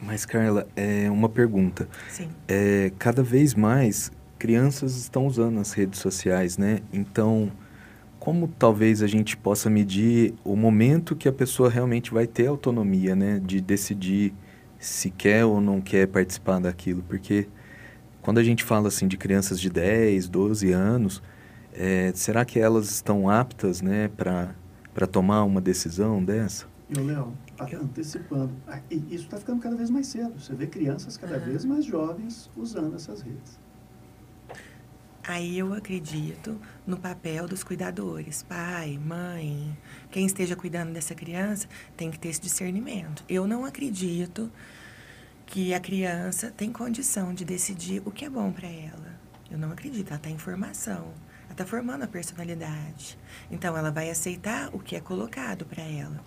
Mas, 0.00 0.24
Carla, 0.24 0.68
é 0.76 1.10
uma 1.10 1.28
pergunta. 1.28 1.88
Sim. 2.08 2.30
É, 2.46 2.92
cada 3.00 3.20
vez 3.20 3.52
mais 3.56 4.12
crianças 4.38 4.96
estão 4.96 5.26
usando 5.26 5.58
as 5.58 5.72
redes 5.72 5.98
sociais, 5.98 6.56
né? 6.56 6.78
Então, 6.92 7.50
como 8.20 8.46
talvez 8.46 9.02
a 9.02 9.06
gente 9.06 9.34
possa 9.36 9.70
medir 9.70 10.34
o 10.44 10.54
momento 10.54 11.16
que 11.16 11.26
a 11.26 11.32
pessoa 11.32 11.70
realmente 11.70 12.12
vai 12.12 12.26
ter 12.26 12.46
autonomia, 12.46 13.16
né? 13.16 13.40
De 13.42 13.60
decidir 13.62 14.34
se 14.78 15.10
quer 15.10 15.44
ou 15.46 15.60
não 15.60 15.80
quer 15.80 16.06
participar 16.06 16.60
daquilo? 16.60 17.02
Porque 17.08 17.48
quando 18.20 18.36
a 18.38 18.44
gente 18.44 18.62
fala 18.62 18.88
assim 18.88 19.08
de 19.08 19.16
crianças 19.16 19.58
de 19.58 19.70
10, 19.70 20.28
12 20.28 20.70
anos, 20.70 21.22
é, 21.72 22.12
será 22.14 22.44
que 22.44 22.58
elas 22.60 22.90
estão 22.90 23.28
aptas, 23.30 23.80
né, 23.80 24.08
para 24.16 25.06
tomar 25.10 25.44
uma 25.44 25.60
decisão 25.60 26.22
dessa? 26.22 26.66
E 26.90 27.00
o 27.00 27.04
Léo, 27.04 27.32
a- 27.58 27.64
antecipando, 27.76 28.52
ah, 28.68 28.80
isso 28.90 29.24
está 29.24 29.38
ficando 29.38 29.62
cada 29.62 29.76
vez 29.76 29.88
mais 29.88 30.08
cedo. 30.08 30.38
Você 30.38 30.54
vê 30.54 30.66
crianças 30.66 31.16
cada 31.16 31.38
vez 31.38 31.64
mais 31.64 31.84
jovens 31.86 32.50
usando 32.54 32.96
essas 32.96 33.22
redes. 33.22 33.58
Aí 35.30 35.60
eu 35.60 35.72
acredito 35.72 36.60
no 36.84 36.96
papel 36.96 37.46
dos 37.46 37.62
cuidadores, 37.62 38.42
pai, 38.42 38.98
mãe, 38.98 39.78
quem 40.10 40.26
esteja 40.26 40.56
cuidando 40.56 40.92
dessa 40.92 41.14
criança 41.14 41.68
tem 41.96 42.10
que 42.10 42.18
ter 42.18 42.30
esse 42.30 42.40
discernimento. 42.40 43.24
Eu 43.28 43.46
não 43.46 43.64
acredito 43.64 44.50
que 45.46 45.72
a 45.72 45.78
criança 45.78 46.50
tem 46.50 46.72
condição 46.72 47.32
de 47.32 47.44
decidir 47.44 48.02
o 48.04 48.10
que 48.10 48.24
é 48.24 48.28
bom 48.28 48.50
para 48.50 48.66
ela. 48.66 49.20
Eu 49.48 49.56
não 49.56 49.70
acredito, 49.70 50.08
ela 50.08 50.16
está 50.16 50.28
em 50.28 50.36
formação, 50.36 51.14
ela 51.44 51.52
está 51.52 51.64
formando 51.64 52.02
a 52.02 52.08
personalidade. 52.08 53.16
Então 53.52 53.76
ela 53.76 53.92
vai 53.92 54.10
aceitar 54.10 54.74
o 54.74 54.80
que 54.80 54.96
é 54.96 55.00
colocado 55.00 55.64
para 55.64 55.84
ela. 55.84 56.24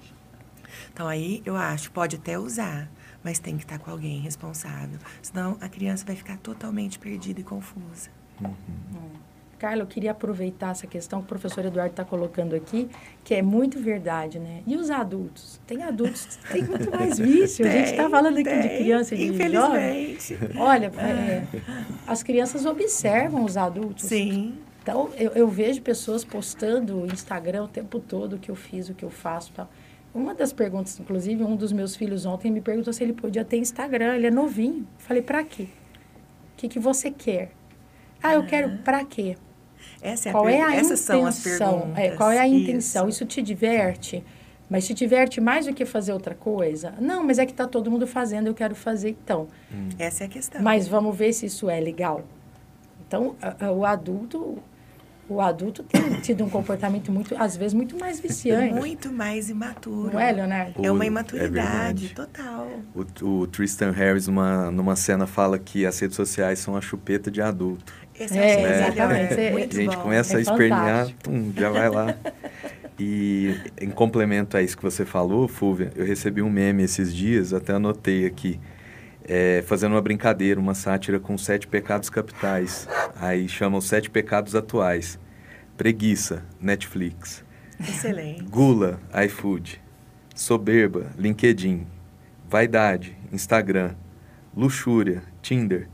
Então 0.93 1.09
aí 1.09 1.41
eu 1.45 1.57
acho, 1.57 1.91
pode 1.91 2.15
até 2.15 2.39
usar, 2.39 2.89
mas 3.21 3.37
tem 3.37 3.57
que 3.57 3.65
estar 3.65 3.79
com 3.79 3.91
alguém 3.91 4.21
responsável. 4.21 4.97
Senão 5.21 5.57
a 5.59 5.67
criança 5.67 6.05
vai 6.05 6.15
ficar 6.15 6.37
totalmente 6.37 6.97
perdida 6.97 7.41
e 7.41 7.43
confusa. 7.43 8.22
Carla, 9.63 9.83
eu 9.83 9.87
queria 9.87 10.11
aproveitar 10.11 10.71
essa 10.71 10.85
questão 10.85 11.19
que 11.19 11.25
o 11.25 11.27
professor 11.29 11.63
Eduardo 11.63 11.91
está 11.93 12.03
colocando 12.03 12.53
aqui, 12.53 12.89
que 13.23 13.33
é 13.33 13.41
muito 13.41 13.79
verdade, 13.79 14.37
né? 14.37 14.61
E 14.67 14.75
os 14.75 14.89
adultos? 14.91 15.57
Tem 15.65 15.81
adultos 15.83 16.25
que 16.35 16.51
têm 16.51 16.63
muito 16.63 16.91
mais 16.91 17.15
vício. 17.17 17.65
a 17.65 17.69
gente 17.69 17.91
está 17.91 18.03
Tem, 18.03 18.11
falando 18.11 18.39
aqui 18.39 18.43
de 18.43 18.67
tem, 18.67 18.77
criança 18.79 19.15
e 19.15 19.17
de 19.19 19.25
jovem. 19.53 20.11
Infelizmente. 20.15 20.37
Olha, 20.57 20.91
é, 20.97 21.43
as 22.05 22.21
crianças 22.21 22.65
observam 22.65 23.45
os 23.45 23.55
adultos. 23.55 24.03
Sim. 24.03 24.55
Então, 24.81 25.09
eu, 25.17 25.31
eu 25.31 25.47
vejo 25.47 25.81
pessoas 25.81 26.25
postando 26.25 26.97
no 26.97 27.05
Instagram 27.05 27.63
o 27.63 27.67
tempo 27.69 28.01
todo 28.01 28.33
o 28.35 28.39
que 28.39 28.51
eu 28.51 28.55
fiz, 28.55 28.89
o 28.89 28.93
que 28.93 29.05
eu 29.05 29.09
faço 29.09 29.53
tal. 29.53 29.69
Uma 30.13 30.35
das 30.35 30.51
perguntas, 30.51 30.99
inclusive, 30.99 31.41
um 31.41 31.55
dos 31.55 31.71
meus 31.71 31.95
filhos 31.95 32.25
ontem 32.25 32.51
me 32.51 32.59
perguntou 32.59 32.91
se 32.91 33.01
ele 33.01 33.13
podia 33.13 33.45
ter 33.45 33.59
Instagram. 33.59 34.13
Ele 34.15 34.27
é 34.27 34.31
novinho. 34.31 34.85
Falei, 34.97 35.21
pra 35.23 35.41
quê? 35.41 35.63
O 35.63 36.57
que, 36.57 36.67
que 36.67 36.79
você 36.79 37.09
quer? 37.09 37.51
Ah, 38.23 38.33
eu 38.35 38.43
quero 38.45 38.77
pra 38.83 39.03
quê? 39.03 39.35
Essa 40.01 40.29
é 40.29 40.31
a 40.31 40.33
Qual 40.33 40.49
é 40.49 40.61
a 40.61 40.73
Essas 40.75 40.85
intenção? 41.01 41.19
são 41.19 41.25
as 41.27 41.39
perguntas. 41.39 41.97
É, 41.97 42.09
qual 42.11 42.31
é 42.31 42.39
a 42.39 42.47
intenção? 42.47 43.07
Isso. 43.09 43.23
Isso 43.23 43.25
te 43.25 43.41
diverte? 43.41 44.23
Mas 44.69 44.87
te 44.87 44.93
diverte 44.93 45.39
mais 45.39 45.65
do 45.65 45.73
que 45.73 45.85
fazer 45.85 46.13
outra 46.13 46.33
coisa? 46.33 46.93
Não, 46.99 47.23
mas 47.23 47.37
é 47.37 47.45
que 47.45 47.51
está 47.51 47.67
todo 47.67 47.91
mundo 47.91 48.07
fazendo, 48.07 48.47
eu 48.47 48.53
quero 48.53 48.73
fazer 48.75 49.09
então. 49.09 49.47
Essa 49.99 50.23
é 50.23 50.27
a 50.27 50.29
questão. 50.29 50.61
Mas 50.61 50.87
vamos 50.87 51.15
ver 51.15 51.31
se 51.33 51.45
isso 51.45 51.69
é 51.69 51.79
legal. 51.79 52.23
Então, 53.07 53.35
a- 53.41 53.65
a- 53.67 53.71
o 53.71 53.85
adulto, 53.85 54.57
o 55.29 55.39
adulto 55.39 55.83
tem 55.83 56.19
tido 56.21 56.43
um 56.43 56.49
comportamento 56.49 57.11
muito, 57.11 57.35
às 57.37 57.55
vezes, 57.55 57.73
muito 57.73 57.97
mais 57.99 58.19
viciante. 58.19 58.73
Muito 58.73 59.11
mais 59.11 59.49
imaturo. 59.49 60.13
Não 60.13 60.19
é, 60.19 60.31
Leonardo? 60.31 60.83
É 60.83 60.91
uma 60.91 61.03
É 61.03 61.07
imaturidade 61.07 62.07
verdade. 62.07 62.09
total. 62.15 62.67
O, 63.21 63.25
o 63.41 63.47
Tristan 63.47 63.91
Harris, 63.91 64.27
numa, 64.27 64.71
numa 64.71 64.95
cena, 64.95 65.27
fala 65.27 65.59
que 65.59 65.85
as 65.85 65.99
redes 65.99 66.15
sociais 66.15 66.57
são 66.59 66.75
a 66.75 66.81
chupeta 66.81 67.29
de 67.29 67.41
adulto. 67.41 67.93
Esse 68.19 68.37
É, 68.37 68.61
é, 68.61 68.65
o 68.67 68.71
exatamente. 68.91 69.33
é, 69.33 69.45
É- 69.47 69.51
muito 69.51 69.75
a 69.75 69.79
gente 69.81 69.95
bom. 69.95 70.01
começa 70.03 70.33
É 70.33 70.37
a 70.37 70.41
espernear, 70.41 71.07
tum, 71.23 71.51
já 71.57 71.69
vai 71.69 71.89
lá. 71.89 72.15
E 72.99 73.55
em 73.81 73.89
complemento 73.89 74.55
a 74.55 74.61
isso 74.61 74.77
que 74.77 74.83
você 74.83 75.03
falou, 75.05 75.47
Fúvia, 75.47 75.91
eu 75.95 76.05
recebi 76.05 76.41
um 76.41 76.49
meme 76.49 76.83
esses 76.83 77.13
dias, 77.13 77.51
até 77.53 77.73
anotei 77.73 78.25
aqui, 78.25 78.59
é, 79.27 79.63
fazendo 79.65 79.93
uma 79.93 80.01
brincadeira, 80.01 80.59
uma 80.59 80.75
sátira 80.75 81.19
com 81.19 81.37
sete 81.37 81.67
pecados 81.67 82.09
capitais. 82.09 82.87
Aí 83.19 83.47
chamam 83.49 83.81
sete 83.81 84.09
pecados 84.09 84.53
atuais. 84.55 85.19
Preguiça, 85.75 86.43
Netflix. 86.61 87.43
Excelente. 87.79 88.43
Gula, 88.43 88.99
iFood. 89.25 89.81
Soberba, 90.35 91.07
LinkedIn. 91.17 91.87
Vaidade, 92.47 93.17
Instagram. 93.31 93.95
Luxúria, 94.55 95.23
Tinder. 95.41 95.87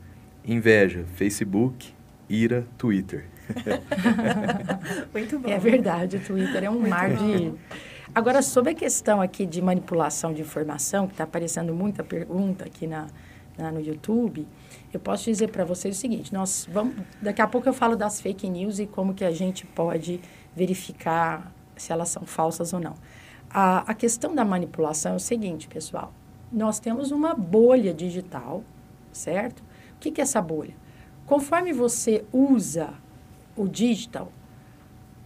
Inveja, 0.44 1.06
Facebook. 1.16 1.94
Ira, 2.30 2.66
Twitter. 2.78 3.26
Muito 5.14 5.40
bom. 5.40 5.50
É 5.50 5.58
verdade, 5.58 6.18
o 6.18 6.20
Twitter 6.20 6.64
é 6.64 6.70
um 6.70 6.88
mar 6.88 7.10
de. 7.16 7.54
Agora, 8.14 8.42
sobre 8.42 8.72
a 8.72 8.76
questão 8.76 9.22
aqui 9.22 9.46
de 9.46 9.62
manipulação 9.62 10.34
de 10.34 10.42
informação, 10.42 11.08
que 11.08 11.14
está 11.14 11.24
aparecendo 11.24 11.74
muita 11.74 12.04
pergunta 12.04 12.66
aqui 12.66 12.88
na, 12.88 13.08
na- 13.58 13.72
no 13.72 13.80
YouTube, 13.80 14.48
eu 14.94 15.00
posso 15.00 15.26
dizer 15.26 15.50
para 15.50 15.64
vocês 15.64 15.96
o 15.98 16.00
seguinte: 16.00 16.34
nós 16.34 16.68
vamos. 16.72 16.96
Daqui 17.22 17.42
a 17.42 17.48
pouco 17.48 17.68
eu 17.70 17.74
falo 17.74 17.96
das 17.96 18.20
fake 18.22 18.50
news 18.50 18.80
e 18.80 18.86
como 18.88 19.14
que 19.14 19.24
a 19.24 19.32
gente 19.32 19.66
pode 19.66 20.20
verificar 20.56 21.52
se 21.76 21.92
elas 21.92 22.10
são 22.10 22.24
falsas 22.24 22.74
ou 22.74 22.80
não. 22.80 22.96
A, 23.50 23.90
a 23.92 23.94
questão 23.94 24.36
da 24.36 24.46
manipulação 24.46 25.14
é 25.14 25.16
o 25.16 25.20
seguinte, 25.20 25.68
pessoal: 25.68 26.14
nós 26.52 26.80
temos 26.80 27.12
uma 27.12 27.34
bolha 27.34 27.94
digital, 27.94 28.64
certo? 29.12 29.60
O 29.96 30.00
que, 30.00 30.12
que 30.12 30.22
é 30.22 30.24
essa 30.24 30.42
bolha? 30.42 30.74
Conforme 31.30 31.72
você 31.72 32.26
usa 32.34 32.90
o 33.56 33.68
digital, 33.68 34.32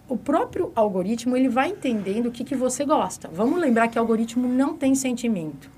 o 0.06 0.18
próprio 0.18 0.70
algoritmo 0.76 1.38
ele 1.38 1.48
vai 1.48 1.70
entendendo 1.70 2.26
o 2.26 2.32
que, 2.32 2.44
que 2.44 2.58
você 2.58 2.84
gosta. 2.84 3.30
Vamos 3.30 3.58
lembrar 3.58 3.88
que 3.88 3.98
o 3.98 4.02
algoritmo 4.02 4.46
não 4.46 4.76
tem 4.76 4.96
sentimento. 4.96 5.72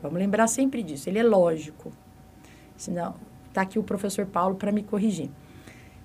Vamos 0.00 0.16
lembrar 0.16 0.46
sempre 0.46 0.80
disso. 0.80 1.08
Ele 1.08 1.18
é 1.18 1.24
lógico. 1.24 1.90
Senão, 2.76 3.16
está 3.48 3.62
aqui 3.62 3.76
o 3.76 3.82
professor 3.82 4.24
Paulo 4.26 4.54
para 4.54 4.70
me 4.70 4.84
corrigir. 4.84 5.28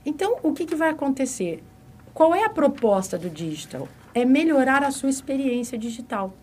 Então, 0.04 0.40
o 0.42 0.52
que, 0.52 0.66
que 0.66 0.76
vai 0.76 0.90
acontecer? 0.90 1.64
Qual 2.12 2.34
é 2.34 2.44
a 2.44 2.50
proposta 2.50 3.20
do 3.20 3.30
digital? 3.30 3.88
É 4.16 4.26
melhorar 4.26 4.82
a 4.82 4.90
sua 4.90 5.12
experiência 5.12 5.78
digital. 5.78 6.34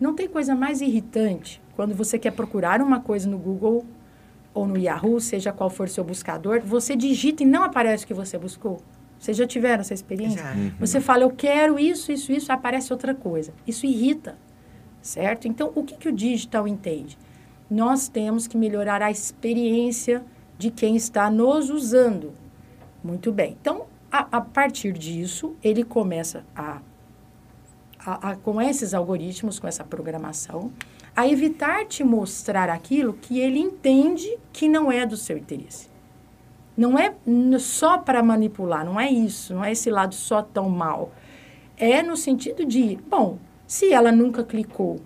Não 0.00 0.12
tem 0.12 0.26
coisa 0.26 0.56
mais 0.56 0.80
irritante 0.80 1.62
quando 1.76 1.94
você 1.94 2.18
quer 2.18 2.32
procurar 2.32 2.82
uma 2.82 2.98
coisa 2.98 3.30
no 3.30 3.38
Google 3.38 3.86
ou 4.54 4.66
no 4.66 4.78
Yahoo, 4.78 5.20
seja 5.20 5.52
qual 5.52 5.68
for 5.68 5.88
seu 5.88 6.04
buscador, 6.04 6.60
você 6.60 6.94
digita 6.94 7.42
e 7.42 7.46
não 7.46 7.64
aparece 7.64 8.04
o 8.04 8.06
que 8.06 8.14
você 8.14 8.38
buscou. 8.38 8.80
Vocês 9.18 9.36
já 9.36 9.46
tiveram 9.46 9.80
essa 9.80 9.94
experiência? 9.94 10.42
Já. 10.42 10.52
Uhum. 10.52 10.72
Você 10.78 11.00
fala, 11.00 11.22
eu 11.24 11.30
quero 11.30 11.78
isso, 11.78 12.12
isso, 12.12 12.30
isso, 12.30 12.52
aparece 12.52 12.92
outra 12.92 13.14
coisa. 13.14 13.52
Isso 13.66 13.86
irrita, 13.86 14.38
certo? 15.02 15.48
Então, 15.48 15.72
o 15.74 15.82
que, 15.82 15.96
que 15.96 16.08
o 16.08 16.12
digital 16.12 16.68
entende? 16.68 17.18
Nós 17.68 18.06
temos 18.06 18.46
que 18.46 18.56
melhorar 18.56 19.02
a 19.02 19.10
experiência 19.10 20.22
de 20.58 20.70
quem 20.70 20.94
está 20.94 21.30
nos 21.30 21.70
usando. 21.70 22.32
Muito 23.02 23.32
bem. 23.32 23.56
Então, 23.60 23.86
a, 24.12 24.36
a 24.36 24.40
partir 24.40 24.92
disso, 24.92 25.56
ele 25.62 25.82
começa 25.82 26.44
a, 26.54 26.80
a, 27.98 28.30
a, 28.30 28.36
com 28.36 28.60
esses 28.60 28.94
algoritmos, 28.94 29.58
com 29.58 29.66
essa 29.66 29.82
programação, 29.82 30.70
a 31.16 31.28
evitar 31.28 31.84
te 31.86 32.02
mostrar 32.02 32.68
aquilo 32.68 33.12
que 33.12 33.38
ele 33.38 33.58
entende 33.58 34.38
que 34.52 34.68
não 34.68 34.90
é 34.90 35.06
do 35.06 35.16
seu 35.16 35.38
interesse. 35.38 35.88
Não 36.76 36.98
é 36.98 37.14
só 37.60 37.98
para 37.98 38.22
manipular, 38.22 38.84
não 38.84 38.98
é 38.98 39.08
isso, 39.08 39.54
não 39.54 39.64
é 39.64 39.70
esse 39.70 39.90
lado 39.90 40.14
só 40.14 40.42
tão 40.42 40.68
mal. 40.68 41.12
É 41.76 42.02
no 42.02 42.16
sentido 42.16 42.64
de, 42.64 42.98
bom, 43.08 43.38
se 43.66 43.92
ela 43.92 44.10
nunca 44.10 44.42
clicou 44.42 45.00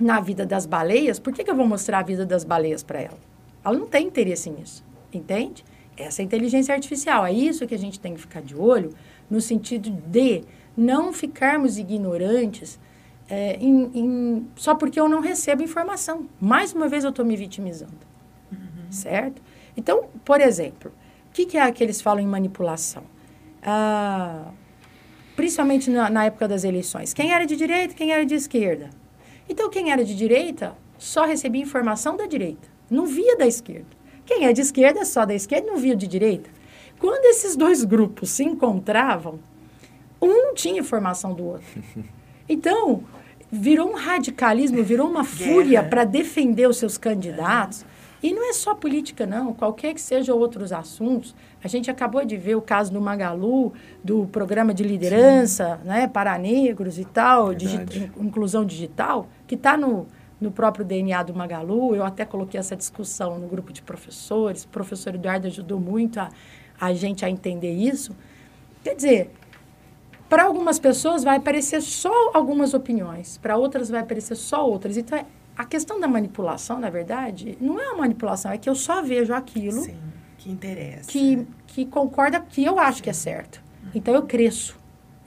na 0.00 0.20
vida 0.20 0.46
das 0.46 0.64
baleias, 0.64 1.18
por 1.18 1.34
que, 1.34 1.44
que 1.44 1.50
eu 1.50 1.56
vou 1.56 1.66
mostrar 1.66 1.98
a 1.98 2.02
vida 2.02 2.24
das 2.24 2.44
baleias 2.44 2.82
para 2.82 3.00
ela? 3.00 3.18
Ela 3.62 3.78
não 3.78 3.86
tem 3.86 4.06
interesse 4.06 4.48
nisso, 4.48 4.82
entende? 5.12 5.64
Essa 5.96 6.22
é 6.22 6.24
inteligência 6.24 6.74
artificial. 6.74 7.26
É 7.26 7.32
isso 7.32 7.66
que 7.66 7.74
a 7.74 7.78
gente 7.78 8.00
tem 8.00 8.14
que 8.14 8.20
ficar 8.20 8.40
de 8.40 8.54
olho, 8.54 8.94
no 9.28 9.40
sentido 9.40 9.90
de 9.90 10.44
não 10.76 11.12
ficarmos 11.12 11.78
ignorantes 11.78 12.78
é, 13.28 13.56
em- 13.56 13.90
em- 13.94 14.48
só 14.56 14.74
porque 14.74 14.98
eu 15.00 15.08
não 15.08 15.20
recebo 15.20 15.62
informação. 15.62 16.26
Mais 16.40 16.72
uma 16.72 16.88
vez 16.88 17.04
eu 17.04 17.10
estou 17.10 17.24
me 17.24 17.36
vitimizando, 17.36 17.92
certo? 18.90 19.42
Então, 19.76 20.08
por 20.24 20.40
exemplo, 20.40 20.90
o 21.28 21.32
que, 21.32 21.44
que 21.46 21.58
é 21.58 21.70
que 21.72 21.82
eles 21.82 22.00
falam 22.00 22.22
em 22.22 22.26
manipulação? 22.26 23.02
Ah, 23.62 24.50
principalmente 25.34 25.90
na, 25.90 26.08
na 26.08 26.24
época 26.26 26.46
das 26.48 26.64
eleições. 26.64 27.12
Quem 27.12 27.32
era 27.32 27.44
de 27.44 27.56
direita, 27.56 27.94
quem 27.94 28.12
era 28.12 28.24
de 28.24 28.34
esquerda. 28.34 28.90
Então, 29.48 29.68
quem 29.70 29.90
era 29.92 30.04
de 30.04 30.14
direita 30.14 30.74
só 30.98 31.24
recebia 31.26 31.60
informação 31.62 32.16
da 32.16 32.26
direita, 32.26 32.68
não 32.90 33.06
via 33.06 33.36
da 33.36 33.46
esquerda. 33.46 33.86
Quem 34.24 34.46
é 34.46 34.52
de 34.52 34.60
esquerda 34.60 35.04
só 35.04 35.24
da 35.26 35.34
esquerda 35.34 35.66
não 35.66 35.76
via 35.76 35.94
de 35.94 36.06
direita. 36.06 36.48
Quando 36.98 37.24
esses 37.26 37.54
dois 37.54 37.84
grupos 37.84 38.30
se 38.30 38.42
encontravam, 38.44 39.38
um 40.20 40.54
tinha 40.54 40.80
informação 40.80 41.34
do 41.34 41.44
outro. 41.44 41.66
Então, 42.48 43.02
virou 43.50 43.90
um 43.90 43.94
radicalismo, 43.94 44.82
virou 44.82 45.08
uma 45.08 45.24
fúria 45.24 45.82
para 45.82 46.04
defender 46.04 46.68
os 46.68 46.76
seus 46.76 46.98
candidatos. 46.98 47.84
E 48.22 48.32
não 48.32 48.48
é 48.48 48.52
só 48.52 48.74
política, 48.74 49.26
não. 49.26 49.52
Qualquer 49.52 49.94
que 49.94 50.00
sejam 50.00 50.36
outros 50.36 50.72
assuntos. 50.72 51.34
A 51.62 51.68
gente 51.68 51.90
acabou 51.90 52.24
de 52.24 52.36
ver 52.36 52.56
o 52.56 52.62
caso 52.62 52.92
do 52.92 53.00
Magalu, 53.00 53.72
do 54.02 54.26
programa 54.26 54.72
de 54.72 54.82
liderança 54.82 55.80
né, 55.84 56.08
para 56.08 56.36
negros 56.38 56.98
e 56.98 57.04
tal, 57.04 57.54
digi 57.54 57.76
inclusão 58.18 58.64
digital, 58.64 59.28
que 59.46 59.54
está 59.54 59.76
no, 59.76 60.06
no 60.40 60.50
próprio 60.50 60.84
DNA 60.84 61.22
do 61.24 61.34
Magalu. 61.34 61.94
Eu 61.94 62.04
até 62.04 62.24
coloquei 62.24 62.58
essa 62.58 62.74
discussão 62.74 63.38
no 63.38 63.46
grupo 63.46 63.72
de 63.72 63.82
professores. 63.82 64.64
O 64.64 64.68
professor 64.68 65.14
Eduardo 65.14 65.46
ajudou 65.46 65.78
muito 65.78 66.18
a, 66.18 66.30
a 66.80 66.94
gente 66.94 67.24
a 67.24 67.30
entender 67.30 67.72
isso. 67.72 68.16
Quer 68.82 68.94
dizer, 68.94 69.30
para 70.28 70.44
algumas 70.44 70.78
pessoas 70.78 71.22
vai 71.24 71.36
aparecer 71.36 71.80
só 71.80 72.12
algumas 72.34 72.74
opiniões, 72.74 73.38
para 73.38 73.56
outras 73.56 73.88
vai 73.88 74.00
aparecer 74.00 74.34
só 74.36 74.68
outras. 74.68 74.96
Então, 74.96 75.18
é- 75.18 75.26
a 75.56 75.64
questão 75.64 75.98
da 76.00 76.06
manipulação, 76.08 76.78
na 76.78 76.90
verdade, 76.90 77.56
não 77.60 77.80
é 77.80 77.88
uma 77.90 77.98
manipulação, 77.98 78.50
é 78.52 78.58
que 78.58 78.68
eu 78.68 78.74
só 78.74 79.02
vejo 79.02 79.32
aquilo 79.32 79.82
Sim, 79.82 79.96
que 80.36 80.50
interessa. 80.50 81.08
que, 81.10 81.46
que 81.68 81.86
concorda 81.86 82.40
que 82.40 82.64
eu 82.64 82.78
acho 82.78 83.02
que 83.02 83.08
é 83.10 83.12
certo. 83.12 83.62
Então, 83.94 84.14
eu 84.14 84.22
cresço. 84.24 84.78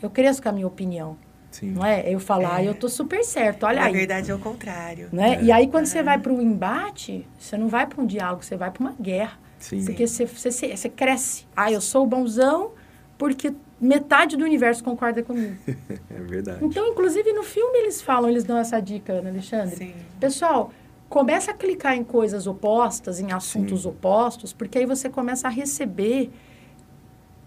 Eu 0.01 0.09
cresço 0.09 0.41
com 0.43 0.49
a 0.49 0.51
minha 0.51 0.67
opinião. 0.67 1.17
Sim. 1.49 1.71
Não 1.71 1.83
é? 1.83 2.07
Eu 2.13 2.19
falar, 2.19 2.63
eu 2.63 2.75
tô 2.75 2.87
super 2.87 3.23
certo, 3.23 3.65
olha 3.65 3.79
Na 3.79 3.87
aí. 3.87 3.93
verdade, 3.93 4.29
é 4.29 4.35
o 4.35 4.39
contrário. 4.39 5.09
Né? 5.11 5.41
E 5.41 5.51
aí, 5.51 5.67
quando 5.67 5.87
você 5.87 6.03
vai 6.03 6.19
para 6.19 6.31
um 6.31 6.39
embate, 6.39 7.27
você 7.39 7.57
não 7.57 7.67
vai 7.67 7.87
para 7.87 7.99
um 8.01 8.05
diálogo, 8.05 8.43
você 8.45 8.55
vai 8.55 8.69
para 8.69 8.81
uma 8.81 8.95
guerra. 9.01 9.39
Sim. 9.57 9.83
Porque 9.83 10.05
você, 10.05 10.25
você- 10.27 10.77
você 10.77 10.89
cresce. 10.89 11.45
Ah, 11.55 11.71
eu 11.71 11.81
sou 11.81 12.03
o 12.03 12.07
bonzão 12.07 12.71
porque 13.17 13.51
metade 13.79 14.35
do 14.35 14.43
universo 14.43 14.83
concorda 14.83 15.23
comigo. 15.23 15.55
É 16.09 16.21
verdade. 16.21 16.65
Então, 16.65 16.87
inclusive, 16.87 17.31
no 17.33 17.43
filme 17.43 17.77
eles 17.79 18.01
falam, 18.01 18.29
eles 18.29 18.43
dão 18.43 18.57
essa 18.57 18.79
dica, 18.79 19.21
né, 19.21 19.29
Alexandre? 19.29 19.75
Sim. 19.75 19.93
Pessoal, 20.19 20.71
começa 21.07 21.51
a 21.51 21.53
clicar 21.53 21.95
em 21.95 22.03
coisas 22.03 22.45
opostas, 22.45 23.19
em 23.19 23.31
assuntos 23.31 23.83
Sim. 23.83 23.89
opostos, 23.89 24.53
porque 24.53 24.79
aí 24.79 24.85
você 24.85 25.09
começa 25.09 25.47
a 25.47 25.51
receber 25.51 26.29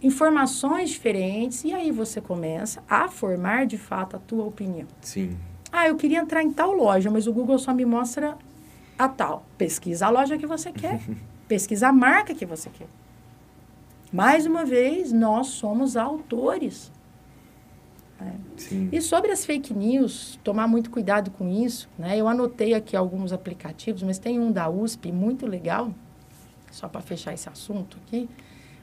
informações 0.03 0.91
diferentes 0.91 1.65
e 1.65 1.73
aí 1.73 1.91
você 1.91 2.21
começa 2.21 2.83
a 2.89 3.09
formar, 3.09 3.67
de 3.67 3.79
fato, 3.79 4.17
a 4.17 4.19
tua 4.19 4.45
opinião. 4.45 4.89
Sim. 5.01 5.37
Ah, 5.71 5.87
eu 5.89 5.97
queria 5.97 6.19
entrar 6.19 6.43
em 6.43 6.51
tal 6.51 6.73
loja, 6.73 7.11
mas 7.11 7.27
o 7.27 7.33
Google 7.33 7.59
só 7.59 7.73
me 7.73 7.85
mostra 7.85 8.37
a 8.99 9.09
tal. 9.09 9.45
Pesquisa 9.57 10.07
a 10.07 10.11
loja 10.11 10.37
que 10.37 10.47
você 10.47 10.73
quer. 10.73 11.01
Pesquisa 11.47 11.89
a 11.89 11.93
marca 11.93 12.35
que 12.35 12.45
você 12.45 12.69
quer. 12.71 12.87
Mais 14.13 14.45
uma 14.47 14.65
vez, 14.65 15.13
nós 15.13 15.49
somos 15.49 15.97
autores. 15.97 16.93
Sim. 18.57 18.89
E 18.93 19.01
sobre 19.01 19.33
as 19.33 19.45
fake 19.45 19.75
news, 19.75 20.39
tomar 20.45 20.69
muito 20.69 20.91
cuidado 20.91 21.31
com 21.31 21.49
isso. 21.49 21.89
Né? 21.99 22.17
Eu 22.17 22.29
anotei 22.29 22.75
aqui 22.75 22.97
alguns 22.97 23.33
aplicativos, 23.33 24.03
mas 24.03 24.19
tem 24.19 24.39
um 24.39 24.53
da 24.53 24.69
USP 24.69 25.11
muito 25.11 25.47
legal, 25.47 25.93
só 26.71 26.89
para 26.89 27.01
fechar 27.01 27.33
esse 27.35 27.49
assunto 27.49 27.99
aqui. 28.07 28.29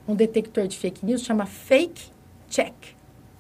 Um 0.08 0.16
detector 0.16 0.68
de 0.68 0.78
fake 0.78 1.06
news 1.06 1.24
chama 1.24 1.46
Fake 1.46 2.12
Check. 2.50 2.74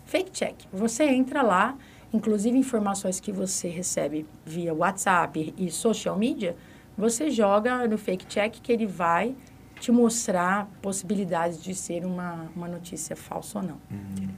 Fake 0.05 0.31
Check. 0.31 0.55
Você 0.71 1.03
entra 1.03 1.41
lá, 1.41 1.75
inclusive 2.13 2.57
informações 2.57 3.19
que 3.19 3.31
você 3.31 3.67
recebe 3.67 4.25
via 4.45 4.73
WhatsApp 4.73 5.53
e 5.57 5.69
social 5.69 6.17
media, 6.17 6.55
você 6.97 7.29
joga 7.29 7.87
no 7.87 7.97
Fake 7.97 8.25
Check 8.27 8.59
que 8.61 8.71
ele 8.71 8.85
vai 8.85 9.35
te 9.79 9.91
mostrar 9.91 10.67
possibilidades 10.81 11.61
de 11.63 11.73
ser 11.73 12.05
uma, 12.05 12.47
uma 12.55 12.67
notícia 12.67 13.15
falsa 13.15 13.59
ou 13.59 13.65
não. 13.65 13.77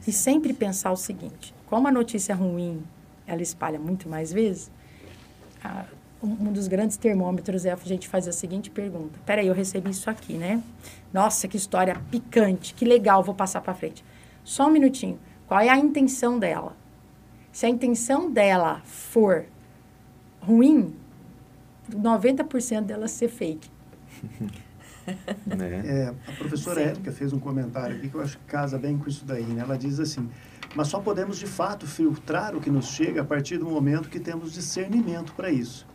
E 0.08 0.12
sempre 0.12 0.54
pensar 0.54 0.92
o 0.92 0.96
seguinte: 0.98 1.54
como 1.68 1.88
a 1.88 1.92
notícia 1.92 2.36
ruim 2.36 2.84
ela 3.26 3.42
espalha 3.42 3.80
muito 3.80 4.08
mais 4.10 4.32
vezes, 4.32 4.70
a- 5.64 5.86
um 6.24 6.50
um 6.50 6.54
dos 6.54 6.68
grandes 6.68 6.98
termômetros 6.98 7.66
é 7.66 7.72
a 7.72 7.76
gente 7.78 8.08
fazer 8.08 8.30
a 8.30 8.34
seguinte 8.34 8.70
pergunta: 8.70 9.20
peraí, 9.26 9.48
eu 9.48 9.54
recebi 9.54 9.90
isso 9.90 10.10
aqui, 10.10 10.34
né? 10.34 10.62
Nossa, 11.12 11.48
que 11.48 11.58
história 11.58 11.96
picante, 12.12 12.74
que 12.74 12.86
legal, 12.86 13.24
vou 13.24 13.34
passar 13.36 13.62
para 13.62 13.74
frente. 13.74 14.04
Só 14.44 14.68
um 14.68 14.72
minutinho. 14.72 15.20
Qual 15.48 15.60
é 15.60 15.70
a 15.70 15.78
intenção 15.78 16.38
dela? 16.40 16.76
Se 17.52 17.66
a 17.66 17.70
intenção 17.70 18.32
dela 18.32 18.82
for 18.86 19.46
ruim, 20.42 20.96
90% 21.92 22.82
dela 22.84 23.08
ser 23.08 23.28
fake. 23.28 23.70
Né? 25.46 25.84
É, 25.86 26.08
a 26.08 26.32
professora 26.38 26.82
Sim. 26.82 26.90
Érica 26.90 27.12
fez 27.12 27.34
um 27.34 27.40
comentário 27.40 27.98
aqui 27.98 28.10
que 28.10 28.16
eu 28.16 28.22
acho 28.22 28.38
que 28.38 28.46
casa 28.46 28.78
bem 28.78 28.98
com 28.98 29.10
isso 29.10 29.26
daí. 29.26 29.44
Né? 29.44 29.62
Ela 29.62 29.78
diz 29.78 30.00
assim, 30.00 30.30
mas 30.76 30.88
só 30.88 31.00
podemos 31.00 31.38
de 31.38 31.48
fato 31.48 31.86
filtrar 31.86 32.56
o 32.56 32.62
que 32.62 32.70
nos 32.70 32.88
chega 32.88 33.22
a 33.22 33.26
partir 33.26 33.58
do 33.58 33.66
momento 33.66 34.10
que 34.10 34.20
temos 34.20 34.54
discernimento 34.54 35.34
para 35.34 35.52
isso. 35.52 35.86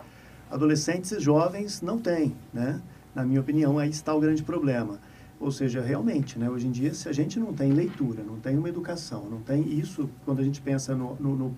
Adolescentes 0.50 1.10
e 1.12 1.20
jovens 1.20 1.80
não 1.80 1.98
têm, 1.98 2.36
né? 2.52 2.80
Na 3.14 3.24
minha 3.24 3.40
opinião, 3.40 3.78
aí 3.78 3.88
está 3.88 4.14
o 4.14 4.20
grande 4.20 4.42
problema. 4.42 5.00
Ou 5.40 5.50
seja, 5.50 5.80
realmente, 5.80 6.38
né? 6.38 6.48
Hoje 6.48 6.66
em 6.66 6.70
dia, 6.70 6.94
se 6.94 7.08
a 7.08 7.12
gente 7.12 7.38
não 7.38 7.52
tem 7.52 7.72
leitura, 7.72 8.22
não 8.22 8.38
tem 8.38 8.56
uma 8.56 8.68
educação, 8.68 9.28
não 9.28 9.40
tem 9.40 9.78
isso, 9.78 10.08
quando 10.24 10.40
a 10.40 10.44
gente 10.44 10.60
pensa 10.60 10.94
no, 10.94 11.16
no, 11.16 11.36
no, 11.36 11.56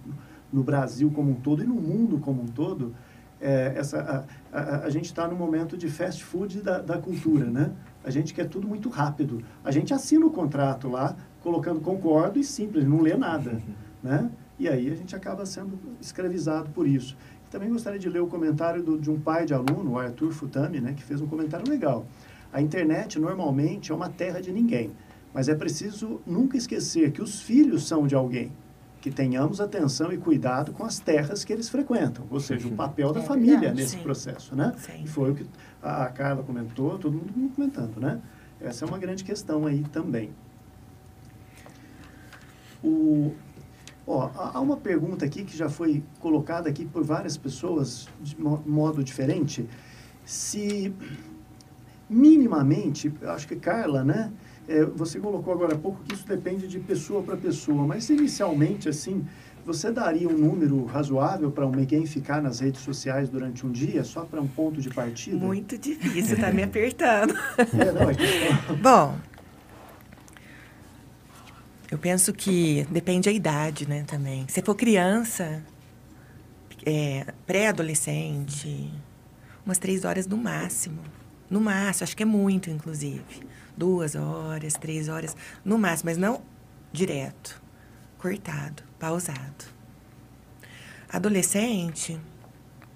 no 0.52 0.62
Brasil 0.62 1.11
como 1.11 1.32
um 1.32 1.34
todo 1.34 1.62
e 1.62 1.66
no 1.66 1.74
mundo 1.74 2.18
como 2.18 2.42
um 2.42 2.46
todo, 2.46 2.94
é, 3.41 3.74
essa, 3.76 4.26
a, 4.53 4.59
a, 4.59 4.84
a 4.84 4.91
gente 4.91 5.07
está 5.07 5.26
no 5.28 5.36
momento 5.36 5.76
de 5.76 5.89
fast 5.89 6.24
food 6.24 6.61
da, 6.61 6.78
da 6.80 6.99
cultura, 6.99 7.47
né? 7.47 7.72
A 8.05 8.11
gente 8.11 8.34
quer 8.34 8.49
tudo 8.49 8.66
muito 8.66 8.89
rápido. 8.89 9.43
A 9.64 9.70
gente 9.70 9.93
assina 9.93 10.26
o 10.26 10.30
contrato 10.30 10.89
lá, 10.89 11.16
colocando 11.43 11.80
concordo 11.80 12.39
e 12.39 12.45
simples, 12.45 12.84
não 12.84 13.01
lê 13.01 13.16
nada, 13.16 13.61
né? 14.03 14.30
E 14.59 14.68
aí 14.68 14.91
a 14.91 14.95
gente 14.95 15.14
acaba 15.14 15.47
sendo 15.47 15.78
escravizado 16.01 16.70
por 16.70 16.86
isso. 16.86 17.16
Também 17.51 17.70
gostaria 17.70 17.99
de 17.99 18.09
ler 18.09 18.20
o 18.20 18.26
comentário 18.26 18.82
do, 18.82 18.99
de 18.99 19.11
um 19.11 19.18
pai 19.18 19.47
de 19.47 19.55
aluno, 19.55 19.93
o 19.93 19.99
Arthur 19.99 20.32
Futami, 20.32 20.80
né? 20.80 20.93
Que 20.95 21.03
fez 21.03 21.20
um 21.20 21.26
comentário 21.26 21.68
legal. 21.68 22.07
A 22.53 22.61
internet 22.61 23.18
normalmente 23.18 23.93
é 23.93 23.95
uma 23.95 24.09
terra 24.09 24.41
de 24.41 24.51
ninguém, 24.51 24.91
mas 25.32 25.49
é 25.49 25.55
preciso 25.55 26.20
nunca 26.26 26.57
esquecer 26.57 27.12
que 27.12 27.22
os 27.22 27.41
filhos 27.41 27.86
são 27.86 28.07
de 28.07 28.14
alguém. 28.14 28.51
Que 29.01 29.11
tenhamos 29.11 29.61
atenção 29.61 30.12
e 30.12 30.18
cuidado 30.18 30.72
com 30.72 30.84
as 30.84 30.99
terras 30.99 31.44
que 31.44 31.53
eles 31.53 31.68
frequentam, 31.68 32.26
ou 32.30 32.40
seja, 32.40 32.66
o 32.66 32.72
papel 32.72 33.12
da 33.12 33.20
É 33.20 33.22
família 33.22 33.59
verdade, 33.59 33.80
nesse 33.80 33.96
sim. 33.96 34.03
processo, 34.03 34.57
né? 34.57 34.74
Sim. 34.78 35.05
E 35.05 35.07
foi 35.07 35.30
o 35.30 35.34
que 35.34 35.46
a 35.82 36.05
a 36.05 36.09
Carla 36.09 36.42
comentou, 36.42 36.99
todo 36.99 37.12
mundo 37.14 37.55
comentando, 37.55 38.01
né? 38.01 38.20
Essa 38.61 38.84
é 38.84 38.88
uma 38.88 38.99
grande 38.99 39.22
questão 39.22 39.66
aí 39.66 39.84
também. 39.92 40.32
O, 42.82 43.34
ó, 44.07 44.30
há 44.34 44.61
uma 44.61 44.76
pergunta 44.76 45.24
aqui 45.24 45.44
que 45.44 45.57
já 45.57 45.68
foi 45.68 46.03
colocada 46.18 46.68
aqui 46.68 46.84
por 46.84 47.05
várias 47.05 47.36
pessoas 47.36 48.09
de 48.20 48.36
modo 48.40 49.03
diferente. 49.05 49.68
Se 50.24 50.92
minimamente, 52.11 53.12
acho 53.22 53.46
que 53.46 53.57
Carla, 53.57 54.03
né? 54.03 54.32
É, 54.68 54.84
você 54.84 55.18
colocou 55.18 55.54
agora 55.54 55.74
há 55.74 55.78
pouco 55.78 56.02
que 56.04 56.14
isso 56.14 56.26
depende 56.26 56.68
de 56.68 56.78
pessoa 56.78 57.22
para 57.22 57.36
pessoa, 57.36 57.86
mas 57.86 58.10
inicialmente, 58.10 58.88
assim, 58.88 59.26
você 59.64 59.90
daria 59.90 60.28
um 60.28 60.36
número 60.36 60.84
razoável 60.84 61.50
para 61.50 61.64
alguém 61.64 62.04
ficar 62.04 62.42
nas 62.42 62.60
redes 62.60 62.82
sociais 62.82 63.30
durante 63.30 63.66
um 63.66 63.72
dia, 63.72 64.04
só 64.04 64.24
para 64.24 64.40
um 64.40 64.46
ponto 64.46 64.80
de 64.80 64.90
partida? 64.90 65.36
Muito 65.36 65.78
difícil, 65.78 66.34
está 66.34 66.52
me 66.52 66.62
apertando. 66.62 67.34
é, 67.58 67.92
não, 67.92 68.10
é 68.10 68.14
que... 68.14 68.72
Bom, 68.76 69.18
eu 71.90 71.96
penso 71.96 72.32
que 72.34 72.86
depende 72.90 73.30
da 73.30 73.32
idade, 73.34 73.88
né, 73.88 74.04
também. 74.06 74.46
Se 74.48 74.60
for 74.60 74.74
criança, 74.74 75.62
é, 76.84 77.26
pré-adolescente, 77.46 78.92
umas 79.64 79.78
três 79.78 80.04
horas 80.04 80.26
no 80.26 80.36
máximo. 80.36 81.00
No 81.48 81.60
máximo, 81.60 82.04
acho 82.04 82.14
que 82.16 82.22
é 82.22 82.26
muito, 82.26 82.68
inclusive. 82.68 83.22
Duas 83.79 84.16
horas, 84.16 84.72
três 84.72 85.09
horas, 85.09 85.37
no 85.64 85.79
máximo, 85.79 86.11
mas 86.11 86.18
não 86.18 86.43
direto. 86.93 87.62
Cortado, 88.18 88.83
pausado. 88.99 89.66
Adolescente. 91.09 92.18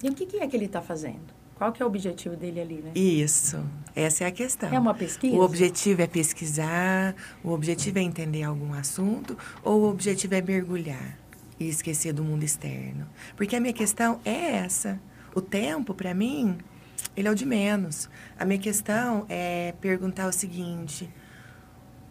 E 0.02 0.08
o 0.08 0.12
que, 0.12 0.26
que 0.26 0.38
é 0.38 0.48
que 0.48 0.56
ele 0.56 0.64
está 0.64 0.82
fazendo? 0.82 1.32
Qual 1.54 1.72
que 1.72 1.80
é 1.80 1.86
o 1.86 1.88
objetivo 1.88 2.34
dele 2.34 2.60
ali, 2.60 2.74
né? 2.82 2.90
Isso, 2.96 3.64
essa 3.94 4.24
é 4.24 4.26
a 4.26 4.32
questão. 4.32 4.74
É 4.74 4.76
uma 4.80 4.92
pesquisa? 4.92 5.36
O 5.36 5.40
objetivo 5.42 6.02
é 6.02 6.08
pesquisar, 6.08 7.14
o 7.44 7.52
objetivo 7.52 8.00
é 8.00 8.02
entender 8.02 8.42
algum 8.42 8.74
assunto, 8.74 9.38
ou 9.62 9.82
o 9.82 9.88
objetivo 9.88 10.34
é 10.34 10.42
mergulhar 10.42 11.16
e 11.60 11.68
esquecer 11.68 12.12
do 12.12 12.24
mundo 12.24 12.42
externo? 12.42 13.06
Porque 13.36 13.54
a 13.54 13.60
minha 13.60 13.72
questão 13.72 14.20
é 14.24 14.56
essa. 14.56 15.00
O 15.32 15.40
tempo, 15.40 15.94
para 15.94 16.12
mim, 16.12 16.58
ele 17.16 17.28
é 17.28 17.30
o 17.30 17.34
de 17.34 17.46
menos. 17.46 18.08
A 18.38 18.44
minha 18.44 18.58
questão 18.58 19.26
é 19.28 19.74
perguntar 19.80 20.26
o 20.26 20.32
seguinte: 20.32 21.12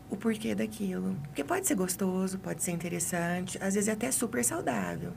o 0.10 0.16
porquê 0.16 0.54
daquilo? 0.54 1.16
Porque 1.24 1.44
pode 1.44 1.68
ser 1.68 1.76
gostoso, 1.76 2.38
pode 2.40 2.62
ser 2.62 2.72
interessante, 2.72 3.58
às 3.62 3.74
vezes 3.74 3.88
é 3.88 3.94
até 3.94 4.12
super 4.12 4.44
saudável. 4.44 5.14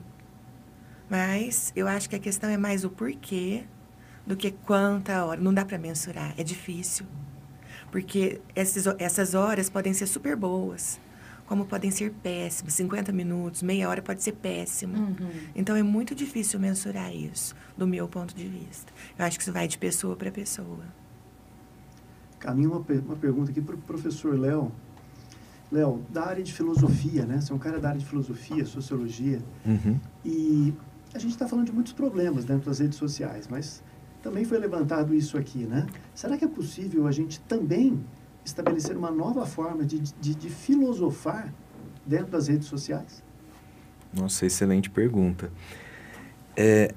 Mas 1.09 1.71
eu 1.75 1.87
acho 1.87 2.09
que 2.09 2.15
a 2.15 2.19
questão 2.19 2.49
é 2.49 2.57
mais 2.57 2.83
o 2.83 2.89
porquê 2.89 3.63
do 4.25 4.35
que 4.35 4.51
quanta 4.51 5.23
hora. 5.23 5.39
Não 5.39 5.53
dá 5.53 5.63
para 5.63 5.77
mensurar, 5.77 6.33
é 6.37 6.43
difícil. 6.43 7.05
Porque 7.91 8.41
esses, 8.55 8.85
essas 8.97 9.33
horas 9.35 9.69
podem 9.69 9.93
ser 9.93 10.07
super 10.07 10.35
boas, 10.35 10.99
como 11.45 11.65
podem 11.65 11.91
ser 11.91 12.11
péssimas. 12.11 12.73
50 12.73 13.11
minutos, 13.11 13.61
meia 13.61 13.89
hora 13.89 14.01
pode 14.01 14.23
ser 14.23 14.33
péssimo. 14.33 14.97
Uhum. 14.97 15.29
Então 15.55 15.75
é 15.75 15.83
muito 15.83 16.15
difícil 16.15 16.59
mensurar 16.59 17.13
isso, 17.15 17.55
do 17.77 17.87
meu 17.87 18.07
ponto 18.07 18.35
de 18.35 18.47
vista. 18.47 18.91
Eu 19.17 19.25
acho 19.25 19.37
que 19.37 19.43
isso 19.43 19.53
vai 19.53 19.67
de 19.67 19.77
pessoa 19.77 20.15
para 20.15 20.31
pessoa. 20.31 20.83
Caminho 22.39 22.71
uma, 22.71 22.85
uma 23.05 23.15
pergunta 23.15 23.51
aqui 23.51 23.61
para 23.61 23.75
o 23.75 23.77
professor 23.79 24.37
Léo. 24.37 24.71
Léo, 25.71 26.03
da 26.09 26.25
área 26.25 26.43
de 26.43 26.53
filosofia, 26.53 27.25
né? 27.25 27.41
Você 27.41 27.51
é 27.51 27.55
um 27.55 27.59
cara 27.59 27.79
da 27.79 27.89
área 27.89 27.99
de 27.99 28.05
filosofia, 28.05 28.65
sociologia. 28.65 29.39
Uhum. 29.65 29.99
E 30.23 30.73
a 31.13 31.19
gente 31.19 31.31
está 31.31 31.47
falando 31.47 31.65
de 31.65 31.71
muitos 31.71 31.93
problemas 31.93 32.45
dentro 32.45 32.69
das 32.69 32.79
redes 32.79 32.97
sociais, 32.97 33.47
mas 33.49 33.83
também 34.21 34.43
foi 34.45 34.57
levantado 34.57 35.13
isso 35.13 35.37
aqui, 35.37 35.65
né? 35.65 35.87
Será 36.13 36.37
que 36.37 36.45
é 36.45 36.47
possível 36.47 37.07
a 37.07 37.11
gente 37.11 37.39
também 37.41 38.03
estabelecer 38.45 38.95
uma 38.95 39.11
nova 39.11 39.45
forma 39.45 39.83
de, 39.83 39.99
de, 39.99 40.35
de 40.35 40.49
filosofar 40.49 41.53
dentro 42.05 42.27
das 42.27 42.47
redes 42.47 42.67
sociais? 42.67 43.21
Nossa, 44.13 44.45
excelente 44.45 44.89
pergunta. 44.89 45.51
É, 46.55 46.93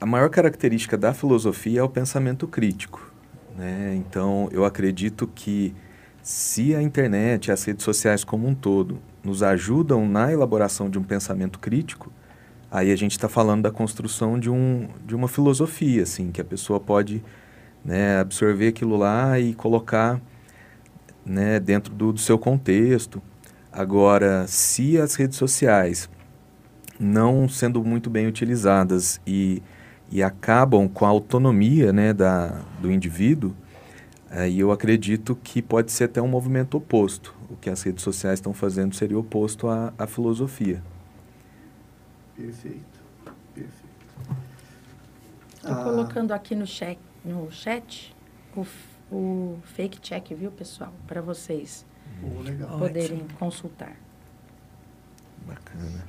a 0.00 0.04
maior 0.04 0.28
característica 0.28 0.98
da 0.98 1.14
filosofia 1.14 1.80
é 1.80 1.82
o 1.82 1.88
pensamento 1.88 2.46
crítico. 2.46 3.10
Né? 3.56 3.94
Então, 3.94 4.48
eu 4.52 4.64
acredito 4.64 5.26
que 5.34 5.74
se 6.22 6.74
a 6.74 6.82
internet, 6.82 7.50
as 7.50 7.64
redes 7.64 7.84
sociais 7.84 8.24
como 8.24 8.46
um 8.46 8.54
todo, 8.54 8.98
nos 9.24 9.42
ajudam 9.42 10.06
na 10.06 10.30
elaboração 10.30 10.90
de 10.90 10.98
um 10.98 11.02
pensamento 11.02 11.58
crítico, 11.58 12.12
Aí 12.70 12.92
a 12.92 12.96
gente 12.96 13.12
está 13.12 13.28
falando 13.28 13.62
da 13.62 13.70
construção 13.72 14.38
de, 14.38 14.48
um, 14.48 14.88
de 15.04 15.16
uma 15.16 15.26
filosofia, 15.26 16.04
assim, 16.04 16.30
que 16.30 16.40
a 16.40 16.44
pessoa 16.44 16.78
pode 16.78 17.20
né, 17.84 18.20
absorver 18.20 18.68
aquilo 18.68 18.96
lá 18.96 19.40
e 19.40 19.54
colocar 19.54 20.20
né, 21.24 21.60
dentro 21.60 21.92
do, 21.94 22.12
do 22.12 22.20
seu 22.20 22.38
contexto. 22.38 23.22
Agora, 23.72 24.46
se 24.46 24.98
as 24.98 25.14
redes 25.14 25.36
sociais 25.36 26.08
não 26.98 27.48
sendo 27.48 27.82
muito 27.82 28.10
bem 28.10 28.26
utilizadas 28.26 29.20
e, 29.26 29.62
e 30.10 30.22
acabam 30.22 30.88
com 30.88 31.06
a 31.06 31.08
autonomia 31.08 31.92
né, 31.92 32.12
da, 32.12 32.60
do 32.80 32.90
indivíduo, 32.90 33.54
aí 34.28 34.60
eu 34.60 34.70
acredito 34.70 35.34
que 35.36 35.62
pode 35.62 35.90
ser 35.92 36.04
até 36.04 36.20
um 36.20 36.28
movimento 36.28 36.76
oposto. 36.76 37.34
O 37.48 37.56
que 37.56 37.70
as 37.70 37.82
redes 37.82 38.04
sociais 38.04 38.38
estão 38.38 38.52
fazendo 38.52 38.94
seria 38.94 39.18
oposto 39.18 39.68
à, 39.68 39.92
à 39.98 40.06
filosofia. 40.06 40.82
Perfeito, 42.36 43.00
perfeito. 43.54 43.90
Estou 45.54 45.72
ah. 45.72 45.84
colocando 45.84 46.32
aqui 46.32 46.54
no 46.54 46.66
chat, 46.66 46.98
no 47.24 47.50
chat 47.50 48.14
o, 48.56 48.66
o 49.10 49.58
fake 49.64 50.00
check, 50.00 50.32
viu, 50.34 50.50
pessoal? 50.50 50.92
Para 51.06 51.20
vocês 51.20 51.84
oh, 52.22 52.78
poderem 52.78 53.22
Ótimo. 53.22 53.38
consultar. 53.38 53.96
Bacana. 55.46 56.04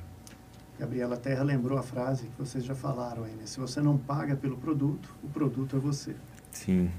Gabriela 0.78 1.16
Terra 1.16 1.42
lembrou 1.42 1.78
a 1.78 1.82
frase 1.82 2.26
que 2.26 2.38
vocês 2.38 2.64
já 2.64 2.74
falaram 2.74 3.24
aí, 3.24 3.32
né? 3.32 3.42
Se 3.44 3.60
você 3.60 3.80
não 3.80 3.96
paga 3.96 4.34
pelo 4.34 4.56
produto, 4.56 5.14
o 5.22 5.28
produto 5.28 5.76
é 5.76 5.78
você. 5.78 6.14
Sim. 6.50 6.90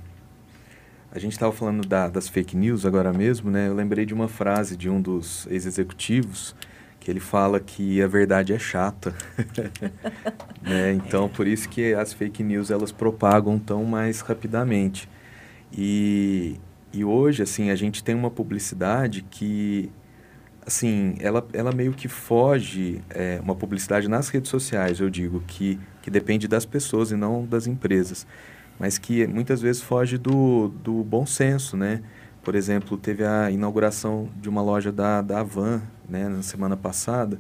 A 1.11 1.19
gente 1.19 1.33
estava 1.33 1.51
falando 1.51 1.87
da, 1.87 2.07
das 2.07 2.27
fake 2.27 2.55
news 2.55 2.85
agora 2.85 3.13
mesmo, 3.13 3.51
né? 3.51 3.67
Eu 3.67 3.75
lembrei 3.75 4.05
de 4.05 4.13
uma 4.13 4.27
frase 4.27 4.75
de 4.75 4.89
um 4.89 5.01
dos 5.01 5.45
ex-executivos 5.47 6.55
que 6.99 7.11
ele 7.11 7.19
fala 7.19 7.59
que 7.59 8.01
a 8.01 8.07
verdade 8.07 8.53
é 8.53 8.57
chata. 8.57 9.13
né? 10.61 10.93
Então, 10.93 11.27
por 11.27 11.45
isso 11.45 11.67
que 11.67 11.93
as 11.93 12.13
fake 12.13 12.41
news 12.41 12.71
elas 12.71 12.91
propagam 12.91 13.59
tão 13.59 13.83
mais 13.83 14.21
rapidamente. 14.21 15.09
E, 15.75 16.59
e 16.93 17.03
hoje, 17.03 17.41
assim, 17.41 17.71
a 17.71 17.75
gente 17.75 18.03
tem 18.03 18.13
uma 18.13 18.29
publicidade 18.29 19.23
que, 19.23 19.91
assim, 20.65 21.15
ela, 21.19 21.45
ela 21.51 21.71
meio 21.71 21.93
que 21.93 22.07
foge, 22.07 23.01
é, 23.09 23.39
uma 23.43 23.55
publicidade 23.55 24.07
nas 24.07 24.29
redes 24.29 24.49
sociais, 24.49 24.99
eu 24.99 25.09
digo, 25.09 25.41
que, 25.47 25.79
que 26.01 26.11
depende 26.11 26.47
das 26.47 26.65
pessoas 26.65 27.11
e 27.11 27.15
não 27.15 27.45
das 27.45 27.65
empresas, 27.65 28.27
mas 28.79 28.97
que 28.97 29.25
muitas 29.25 29.61
vezes 29.61 29.81
foge 29.81 30.17
do, 30.17 30.67
do 30.67 31.03
bom 31.03 31.25
senso, 31.25 31.75
né? 31.75 32.01
Por 32.43 32.55
exemplo, 32.55 32.97
teve 32.97 33.23
a 33.23 33.49
inauguração 33.49 34.29
de 34.35 34.49
uma 34.49 34.61
loja 34.61 34.91
da, 34.91 35.21
da 35.21 35.39
Avan, 35.39 35.81
né, 36.07 36.27
na 36.27 36.43
semana 36.43 36.75
passada, 36.75 37.39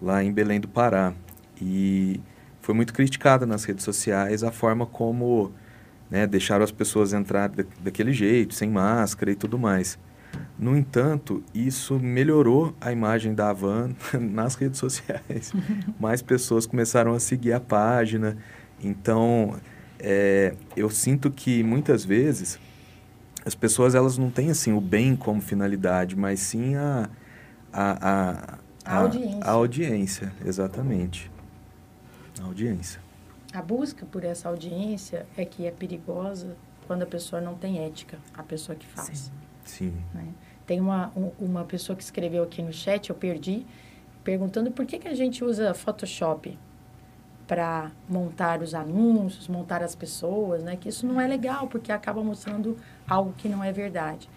lá 0.00 0.22
em 0.22 0.32
Belém 0.32 0.60
do 0.60 0.68
Pará. 0.68 1.12
E 1.60 2.20
foi 2.60 2.72
muito 2.74 2.94
criticada 2.94 3.44
nas 3.46 3.64
redes 3.64 3.84
sociais 3.84 4.44
a 4.44 4.52
forma 4.52 4.86
como 4.86 5.52
né, 6.10 6.26
deixaram 6.26 6.64
as 6.64 6.70
pessoas 6.70 7.12
entrar 7.12 7.48
da, 7.48 7.64
daquele 7.80 8.12
jeito, 8.12 8.54
sem 8.54 8.70
máscara 8.70 9.30
e 9.30 9.34
tudo 9.34 9.58
mais. 9.58 9.98
No 10.58 10.76
entanto, 10.76 11.42
isso 11.54 11.98
melhorou 11.98 12.74
a 12.80 12.92
imagem 12.92 13.34
da 13.34 13.50
Avan 13.50 13.90
nas 14.18 14.54
redes 14.54 14.78
sociais. 14.78 15.52
Mais 15.98 16.20
pessoas 16.20 16.66
começaram 16.66 17.14
a 17.14 17.20
seguir 17.20 17.52
a 17.52 17.60
página. 17.60 18.36
Então, 18.82 19.56
é, 19.98 20.54
eu 20.76 20.90
sinto 20.90 21.30
que 21.30 21.62
muitas 21.62 22.04
vezes 22.04 22.58
as 23.44 23.54
pessoas 23.54 23.94
elas 23.94 24.18
não 24.18 24.30
têm 24.30 24.50
assim 24.50 24.72
o 24.72 24.80
bem 24.80 25.16
como 25.16 25.40
finalidade, 25.40 26.16
mas 26.16 26.40
sim 26.40 26.74
a, 26.74 27.08
a, 27.72 28.10
a, 28.10 28.58
a, 28.84 28.96
audiência. 28.96 29.40
A 29.42 29.50
audiência, 29.50 30.32
exatamente. 30.44 31.30
A 32.40 32.44
audiência. 32.44 33.07
A 33.52 33.62
busca 33.62 34.04
por 34.06 34.24
essa 34.24 34.48
audiência 34.48 35.26
é 35.36 35.44
que 35.44 35.66
é 35.66 35.70
perigosa 35.70 36.56
quando 36.86 37.02
a 37.02 37.06
pessoa 37.06 37.40
não 37.40 37.54
tem 37.54 37.84
ética, 37.84 38.18
a 38.34 38.42
pessoa 38.42 38.76
que 38.76 38.86
faz. 38.86 39.30
Sim. 39.64 39.90
Sim. 39.90 40.02
Né? 40.14 40.28
Tem 40.66 40.80
uma, 40.80 41.12
um, 41.16 41.30
uma 41.38 41.64
pessoa 41.64 41.96
que 41.96 42.02
escreveu 42.02 42.42
aqui 42.42 42.62
no 42.62 42.72
chat, 42.72 43.10
eu 43.10 43.16
perdi, 43.16 43.66
perguntando 44.22 44.70
por 44.70 44.84
que, 44.84 44.98
que 44.98 45.08
a 45.08 45.14
gente 45.14 45.42
usa 45.44 45.72
Photoshop 45.72 46.58
para 47.46 47.90
montar 48.06 48.60
os 48.60 48.74
anúncios, 48.74 49.48
montar 49.48 49.82
as 49.82 49.94
pessoas, 49.94 50.62
né? 50.62 50.76
Que 50.76 50.90
isso 50.90 51.06
não 51.06 51.18
é 51.18 51.26
legal, 51.26 51.66
porque 51.66 51.90
acaba 51.90 52.22
mostrando 52.22 52.76
algo 53.08 53.32
que 53.32 53.48
não 53.48 53.64
é 53.64 53.72
verdade. 53.72 54.28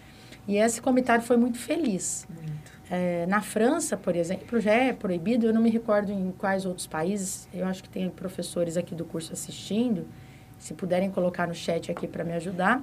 E 0.48 0.56
esse 0.56 0.80
comentário 0.80 1.22
foi 1.22 1.36
muito 1.36 1.58
feliz. 1.58 2.26
Muito. 2.30 2.71
É, 2.94 3.24
na 3.24 3.40
França, 3.40 3.96
por 3.96 4.14
exemplo, 4.14 4.60
já 4.60 4.74
é 4.74 4.92
proibido, 4.92 5.46
eu 5.46 5.54
não 5.54 5.62
me 5.62 5.70
recordo 5.70 6.12
em 6.12 6.30
quais 6.32 6.66
outros 6.66 6.86
países, 6.86 7.48
eu 7.50 7.66
acho 7.66 7.82
que 7.82 7.88
tem 7.88 8.10
professores 8.10 8.76
aqui 8.76 8.94
do 8.94 9.02
curso 9.02 9.32
assistindo, 9.32 10.06
se 10.58 10.74
puderem 10.74 11.10
colocar 11.10 11.48
no 11.48 11.54
chat 11.54 11.90
aqui 11.90 12.06
para 12.06 12.22
me 12.22 12.34
ajudar. 12.34 12.82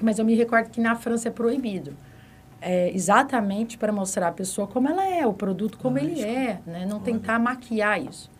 Mas 0.00 0.18
eu 0.18 0.24
me 0.24 0.34
recordo 0.34 0.70
que 0.70 0.80
na 0.80 0.96
França 0.96 1.28
é 1.28 1.30
proibido. 1.30 1.94
É 2.62 2.90
exatamente 2.94 3.76
para 3.76 3.92
mostrar 3.92 4.28
a 4.28 4.32
pessoa 4.32 4.66
como 4.66 4.88
ela 4.88 5.06
é, 5.06 5.26
o 5.26 5.34
produto 5.34 5.76
como 5.76 5.98
ele 5.98 6.22
é, 6.22 6.58
né? 6.66 6.86
não 6.86 6.98
tentar 6.98 7.38
maquiar 7.38 8.02
isso. 8.02 8.30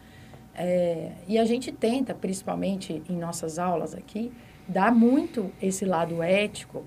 É, 0.55 1.13
e 1.29 1.39
a 1.39 1.45
gente 1.45 1.71
tenta, 1.73 2.15
principalmente 2.15 3.03
em 3.07 3.19
nossas 3.19 3.59
aulas 3.59 3.95
aqui, 3.95 4.33
dar 4.67 4.91
muito 4.91 5.53
esse 5.61 5.85
lado 5.85 6.23
ético 6.23 6.87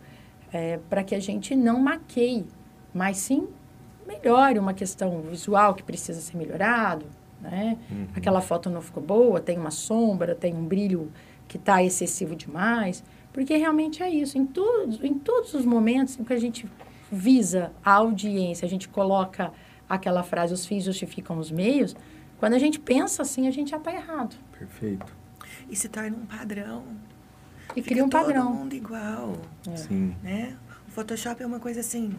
é, 0.52 0.80
para 0.90 1.04
que 1.04 1.14
a 1.14 1.20
gente 1.20 1.56
não 1.56 1.80
maqueie, 1.80 2.48
mas 2.92 3.18
sim 3.18 3.48
melhore 4.10 4.58
uma 4.58 4.74
questão 4.74 5.22
visual 5.22 5.74
que 5.74 5.84
precisa 5.84 6.20
ser 6.20 6.36
melhorado, 6.36 7.06
né? 7.40 7.78
Uhum. 7.92 8.08
Aquela 8.16 8.42
foto 8.42 8.70
não 8.70 8.82
ficou 8.82 9.02
boa, 9.02 9.40
tem 9.40 9.58
uma 9.58 9.72
sombra, 9.72 10.36
tem 10.36 10.54
um 10.54 10.66
brilho 10.66 11.12
que 11.48 11.58
está 11.58 11.84
excessivo 11.84 12.36
demais, 12.36 13.04
porque 13.32 13.56
realmente 13.56 14.02
é 14.04 14.10
isso. 14.10 14.38
Em 14.38 14.46
todos, 14.46 15.04
em 15.04 15.14
todos 15.14 15.54
os 15.54 15.66
momentos 15.66 16.20
em 16.20 16.24
que 16.24 16.34
a 16.34 16.40
gente 16.40 16.68
visa 17.12 17.72
a 17.84 17.94
audiência, 17.94 18.66
a 18.66 18.70
gente 18.70 18.88
coloca 18.88 19.52
aquela 19.88 20.24
frase, 20.24 20.54
os 20.54 20.66
fins 20.66 20.84
justificam 20.84 21.38
os 21.38 21.50
meios, 21.50 21.96
quando 22.40 22.54
a 22.54 22.60
gente 22.60 22.80
pensa 22.80 23.22
assim, 23.22 23.48
a 23.48 23.52
gente 23.52 23.72
já 23.72 23.78
está 23.78 23.92
errado. 23.94 24.36
Perfeito. 24.58 25.14
E 25.70 25.76
se 25.76 25.90
torna 25.90 26.16
um 26.16 26.26
padrão. 26.26 26.84
E 27.76 27.82
cria 27.82 28.04
um 28.04 28.10
padrão. 28.10 28.48
Todo 28.48 28.56
mundo 28.56 28.74
igual. 28.74 29.34
É. 29.68 29.76
Sim. 29.76 30.16
Né? 30.24 30.56
O 30.88 30.92
Photoshop 30.92 31.42
é 31.42 31.46
uma 31.46 31.60
coisa 31.60 31.82
assim, 31.82 32.16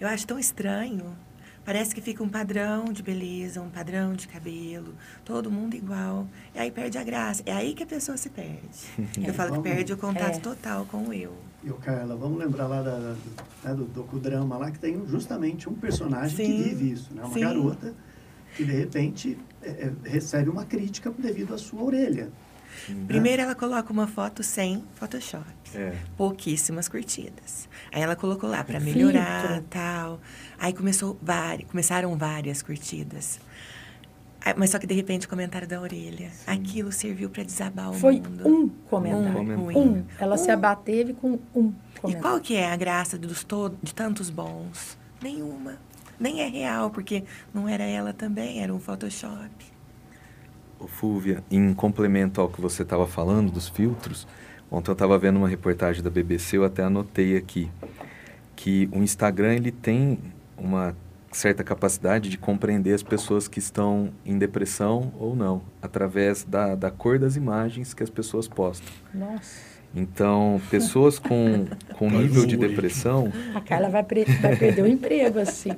eu 0.00 0.08
acho 0.08 0.26
tão 0.26 0.38
estranho. 0.38 1.16
Parece 1.64 1.94
que 1.94 2.00
fica 2.00 2.22
um 2.22 2.28
padrão 2.28 2.86
de 2.86 3.02
beleza, 3.02 3.60
um 3.60 3.68
padrão 3.68 4.14
de 4.14 4.26
cabelo, 4.26 4.94
todo 5.22 5.50
mundo 5.50 5.74
igual. 5.74 6.26
E 6.54 6.58
aí 6.58 6.70
perde 6.70 6.96
a 6.96 7.04
graça. 7.04 7.42
É 7.44 7.52
aí 7.52 7.74
que 7.74 7.82
a 7.82 7.86
pessoa 7.86 8.16
se 8.16 8.30
perde. 8.30 8.88
Eu 9.22 9.34
falo 9.34 9.56
que 9.56 9.60
perde 9.68 9.92
o 9.92 9.96
contato 9.98 10.36
é. 10.36 10.40
total 10.40 10.86
com 10.86 11.08
o 11.08 11.12
eu. 11.12 11.36
E 11.62 11.70
o 11.70 11.74
Carla, 11.74 12.16
vamos 12.16 12.38
lembrar 12.38 12.68
lá 12.68 12.80
da, 12.80 12.98
né, 12.98 13.74
do 13.74 13.84
docudrama 13.84 14.56
lá 14.56 14.70
que 14.70 14.78
tem 14.78 15.06
justamente 15.06 15.68
um 15.68 15.74
personagem 15.74 16.36
Sim. 16.36 16.44
que 16.44 16.62
vive 16.68 16.92
isso, 16.92 17.12
né? 17.12 17.22
Uma 17.22 17.34
Sim. 17.34 17.40
garota 17.40 17.94
que 18.56 18.64
de 18.64 18.72
repente 18.72 19.38
é, 19.60 19.68
é 19.68 19.92
recebe 20.08 20.48
uma 20.48 20.64
crítica 20.64 21.12
devido 21.18 21.52
à 21.52 21.58
sua 21.58 21.82
orelha. 21.82 22.30
Né? 22.88 23.04
Primeiro 23.06 23.42
ela 23.42 23.54
coloca 23.54 23.92
uma 23.92 24.06
foto 24.06 24.42
sem 24.42 24.84
Photoshop. 24.94 25.44
É. 25.74 25.94
Pouquíssimas 26.16 26.88
curtidas. 26.88 27.68
Aí 27.92 28.00
ela 28.00 28.16
colocou 28.16 28.48
lá 28.48 28.64
para 28.64 28.80
melhorar 28.80 29.42
Filtro. 29.42 29.64
tal. 29.70 30.20
Aí 30.58 30.72
começou 30.72 31.18
várias, 31.20 31.68
começaram 31.68 32.16
várias 32.16 32.62
curtidas. 32.62 33.40
Mas 34.56 34.70
só 34.70 34.78
que 34.78 34.86
de 34.86 34.94
repente 34.94 35.26
o 35.26 35.28
comentário 35.28 35.66
da 35.66 35.80
orelha. 35.80 36.30
Sim. 36.30 36.50
Aquilo 36.50 36.92
serviu 36.92 37.28
para 37.28 37.42
desabar 37.42 37.90
o 37.90 37.94
Foi 37.94 38.14
mundo. 38.14 38.42
Foi 38.42 38.52
um 38.52 38.68
comentário. 38.68 39.40
Um, 39.40 39.78
um. 39.78 40.04
Ela 40.18 40.34
um. 40.34 40.38
se 40.38 40.50
abateve 40.50 41.12
com 41.12 41.38
um 41.54 41.74
comentário. 42.00 42.18
E 42.18 42.20
qual 42.20 42.40
que 42.40 42.54
é 42.54 42.70
a 42.70 42.76
graça 42.76 43.18
dos 43.18 43.44
de 43.82 43.94
tantos 43.94 44.30
bons? 44.30 44.96
Nenhuma. 45.20 45.78
Nem 46.18 46.40
é 46.40 46.48
real, 46.48 46.90
porque 46.90 47.24
não 47.52 47.68
era 47.68 47.84
ela 47.84 48.12
também, 48.12 48.62
era 48.62 48.74
um 48.74 48.80
Photoshop. 48.80 49.50
Fúvia, 50.86 51.42
em 51.50 51.74
complemento 51.74 52.40
ao 52.40 52.48
que 52.48 52.60
você 52.60 52.82
estava 52.82 53.06
falando 53.06 53.50
dos 53.50 53.68
filtros, 53.68 54.26
ontem 54.70 54.90
eu 54.90 54.92
estava 54.92 55.18
vendo 55.18 55.36
uma 55.36 55.48
reportagem 55.48 56.02
da 56.02 56.10
BBC, 56.10 56.58
eu 56.58 56.64
até 56.64 56.82
anotei 56.82 57.36
aqui, 57.36 57.70
que 58.54 58.88
o 58.92 58.98
Instagram 58.98 59.54
ele 59.54 59.72
tem 59.72 60.18
uma 60.56 60.94
certa 61.32 61.62
capacidade 61.62 62.28
de 62.28 62.38
compreender 62.38 62.94
as 62.94 63.02
pessoas 63.02 63.46
que 63.46 63.58
estão 63.58 64.10
em 64.24 64.38
depressão 64.38 65.12
ou 65.18 65.36
não, 65.36 65.62
através 65.80 66.44
da, 66.44 66.74
da 66.74 66.90
cor 66.90 67.18
das 67.18 67.36
imagens 67.36 67.92
que 67.92 68.02
as 68.02 68.10
pessoas 68.10 68.48
postam. 68.48 68.92
Nossa. 69.12 69.77
Então, 69.94 70.60
pessoas 70.70 71.18
com, 71.18 71.66
com 71.94 72.10
nível 72.10 72.44
de 72.44 72.56
depressão. 72.56 73.32
A 73.54 73.60
Carla 73.60 73.88
vai, 73.88 74.04
vai 74.40 74.56
perder 74.56 74.82
o 74.82 74.86
emprego, 74.86 75.38
assim. 75.38 75.72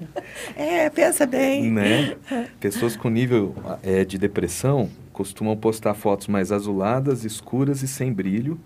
É, 0.56 0.90
pensa 0.90 1.26
bem. 1.26 1.70
Né? 1.70 2.16
Pessoas 2.58 2.96
com 2.96 3.08
nível 3.08 3.54
é, 3.82 4.04
de 4.04 4.18
depressão 4.18 4.90
costumam 5.12 5.56
postar 5.56 5.94
fotos 5.94 6.26
mais 6.28 6.50
azuladas, 6.50 7.24
escuras 7.24 7.82
e 7.82 7.88
sem 7.88 8.12
brilho. 8.12 8.58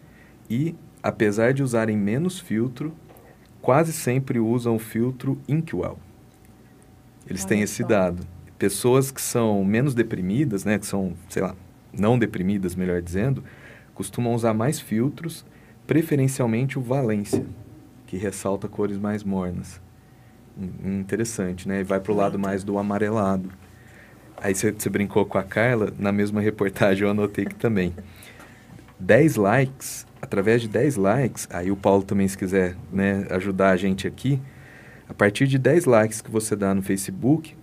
E, 0.49 0.75
apesar 1.03 1.53
de 1.53 1.63
usarem 1.63 1.97
menos 1.97 2.39
filtro, 2.39 2.95
quase 3.61 3.93
sempre 3.93 4.39
usam 4.39 4.77
o 4.77 4.79
filtro 4.79 5.39
Inkwell. 5.49 5.99
Eles 7.29 7.43
Olha 7.43 7.49
têm 7.49 7.63
esse 7.63 7.83
só. 7.83 7.89
dado. 7.89 8.27
Pessoas 8.59 9.11
que 9.11 9.21
são 9.21 9.65
menos 9.65 9.95
deprimidas, 9.95 10.65
né, 10.65 10.79
que 10.79 10.87
são, 10.87 11.15
sei 11.29 11.43
lá, 11.43 11.55
não 11.93 12.19
deprimidas, 12.19 12.75
melhor 12.75 13.03
dizendo, 13.03 13.43
costumam 13.95 14.35
usar 14.35 14.53
mais 14.53 14.81
filtros, 14.81 15.45
preferencialmente 15.87 16.79
o 16.79 16.83
Valência, 16.83 17.45
que 18.07 18.17
ressalta 18.17 18.69
cores 18.69 18.99
mais 18.99 19.23
mornas. 19.23 19.81
Interessante, 20.85 21.69
né? 21.69 21.81
E 21.81 21.85
vai 21.85 22.01
para 22.01 22.13
o 22.13 22.17
lado 22.17 22.39
mais 22.39 22.63
do 22.63 22.79
amarelado. 22.79 23.51
Aí 24.37 24.55
você 24.55 24.91
brincou 24.91 25.25
com 25.25 25.39
a 25.39 25.43
Carla, 25.43 25.93
na 25.99 26.13
mesma 26.13 26.41
reportagem 26.41 27.05
eu 27.05 27.11
anotei 27.11 27.45
que 27.45 27.55
também. 27.55 27.95
10 28.99 29.37
likes, 29.37 30.07
através 30.21 30.63
de 30.63 30.69
10 30.69 30.97
likes, 30.97 31.49
aí 31.51 31.71
o 31.71 31.77
Paulo 31.77 32.03
também, 32.03 32.27
se 32.29 32.37
quiser 32.37 32.77
né, 32.93 33.27
ajudar 33.31 33.71
a 33.71 33.77
gente 33.77 34.07
aqui, 34.07 34.41
a 35.09 35.15
partir 35.15 35.47
de 35.47 35.59
10 35.59 35.85
likes 35.85 36.21
que 36.21 36.31
você 36.31 36.57
dá 36.57 36.75
no 36.75 36.83
Facebook, 36.83 37.57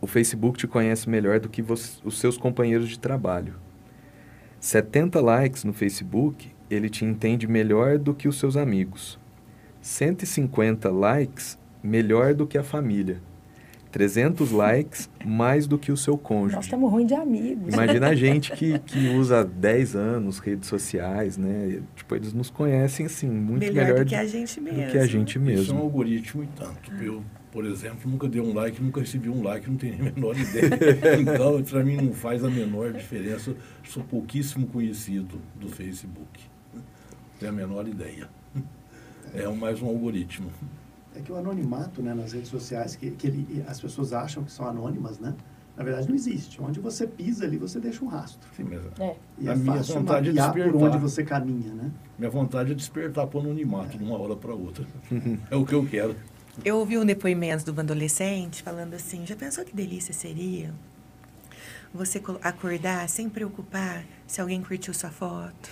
o 0.00 0.06
Facebook 0.06 0.58
te 0.58 0.66
conhece 0.66 1.08
melhor 1.08 1.40
do 1.40 1.48
que 1.48 1.62
você, 1.62 1.98
os 2.04 2.18
seus 2.18 2.36
companheiros 2.36 2.88
de 2.88 2.98
trabalho. 2.98 3.54
70 4.64 5.20
likes 5.20 5.62
no 5.62 5.74
Facebook, 5.74 6.50
ele 6.70 6.88
te 6.88 7.04
entende 7.04 7.46
melhor 7.46 7.98
do 7.98 8.14
que 8.14 8.26
os 8.26 8.38
seus 8.38 8.56
amigos. 8.56 9.18
150 9.82 10.90
likes, 10.90 11.58
melhor 11.82 12.32
do 12.32 12.46
que 12.46 12.56
a 12.56 12.62
família. 12.62 13.20
300 13.92 14.50
likes, 14.52 15.10
mais 15.22 15.66
do 15.66 15.78
que 15.78 15.92
o 15.92 15.98
seu 15.98 16.16
cônjuge. 16.16 16.56
Nós 16.56 16.64
estamos 16.64 16.90
ruins 16.90 17.08
de 17.08 17.14
amigos. 17.14 17.74
Imagina 17.74 18.08
a 18.08 18.14
gente 18.14 18.52
que, 18.52 18.78
que 18.88 19.08
usa 19.10 19.44
10 19.44 19.96
anos 19.96 20.38
redes 20.38 20.66
sociais, 20.66 21.36
né? 21.36 21.82
Tipo, 21.94 22.14
eles 22.14 22.32
nos 22.32 22.48
conhecem, 22.48 23.04
assim, 23.04 23.28
muito 23.28 23.66
melhor, 23.66 23.84
melhor 23.84 24.04
do 24.06 24.08
que 24.08 24.14
a 24.14 24.24
gente 24.24 24.62
mesmo. 24.62 24.80
Do 24.80 24.90
que 24.92 24.98
a 24.98 25.06
gente 25.06 25.38
mesmo. 25.38 25.62
Isso 25.62 25.72
é 25.72 25.74
um 25.74 25.80
algoritmo 25.80 26.42
e 26.42 26.46
tanto. 26.46 26.90
Eu 27.04 27.22
por 27.54 27.64
exemplo, 27.64 28.10
nunca 28.10 28.28
dei 28.28 28.40
um 28.40 28.52
like, 28.52 28.82
nunca 28.82 29.00
recebi 29.00 29.30
um 29.30 29.40
like, 29.40 29.70
não 29.70 29.76
tenho 29.76 29.94
a 29.94 29.98
menor 30.10 30.36
ideia. 30.36 31.20
então, 31.20 31.62
para 31.62 31.84
mim 31.84 31.96
não 31.96 32.12
faz 32.12 32.44
a 32.44 32.50
menor 32.50 32.92
diferença. 32.92 33.54
Sou 33.84 34.02
pouquíssimo 34.02 34.66
conhecido 34.66 35.40
do 35.54 35.68
Facebook. 35.68 36.40
Tenho 37.38 37.52
a 37.52 37.54
menor 37.54 37.86
ideia. 37.86 38.28
É 39.32 39.46
mais 39.48 39.80
um 39.80 39.86
algoritmo. 39.86 40.50
É 41.14 41.20
que 41.20 41.30
o 41.30 41.36
anonimato 41.36 42.02
né, 42.02 42.12
nas 42.12 42.32
redes 42.32 42.48
sociais, 42.48 42.96
que, 42.96 43.12
que 43.12 43.28
ele, 43.28 43.64
as 43.68 43.80
pessoas 43.80 44.12
acham 44.12 44.42
que 44.42 44.50
são 44.50 44.66
anônimas, 44.66 45.20
né? 45.20 45.32
Na 45.76 45.84
verdade, 45.84 46.08
não 46.08 46.16
existe. 46.16 46.60
Onde 46.60 46.80
você 46.80 47.06
pisa 47.06 47.44
ali, 47.44 47.56
você 47.56 47.78
deixa 47.78 48.04
um 48.04 48.08
rastro. 48.08 48.48
Sim, 48.56 48.64
mas 48.64 48.80
é. 48.98 49.16
E 49.38 49.48
a 49.48 49.52
é 49.52 49.56
minha 49.56 49.80
vontade 49.80 50.30
é 50.30 50.32
despertar. 50.32 50.72
por 50.72 50.82
onde 50.82 50.98
você 50.98 51.22
caminha, 51.22 51.72
né? 51.72 51.92
Minha 52.18 52.30
vontade 52.30 52.72
é 52.72 52.74
despertar 52.74 53.28
para 53.28 53.38
o 53.38 53.42
anonimato 53.42 53.94
é. 53.94 53.98
de 53.98 54.02
uma 54.02 54.18
hora 54.18 54.34
para 54.34 54.52
outra. 54.52 54.84
é 55.48 55.54
o 55.54 55.64
que 55.64 55.72
eu 55.72 55.86
quero. 55.86 56.16
Eu 56.62 56.76
ouvi 56.76 56.96
um 56.96 57.04
depoimento 57.04 57.64
de 57.64 57.70
um 57.70 57.80
adolescente 57.80 58.62
falando 58.62 58.94
assim: 58.94 59.26
já 59.26 59.34
pensou 59.34 59.64
que 59.64 59.74
delícia 59.74 60.14
seria 60.14 60.72
você 61.92 62.20
acordar 62.42 63.08
sem 63.08 63.28
preocupar 63.28 64.04
se 64.26 64.40
alguém 64.40 64.62
curtiu 64.62 64.92
sua 64.92 65.10
foto, 65.10 65.70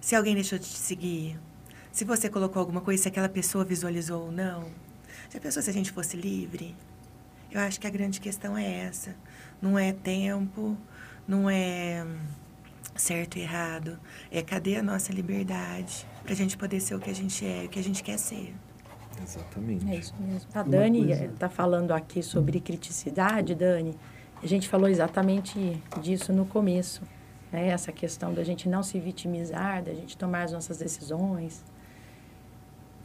se 0.00 0.14
alguém 0.14 0.34
deixou 0.34 0.58
de 0.58 0.66
te 0.66 0.78
seguir, 0.78 1.38
se 1.90 2.04
você 2.04 2.28
colocou 2.30 2.60
alguma 2.60 2.80
coisa, 2.80 3.02
se 3.02 3.08
aquela 3.08 3.28
pessoa 3.28 3.64
visualizou 3.64 4.26
ou 4.26 4.32
não? 4.32 4.70
Já 5.30 5.40
pensou 5.40 5.62
se 5.62 5.68
a 5.68 5.72
gente 5.72 5.92
fosse 5.92 6.16
livre? 6.16 6.74
Eu 7.50 7.60
acho 7.60 7.78
que 7.78 7.86
a 7.86 7.90
grande 7.90 8.18
questão 8.18 8.56
é 8.56 8.86
essa. 8.86 9.14
Não 9.60 9.78
é 9.78 9.92
tempo, 9.92 10.76
não 11.28 11.50
é 11.50 12.06
certo 12.96 13.36
e 13.36 13.42
errado. 13.42 13.98
É 14.30 14.42
cadê 14.42 14.76
a 14.76 14.82
nossa 14.82 15.12
liberdade 15.12 16.06
para 16.22 16.32
a 16.32 16.36
gente 16.36 16.56
poder 16.56 16.80
ser 16.80 16.94
o 16.94 16.98
que 16.98 17.10
a 17.10 17.14
gente 17.14 17.44
é, 17.46 17.64
o 17.64 17.68
que 17.68 17.78
a 17.78 17.82
gente 17.82 18.02
quer 18.02 18.18
ser. 18.18 18.54
Exatamente. 19.22 19.90
É 19.90 19.96
isso 19.96 20.14
mesmo. 20.20 20.48
A 20.54 20.62
Dani 20.62 21.10
está 21.12 21.48
falando 21.48 21.92
aqui 21.92 22.22
sobre 22.22 22.60
criticidade, 22.60 23.54
Dani. 23.54 23.94
A 24.42 24.46
gente 24.46 24.68
falou 24.68 24.88
exatamente 24.88 25.80
disso 26.00 26.32
no 26.32 26.44
começo. 26.44 27.02
Né? 27.52 27.68
Essa 27.68 27.92
questão 27.92 28.34
da 28.34 28.42
gente 28.42 28.68
não 28.68 28.82
se 28.82 28.98
vitimizar, 28.98 29.82
da 29.82 29.94
gente 29.94 30.16
tomar 30.16 30.42
as 30.42 30.52
nossas 30.52 30.78
decisões. 30.78 31.62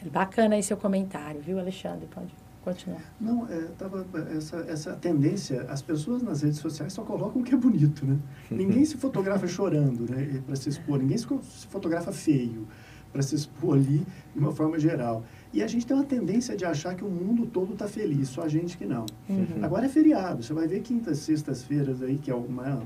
É 0.06 0.10
bacana 0.10 0.56
aí 0.56 0.64
seu 0.64 0.78
comentário, 0.78 1.42
viu, 1.42 1.60
Alexandre? 1.60 2.08
Pode 2.08 2.34
continuar. 2.64 3.02
Não, 3.20 3.48
é, 3.50 3.68
tava 3.78 4.06
essa, 4.36 4.58
essa 4.68 4.94
tendência, 4.94 5.62
as 5.70 5.82
pessoas 5.82 6.22
nas 6.22 6.42
redes 6.42 6.60
sociais 6.60 6.92
só 6.94 7.04
colocam 7.04 7.42
o 7.42 7.46
que 7.46 7.54
é 7.54 7.58
bonito, 7.58 8.06
né? 8.06 8.18
ninguém 8.52 8.84
se 8.84 8.98
fotografa 8.98 9.48
chorando, 9.48 10.10
né, 10.10 10.42
para 10.46 10.56
se 10.56 10.70
expor, 10.70 11.00
ninguém 11.00 11.18
se 11.18 11.26
fotografa 11.68 12.12
feio 12.12 12.68
para 13.12 13.22
se 13.22 13.36
expor 13.36 13.78
ali 13.78 14.06
de 14.34 14.40
uma 14.40 14.52
forma 14.52 14.78
geral. 14.78 15.24
E 15.54 15.64
a 15.64 15.68
gente 15.68 15.86
tem 15.86 15.96
uma 15.96 16.06
tendência 16.06 16.56
de 16.56 16.66
achar 16.66 16.96
que 16.96 17.04
o 17.04 17.10
mundo 17.10 17.46
todo 17.46 17.74
está 17.74 17.88
feliz, 17.88 18.30
só 18.30 18.44
a 18.44 18.48
gente 18.48 18.78
que 18.78 18.86
não. 18.86 19.06
Uhum. 19.30 19.64
Agora 19.64 19.86
é 19.86 19.90
feriado, 19.90 20.44
você 20.44 20.54
vai 20.54 20.68
ver 20.68 20.82
quintas, 20.82 21.20
sextas-feiras 21.20 22.02
aí, 22.02 22.18
que 22.18 22.30
é 22.30 22.36
uma, 22.36 22.84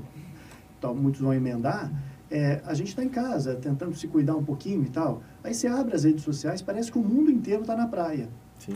tal, 0.80 0.94
muitos 0.94 1.20
vão 1.20 1.34
emendar, 1.34 1.90
É, 2.34 2.62
a 2.64 2.72
gente 2.72 2.88
está 2.88 3.04
em 3.04 3.10
casa, 3.10 3.56
tentando 3.56 3.94
se 3.94 4.08
cuidar 4.08 4.34
um 4.34 4.42
pouquinho 4.42 4.82
e 4.82 4.88
tal. 4.88 5.22
Aí 5.44 5.52
você 5.52 5.66
abre 5.66 5.94
as 5.94 6.04
redes 6.04 6.24
sociais, 6.24 6.62
parece 6.62 6.90
que 6.90 6.96
o 6.96 7.02
mundo 7.02 7.30
inteiro 7.30 7.60
está 7.60 7.76
na 7.76 7.86
praia. 7.86 8.26
Sim. 8.64 8.72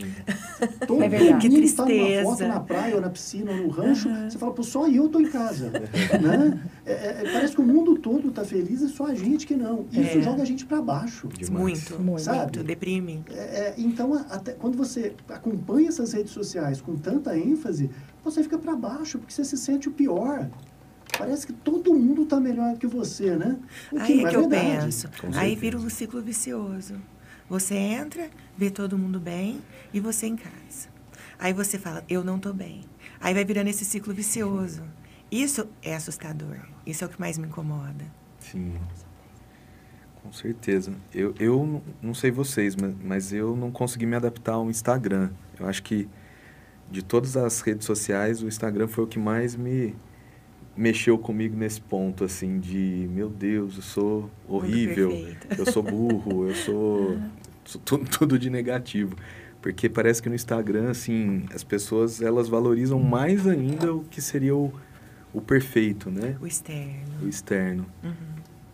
Todo 0.85 1.01
É 1.03 1.09
verdade. 1.09 1.39
Que 1.39 1.49
mundo 1.49 1.63
está 1.63 1.83
numa 1.85 1.95
tristeza. 1.95 2.23
foto 2.23 2.47
na 2.47 2.59
praia, 2.59 2.95
ou 2.95 3.01
na 3.01 3.09
piscina, 3.09 3.51
ou 3.51 3.57
no 3.57 3.69
rancho. 3.69 4.09
Você 4.29 4.37
fala, 4.37 4.53
pô, 4.53 4.63
só 4.63 4.87
eu 4.87 5.05
estou 5.05 5.21
em 5.21 5.29
casa. 5.29 5.69
né? 6.21 6.59
É, 6.85 6.91
é, 6.91 7.29
parece 7.31 7.55
que 7.55 7.61
o 7.61 7.65
mundo 7.65 7.95
todo 7.97 8.29
está 8.29 8.43
feliz 8.43 8.81
e 8.81 8.89
só 8.89 9.05
a 9.05 9.15
gente 9.15 9.47
que 9.47 9.55
não. 9.55 9.85
Isso 9.91 10.17
É. 10.17 10.21
joga 10.21 10.41
a 10.41 10.45
gente 10.45 10.65
para 10.65 10.81
baixo. 10.81 11.27
Demais. 11.27 11.61
Muito, 11.89 11.99
Muito. 12.01 12.21
Sabe? 12.21 12.39
muito. 12.39 12.63
Deprime. 12.63 13.23
É, 13.29 13.33
é, 13.33 13.73
então, 13.77 14.13
até 14.29 14.51
quando 14.53 14.77
você 14.77 15.13
acompanha 15.29 15.89
essas 15.89 16.11
redes 16.13 16.31
sociais 16.31 16.81
com 16.81 16.95
tanta 16.95 17.37
ênfase, 17.37 17.89
você 18.23 18.43
fica 18.43 18.57
para 18.57 18.75
baixo, 18.75 19.19
porque 19.19 19.33
você 19.33 19.43
se 19.45 19.57
sente 19.57 19.87
o 19.87 19.91
pior. 19.91 20.49
Parece 21.17 21.47
que 21.47 21.53
todo 21.53 21.93
mundo 21.93 22.23
está 22.23 22.39
melhor 22.39 22.75
que 22.77 22.85
você, 22.85 23.35
né? 23.35 23.57
O 23.91 23.95
que 23.95 24.11
Aí 24.13 24.17
não 24.17 24.25
é 24.25 24.27
é 24.27 24.29
que 24.29 24.35
eu 24.35 24.49
verdade. 24.49 24.85
penso. 24.85 25.09
Com 25.21 25.27
Aí 25.33 25.55
vira 25.55 25.77
um 25.77 25.89
ciclo 25.89 26.21
vicioso. 26.21 26.95
Você 27.49 27.75
entra, 27.75 28.29
vê 28.57 28.69
todo 28.69 28.97
mundo 28.97 29.19
bem 29.19 29.61
e 29.93 29.99
você 29.99 30.27
em 30.27 30.35
casa. 30.35 30.89
Aí 31.39 31.53
você 31.53 31.77
fala, 31.77 32.03
eu 32.09 32.23
não 32.23 32.39
tô 32.39 32.51
bem. 32.53 32.81
Aí 33.19 33.33
vai 33.33 33.45
virando 33.45 33.69
esse 33.69 33.85
ciclo 33.85 34.13
vicioso. 34.13 34.83
Isso 35.31 35.67
é 35.81 35.95
assustador. 35.95 36.57
Isso 36.85 37.03
é 37.03 37.07
o 37.07 37.09
que 37.09 37.19
mais 37.19 37.37
me 37.37 37.47
incomoda. 37.47 38.05
Sim. 38.39 38.73
Com 40.23 40.31
certeza. 40.33 40.93
Eu, 41.13 41.33
eu 41.39 41.81
não- 42.01 42.13
sei 42.13 42.31
vocês, 42.31 42.75
mas, 42.75 42.93
mas 43.03 43.33
eu 43.33 43.55
não 43.55 43.71
consegui 43.71 44.05
me 44.05 44.15
adaptar 44.15 44.53
ao 44.53 44.69
Instagram. 44.69 45.29
Eu 45.59 45.67
acho 45.67 45.83
que 45.83 46.09
de 46.91 47.01
todas 47.01 47.37
as 47.37 47.61
redes 47.61 47.85
sociais, 47.85 48.41
o 48.41 48.47
Instagram 48.47 48.87
foi 48.87 49.03
o 49.03 49.07
que 49.07 49.19
mais 49.19 49.55
me 49.55 49.95
mexeu 50.75 51.17
comigo 51.17 51.55
nesse 51.57 51.81
ponto, 51.81 52.23
assim, 52.23 52.59
de 52.59 53.09
meu 53.11 53.29
Deus, 53.29 53.77
eu 53.77 53.81
sou 53.81 54.29
horrível, 54.47 55.11
eu 55.57 55.65
sou 55.71 55.81
burro, 55.81 56.47
eu 56.47 56.55
sou 56.55 57.17
tudo, 57.67 58.05
tudo 58.09 58.39
de 58.39 58.49
negativo. 58.49 59.15
Porque 59.61 59.89
parece 59.89 60.21
que 60.21 60.29
no 60.29 60.35
Instagram, 60.35 60.91
assim, 60.91 61.45
as 61.53 61.63
pessoas, 61.63 62.21
elas 62.21 62.47
valorizam 62.47 62.99
mais 62.99 63.47
ainda 63.47 63.93
o 63.93 64.03
que 64.03 64.21
seria 64.21 64.55
o, 64.55 64.71
o 65.33 65.41
perfeito, 65.41 66.09
né? 66.09 66.37
O 66.39 66.47
externo. 66.47 67.23
O 67.23 67.27
externo. 67.27 67.85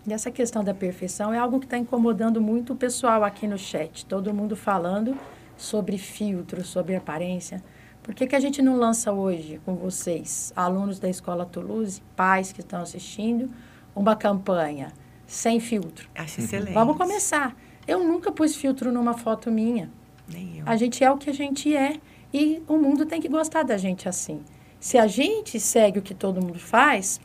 E 0.05 0.11
essa 0.11 0.29
questão 0.29 0.63
da 0.63 0.73
perfeição 0.73 1.33
é 1.33 1.39
algo 1.39 1.59
que 1.59 1.65
está 1.65 1.77
incomodando 1.77 2.41
muito 2.41 2.73
o 2.73 2.75
pessoal 2.75 3.23
aqui 3.23 3.47
no 3.47 3.57
chat. 3.57 4.05
Todo 4.05 4.33
mundo 4.33 4.55
falando 4.55 5.17
sobre 5.55 5.97
filtro, 5.97 6.63
sobre 6.63 6.95
aparência. 6.95 7.63
Por 8.03 8.13
que, 8.13 8.27
que 8.27 8.35
a 8.35 8.39
gente 8.39 8.61
não 8.61 8.75
lança 8.75 9.13
hoje 9.13 9.61
com 9.65 9.75
vocês, 9.75 10.51
alunos 10.55 10.99
da 10.99 11.09
Escola 11.09 11.45
Toulouse, 11.45 12.01
pais 12.17 12.51
que 12.51 12.59
estão 12.59 12.81
assistindo, 12.81 13.49
uma 13.95 14.13
campanha 14.13 14.91
sem 15.25 15.61
filtro? 15.61 16.09
Acho 16.13 16.41
excelente. 16.41 16.73
Vamos 16.73 16.97
começar. 16.97 17.55
Eu 17.87 18.03
nunca 18.03 18.31
pus 18.31 18.55
filtro 18.55 18.91
numa 18.91 19.13
foto 19.13 19.51
minha. 19.51 19.89
Nem 20.27 20.59
eu. 20.59 20.63
A 20.65 20.75
gente 20.75 21.03
é 21.03 21.11
o 21.11 21.17
que 21.17 21.29
a 21.29 21.33
gente 21.33 21.75
é 21.75 21.99
e 22.33 22.61
o 22.67 22.77
mundo 22.77 23.05
tem 23.05 23.21
que 23.21 23.27
gostar 23.27 23.63
da 23.63 23.77
gente 23.77 24.07
assim. 24.07 24.41
Se 24.79 24.97
a 24.97 25.07
gente 25.07 25.59
segue 25.59 25.99
o 25.99 26.01
que 26.01 26.13
todo 26.13 26.41
mundo 26.41 26.59
faz, 26.59 27.21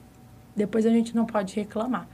depois 0.55 0.85
a 0.87 0.91
gente 0.91 1.15
não 1.15 1.25
pode 1.25 1.55
reclamar. 1.55 2.09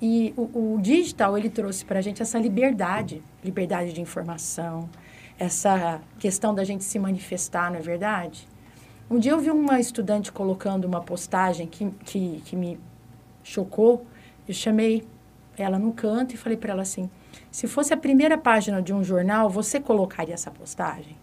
E 0.00 0.32
o, 0.36 0.74
o 0.74 0.80
digital, 0.80 1.36
ele 1.36 1.50
trouxe 1.50 1.84
para 1.84 1.98
a 1.98 2.02
gente 2.02 2.22
essa 2.22 2.38
liberdade, 2.38 3.22
liberdade 3.44 3.92
de 3.92 4.00
informação, 4.00 4.88
essa 5.38 6.00
questão 6.18 6.54
da 6.54 6.64
gente 6.64 6.84
se 6.84 6.98
manifestar, 6.98 7.70
não 7.70 7.78
é 7.78 7.82
verdade? 7.82 8.46
Um 9.10 9.18
dia 9.18 9.32
eu 9.32 9.38
vi 9.38 9.50
uma 9.50 9.80
estudante 9.80 10.30
colocando 10.30 10.84
uma 10.84 11.00
postagem 11.00 11.66
que, 11.66 11.90
que, 12.04 12.42
que 12.44 12.54
me 12.54 12.78
chocou. 13.42 14.06
Eu 14.46 14.54
chamei 14.54 15.04
ela 15.56 15.78
no 15.78 15.92
canto 15.92 16.34
e 16.34 16.36
falei 16.36 16.58
para 16.58 16.72
ela 16.72 16.82
assim: 16.82 17.10
se 17.58 17.66
fosse 17.66 17.92
a 17.92 17.96
primeira 17.96 18.38
página 18.38 18.80
de 18.80 18.94
um 18.94 19.02
jornal, 19.02 19.50
você 19.50 19.80
colocaria 19.80 20.32
essa 20.32 20.48
postagem? 20.48 21.16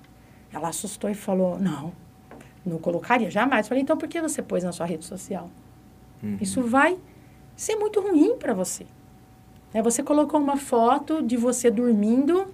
Ela 0.52 0.68
assustou 0.68 1.10
e 1.10 1.14
falou: 1.14 1.58
não, 1.58 1.94
não 2.66 2.78
colocaria 2.78 3.32
jamais. 3.32 3.66
Eu 3.66 3.70
falei: 3.70 3.84
então 3.84 3.98
por 3.98 4.10
que 4.10 4.22
você 4.22 4.42
pôs 4.42 4.62
na 4.62 4.74
sua 4.74 4.86
rede 4.86 5.06
social? 5.06 5.50
Uhum. 6.22 6.38
Isso 6.42 6.62
vai 6.62 7.00
ser 7.56 7.78
muito 7.78 8.02
ruim 8.02 8.36
para 8.36 8.54
você. 8.54 8.86
Né, 9.74 9.82
Você 9.82 10.04
colocou 10.04 10.38
uma 10.38 10.58
foto 10.58 11.24
de 11.24 11.38
você 11.38 11.72
dormindo 11.72 12.54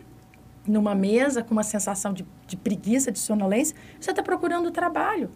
numa 0.68 0.94
mesa 0.94 1.42
com 1.42 1.52
uma 1.52 1.64
sensação 1.64 2.14
de, 2.14 2.24
de 2.46 2.56
preguiça, 2.56 3.12
de 3.12 3.18
sonolência. 3.18 3.76
Você 4.00 4.12
está 4.12 4.22
procurando 4.22 4.70
trabalho. 4.70 5.32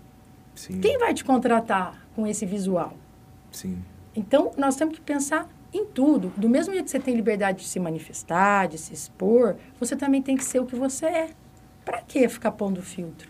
Sim. 0.54 0.80
Quem 0.82 1.00
vai 1.00 1.16
te 1.16 1.26
contratar 1.26 2.00
com 2.16 2.28
esse 2.28 2.46
visual? 2.46 2.94
Sim. 3.52 3.84
Então, 4.16 4.52
nós 4.56 4.76
temos 4.76 4.94
que 4.94 5.02
pensar 5.02 5.50
em 5.78 5.86
tudo. 5.86 6.32
Do 6.38 6.48
mesmo 6.50 6.74
jeito 6.74 6.86
que 6.86 6.92
você 6.92 7.00
tem 7.00 7.16
liberdade 7.16 7.60
de 7.60 7.68
se 7.68 7.80
manifestar, 7.80 8.68
de 8.68 8.78
se 8.78 8.94
expor, 8.94 9.56
você 9.80 9.96
também 9.96 10.22
tem 10.22 10.36
que 10.38 10.44
ser 10.44 10.60
o 10.60 10.66
que 10.66 10.76
você 10.76 11.06
é. 11.06 11.30
Para 11.84 12.02
que 12.02 12.28
ficar 12.30 12.52
pondo 12.52 12.82
filtro? 12.82 13.30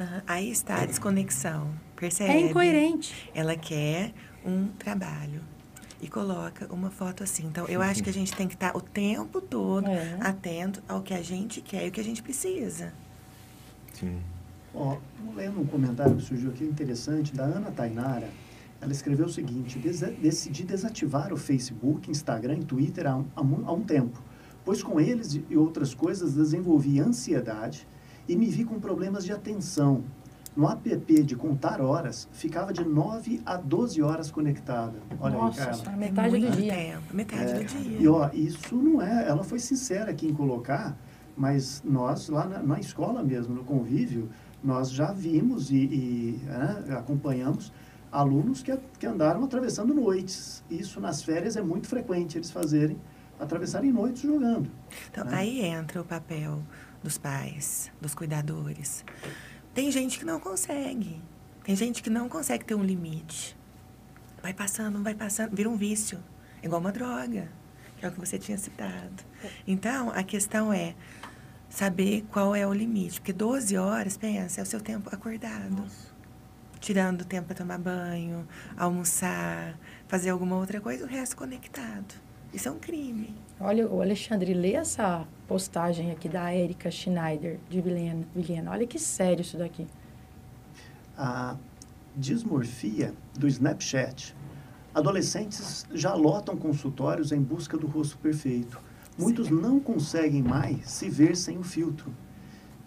Aham, 0.00 0.22
Aí 0.26 0.50
está 0.50 0.82
a 0.82 0.86
desconexão. 0.86 1.70
Percebe? 1.96 2.30
É 2.32 2.40
incoerente. 2.40 3.30
Ela 3.34 3.54
quer 3.56 4.12
um 4.44 4.68
trabalho 4.78 5.40
e 6.00 6.08
coloca 6.08 6.66
uma 6.72 6.90
foto 6.90 7.22
assim. 7.22 7.46
Então, 7.46 7.66
eu 7.68 7.80
acho 7.82 8.02
que 8.02 8.10
a 8.10 8.12
gente 8.12 8.34
tem 8.34 8.48
que 8.48 8.54
estar 8.54 8.76
o 8.76 8.80
tempo 8.80 9.40
todo 9.40 9.86
É. 9.88 10.16
atento 10.20 10.82
ao 10.88 11.00
que 11.02 11.14
a 11.14 11.22
gente 11.22 11.60
quer 11.60 11.86
e 11.86 11.88
o 11.90 11.92
que 11.92 12.00
a 12.00 12.04
gente 12.04 12.22
precisa. 12.22 12.92
Sim. 13.92 14.18
Ó, 14.74 14.96
lendo 15.36 15.60
um 15.60 15.66
comentário 15.66 16.16
que 16.16 16.22
surgiu 16.22 16.50
aqui 16.50 16.64
interessante, 16.64 17.32
da 17.34 17.44
Ana 17.44 17.70
Tainara, 17.70 18.28
ela 18.82 18.92
escreveu 18.92 19.26
o 19.26 19.30
seguinte, 19.30 19.78
"Desa- 19.78 20.10
decidi 20.20 20.64
desativar 20.64 21.32
o 21.32 21.36
Facebook, 21.36 22.10
Instagram 22.10 22.56
e 22.58 22.64
Twitter 22.64 23.06
há 23.06 23.16
um, 23.16 23.24
há 23.64 23.72
um 23.72 23.80
tempo, 23.82 24.20
pois 24.64 24.82
com 24.82 25.00
eles 25.00 25.40
e 25.48 25.56
outras 25.56 25.94
coisas 25.94 26.34
desenvolvi 26.34 26.98
ansiedade 27.00 27.86
e 28.28 28.34
me 28.36 28.46
vi 28.46 28.64
com 28.64 28.78
problemas 28.80 29.24
de 29.24 29.32
atenção. 29.32 30.02
No 30.54 30.68
app 30.68 31.22
de 31.22 31.34
contar 31.34 31.80
horas, 31.80 32.28
ficava 32.30 32.74
de 32.74 32.84
9 32.84 33.40
a 33.46 33.56
12 33.56 34.02
horas 34.02 34.30
conectada. 34.30 34.98
Olha 35.18 35.34
Nossa, 35.38 35.60
aí, 35.60 35.64
cara. 35.66 35.76
só 35.78 35.92
metade 35.92 36.36
é 36.36 36.40
do 36.40 36.50
dia. 36.50 36.74
Tempo, 36.74 37.16
metade 37.16 37.52
do 37.54 37.64
dia. 37.64 37.98
E 38.00 38.06
ó, 38.08 38.28
isso 38.34 38.76
não 38.76 39.00
é. 39.00 39.26
Ela 39.28 39.42
foi 39.44 39.58
sincera 39.58 40.10
aqui 40.10 40.26
em 40.28 40.34
colocar, 40.34 40.94
mas 41.34 41.82
nós 41.82 42.28
lá 42.28 42.44
na, 42.46 42.62
na 42.62 42.78
escola 42.78 43.22
mesmo, 43.22 43.54
no 43.54 43.64
convívio, 43.64 44.28
nós 44.62 44.90
já 44.92 45.10
vimos 45.10 45.70
e, 45.70 45.76
e, 45.76 46.40
né, 46.44 46.96
acompanhamos 46.98 47.72
alunos 48.12 48.62
que, 48.62 48.76
que 48.98 49.06
andaram 49.06 49.42
atravessando 49.42 49.94
noites. 49.94 50.62
Isso 50.70 51.00
nas 51.00 51.22
férias 51.22 51.56
é 51.56 51.62
muito 51.62 51.88
frequente 51.88 52.36
eles 52.36 52.50
fazerem, 52.50 52.98
atravessarem 53.40 53.90
noites 53.90 54.22
jogando. 54.22 54.70
Então, 55.10 55.24
né? 55.24 55.34
aí 55.34 55.64
entra 55.64 56.02
o 56.02 56.04
papel 56.04 56.62
dos 57.02 57.16
pais, 57.16 57.90
dos 58.00 58.14
cuidadores. 58.14 59.02
Tem 59.74 59.90
gente 59.90 60.18
que 60.18 60.24
não 60.24 60.38
consegue. 60.38 61.20
Tem 61.64 61.74
gente 61.74 62.02
que 62.02 62.10
não 62.10 62.28
consegue 62.28 62.64
ter 62.64 62.74
um 62.74 62.84
limite. 62.84 63.56
Vai 64.42 64.52
passando, 64.52 65.02
vai 65.02 65.14
passando, 65.14 65.56
vira 65.56 65.70
um 65.70 65.76
vício. 65.76 66.18
Igual 66.62 66.80
uma 66.80 66.92
droga, 66.92 67.48
que 67.98 68.04
é 68.04 68.08
o 68.08 68.12
que 68.12 68.20
você 68.20 68.38
tinha 68.38 68.58
citado. 68.58 69.24
Então, 69.66 70.10
a 70.10 70.22
questão 70.22 70.72
é 70.72 70.94
saber 71.68 72.24
qual 72.30 72.54
é 72.54 72.66
o 72.66 72.72
limite. 72.72 73.20
Porque 73.20 73.32
12 73.32 73.76
horas, 73.76 74.16
pensa, 74.16 74.60
é 74.60 74.62
o 74.62 74.66
seu 74.66 74.80
tempo 74.80 75.08
acordado. 75.12 75.84
Tirando 76.82 77.24
tempo 77.24 77.46
para 77.46 77.54
tomar 77.54 77.78
banho, 77.78 78.44
almoçar, 78.76 79.78
fazer 80.08 80.30
alguma 80.30 80.56
outra 80.56 80.80
coisa, 80.80 81.04
o 81.04 81.06
resto 81.06 81.36
conectado. 81.36 82.12
Isso 82.52 82.68
é 82.68 82.72
um 82.72 82.78
crime. 82.80 83.32
Olha, 83.60 83.86
o 83.86 84.02
Alexandre, 84.02 84.52
lê 84.52 84.72
essa 84.72 85.24
postagem 85.46 86.10
aqui 86.10 86.28
da 86.28 86.52
Erika 86.52 86.90
Schneider, 86.90 87.60
de 87.70 87.80
Vilhena. 87.80 88.26
Vilhena. 88.34 88.72
Olha 88.72 88.84
que 88.84 88.98
sério 88.98 89.42
isso 89.42 89.56
daqui. 89.56 89.86
A 91.16 91.56
dismorfia 92.16 93.14
do 93.38 93.46
Snapchat. 93.46 94.34
Adolescentes 94.92 95.86
já 95.94 96.14
lotam 96.14 96.56
consultórios 96.56 97.30
em 97.30 97.40
busca 97.40 97.78
do 97.78 97.86
rosto 97.86 98.18
perfeito. 98.18 98.80
Muitos 99.16 99.48
não 99.50 99.78
conseguem 99.78 100.42
mais 100.42 100.90
se 100.90 101.08
ver 101.08 101.36
sem 101.36 101.58
o 101.58 101.62
filtro. 101.62 102.12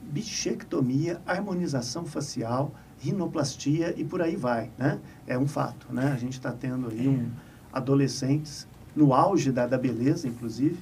Bichectomia, 0.02 1.22
harmonização 1.26 2.06
facial, 2.06 2.76
rinoplastia 3.10 3.94
e 3.98 4.04
por 4.04 4.22
aí 4.22 4.36
vai, 4.36 4.70
né? 4.78 5.00
É 5.28 5.38
um 5.38 5.48
fato, 5.48 5.88
né? 5.92 6.12
A 6.14 6.18
gente 6.18 6.34
está 6.34 6.52
tendo 6.52 6.90
aí 6.90 7.08
um 7.08 7.30
adolescentes 7.72 8.68
no 8.96 9.14
auge 9.14 9.52
da, 9.52 9.68
da 9.68 9.78
beleza, 9.78 10.28
inclusive, 10.28 10.78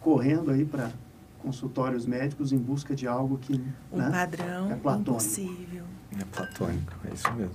correndo 0.00 0.50
aí 0.50 0.64
para 0.64 0.90
consultórios 1.38 2.06
médicos 2.06 2.52
em 2.52 2.58
busca 2.58 2.94
de 2.94 3.06
algo 3.06 3.36
que, 3.38 3.60
Um 3.92 3.98
né? 3.98 4.10
padrão 4.10 4.70
É 4.70 4.76
platônico. 4.76 5.10
impossível. 5.10 5.84
É 6.18 6.24
platônico, 6.24 6.92
é 7.08 7.14
isso 7.14 7.32
mesmo. 7.34 7.54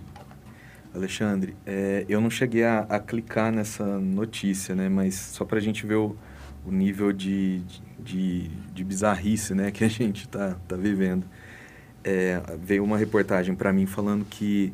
Alexandre, 0.93 1.55
é, 1.65 2.05
eu 2.09 2.19
não 2.21 2.29
cheguei 2.29 2.63
a, 2.63 2.79
a 2.89 2.99
clicar 2.99 3.51
nessa 3.51 3.85
notícia, 3.99 4.73
né? 4.75 4.89
Mas 4.89 5.15
só 5.15 5.45
para 5.45 5.57
a 5.57 5.61
gente 5.61 5.85
ver 5.85 5.95
o, 5.95 6.15
o 6.65 6.71
nível 6.71 7.11
de, 7.13 7.61
de, 7.99 8.49
de 8.73 8.83
bizarrice 8.83 9.53
né, 9.53 9.69
que 9.71 9.83
a 9.83 9.87
gente 9.89 10.25
está 10.25 10.55
tá 10.67 10.75
vivendo. 10.75 11.25
É, 12.09 12.41
veio 12.57 12.85
uma 12.85 12.97
reportagem 12.97 13.53
para 13.53 13.73
mim 13.73 13.85
falando 13.85 14.23
que 14.23 14.73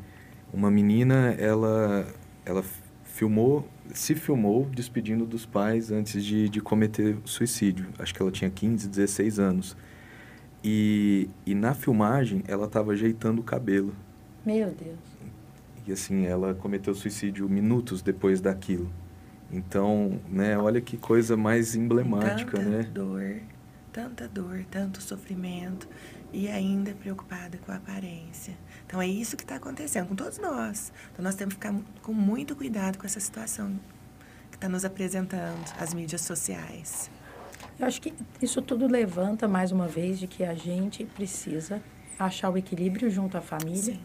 uma 0.54 0.70
menina, 0.70 1.34
ela, 1.40 2.06
ela 2.46 2.64
filmou, 3.06 3.68
se 3.92 4.14
filmou 4.14 4.70
despedindo 4.72 5.26
dos 5.26 5.44
pais 5.44 5.92
antes 5.92 6.24
de, 6.24 6.48
de 6.48 6.62
cometer 6.62 7.18
suicídio. 7.26 7.88
Acho 7.98 8.14
que 8.14 8.22
ela 8.22 8.30
tinha 8.30 8.52
15, 8.52 8.88
16 8.88 9.40
anos. 9.40 9.76
E, 10.64 11.28
e 11.44 11.56
na 11.56 11.74
filmagem 11.74 12.44
ela 12.48 12.68
estava 12.68 12.92
ajeitando 12.92 13.42
o 13.42 13.44
cabelo. 13.44 13.96
Meu 14.46 14.68
Deus. 14.68 15.00
E 15.88 15.92
assim, 15.92 16.28
ela 16.28 16.54
cometeu 16.54 16.94
suicídio 16.94 17.50
minutos 17.50 18.04
depois 18.04 18.42
daquilo. 18.42 18.92
Então, 19.52 20.20
né, 20.30 20.56
olha 20.56 20.80
que 20.80 20.98
coisa 20.98 21.36
mais 21.36 21.76
emblemática, 21.76 22.60
tanta 22.60 22.70
né? 22.70 22.84
dor, 22.94 23.36
tanta 23.92 24.28
dor, 24.28 24.64
tanto 24.70 25.02
sofrimento 25.02 25.88
e 26.34 26.50
ainda 26.50 26.94
preocupada 26.96 27.58
com 27.60 27.72
a 27.72 27.76
aparência. 27.76 28.56
Então 28.86 29.00
é 29.02 29.08
isso 29.08 29.38
que 29.38 29.44
está 29.44 29.56
acontecendo 29.56 30.08
com 30.08 30.16
todos 30.16 30.40
nós. 30.40 30.92
Então 31.12 31.24
nós 31.24 31.36
temos 31.36 31.54
que 31.54 31.62
ficar 31.62 31.80
com 32.02 32.12
muito 32.12 32.56
cuidado 32.56 32.98
com 32.98 33.06
essa 33.06 33.20
situação 33.20 33.80
que 34.50 34.58
está 34.58 34.68
nos 34.68 34.84
apresentando 34.84 35.64
as 35.80 35.94
mídias 35.94 36.22
sociais. 36.22 37.10
Eu 37.80 37.86
acho 37.86 38.02
que 38.02 38.14
isso 38.42 38.62
tudo 38.62 38.88
levanta 38.88 39.48
mais 39.48 39.72
uma 39.72 39.88
vez 39.88 40.20
de 40.20 40.28
que 40.28 40.44
a 40.44 40.56
gente 40.56 41.06
precisa 41.06 41.82
achar 42.18 42.50
o 42.50 42.58
equilíbrio 42.58 43.10
junto 43.10 43.38
à 43.38 43.42
família, 43.42 43.96
Sim. 43.96 44.00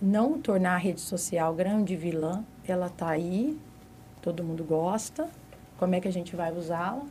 não 0.00 0.40
tornar 0.40 0.74
a 0.74 0.78
rede 0.78 1.00
social 1.00 1.54
grande 1.54 1.96
vilã. 1.96 2.44
Ela 2.66 2.86
está 2.86 3.08
aí, 3.08 3.58
todo 4.22 4.44
mundo 4.44 4.64
gosta. 4.64 5.28
Como 5.78 5.94
é 5.94 6.00
que 6.00 6.08
a 6.08 6.12
gente 6.12 6.36
vai 6.36 6.52
usá-la? 6.52 7.04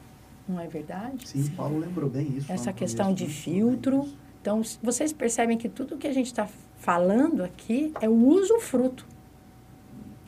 Não 0.48 0.60
é 0.60 0.68
verdade? 0.68 1.28
Sim, 1.28 1.50
Paulo 1.52 1.78
lembrou 1.78 2.10
bem 2.10 2.38
isso. 2.38 2.52
Essa 2.52 2.74
questão 2.74 3.14
de 3.14 3.26
né? 3.26 3.30
filtro. 3.30 4.08
Então, 4.42 4.62
vocês 4.82 5.12
percebem 5.12 5.58
que 5.58 5.68
tudo 5.68 5.98
que 5.98 6.08
a 6.08 6.14
gente 6.14 6.28
está 6.28 6.48
falando 6.78 7.44
aqui 7.44 7.94
é 8.02 8.08
o 8.08 8.14
uso 8.14 8.60
fruto. 8.60 9.06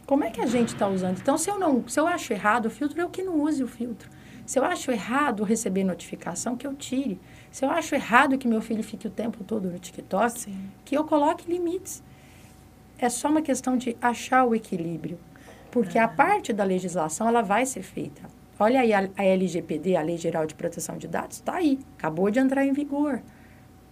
Como 0.05 0.24
é 0.24 0.30
que 0.30 0.41
a 0.41 0.45
gente 0.45 0.74
está 0.74 0.88
usando? 0.88 1.20
Então, 1.20 1.38
se 1.38 1.49
eu 1.49 1.57
não, 1.57 1.88
se 1.88 1.99
eu 1.99 2.05
acho 2.05 2.34
errado 2.34 2.66
o 2.66 2.70
filtro, 2.70 2.99
eu 2.99 3.09
que 3.09 3.24
não 3.24 3.41
use 3.41 3.64
o 3.64 3.68
filtro. 3.68 4.09
Se 4.45 4.59
eu 4.59 4.66
acho 4.66 4.91
errado 4.91 5.43
receber 5.43 5.86
notificação, 5.86 6.57
que 6.57 6.68
eu 6.68 6.74
tire. 6.74 7.18
Se 7.49 7.64
eu 7.64 7.70
acho 7.70 7.95
errado 7.95 8.38
que 8.38 8.47
meu 8.47 8.62
filho 8.62 8.84
fique 8.84 9.07
o 9.07 9.09
tempo 9.09 9.43
todo 9.43 9.70
no 9.70 9.80
TikTok, 9.80 10.39
Sim. 10.39 10.70
que 10.84 10.97
eu 10.97 11.05
coloque 11.05 11.49
limites. 11.49 12.03
É 12.97 13.07
só 13.07 13.30
uma 13.30 13.41
questão 13.41 13.78
de 13.78 13.95
achar 14.01 14.43
o 14.43 14.53
equilíbrio. 14.53 15.18
Porque 15.72 15.97
a 15.97 16.07
parte 16.07 16.51
da 16.51 16.66
legislação, 16.66 17.30
ela 17.30 17.41
vai 17.41 17.66
ser 17.66 17.82
feita. 17.82 18.22
Olha 18.59 18.82
aí 18.82 18.93
a, 18.93 19.09
a 19.16 19.24
LGPD, 19.24 19.95
a 19.95 20.01
Lei 20.01 20.18
Geral 20.18 20.45
de 20.45 20.53
Proteção 20.53 20.97
de 20.97 21.07
Dados, 21.07 21.38
está 21.38 21.55
aí. 21.55 21.80
Acabou 21.97 22.30
de 22.30 22.39
entrar 22.39 22.66
em 22.66 22.74
vigor. 22.74 23.24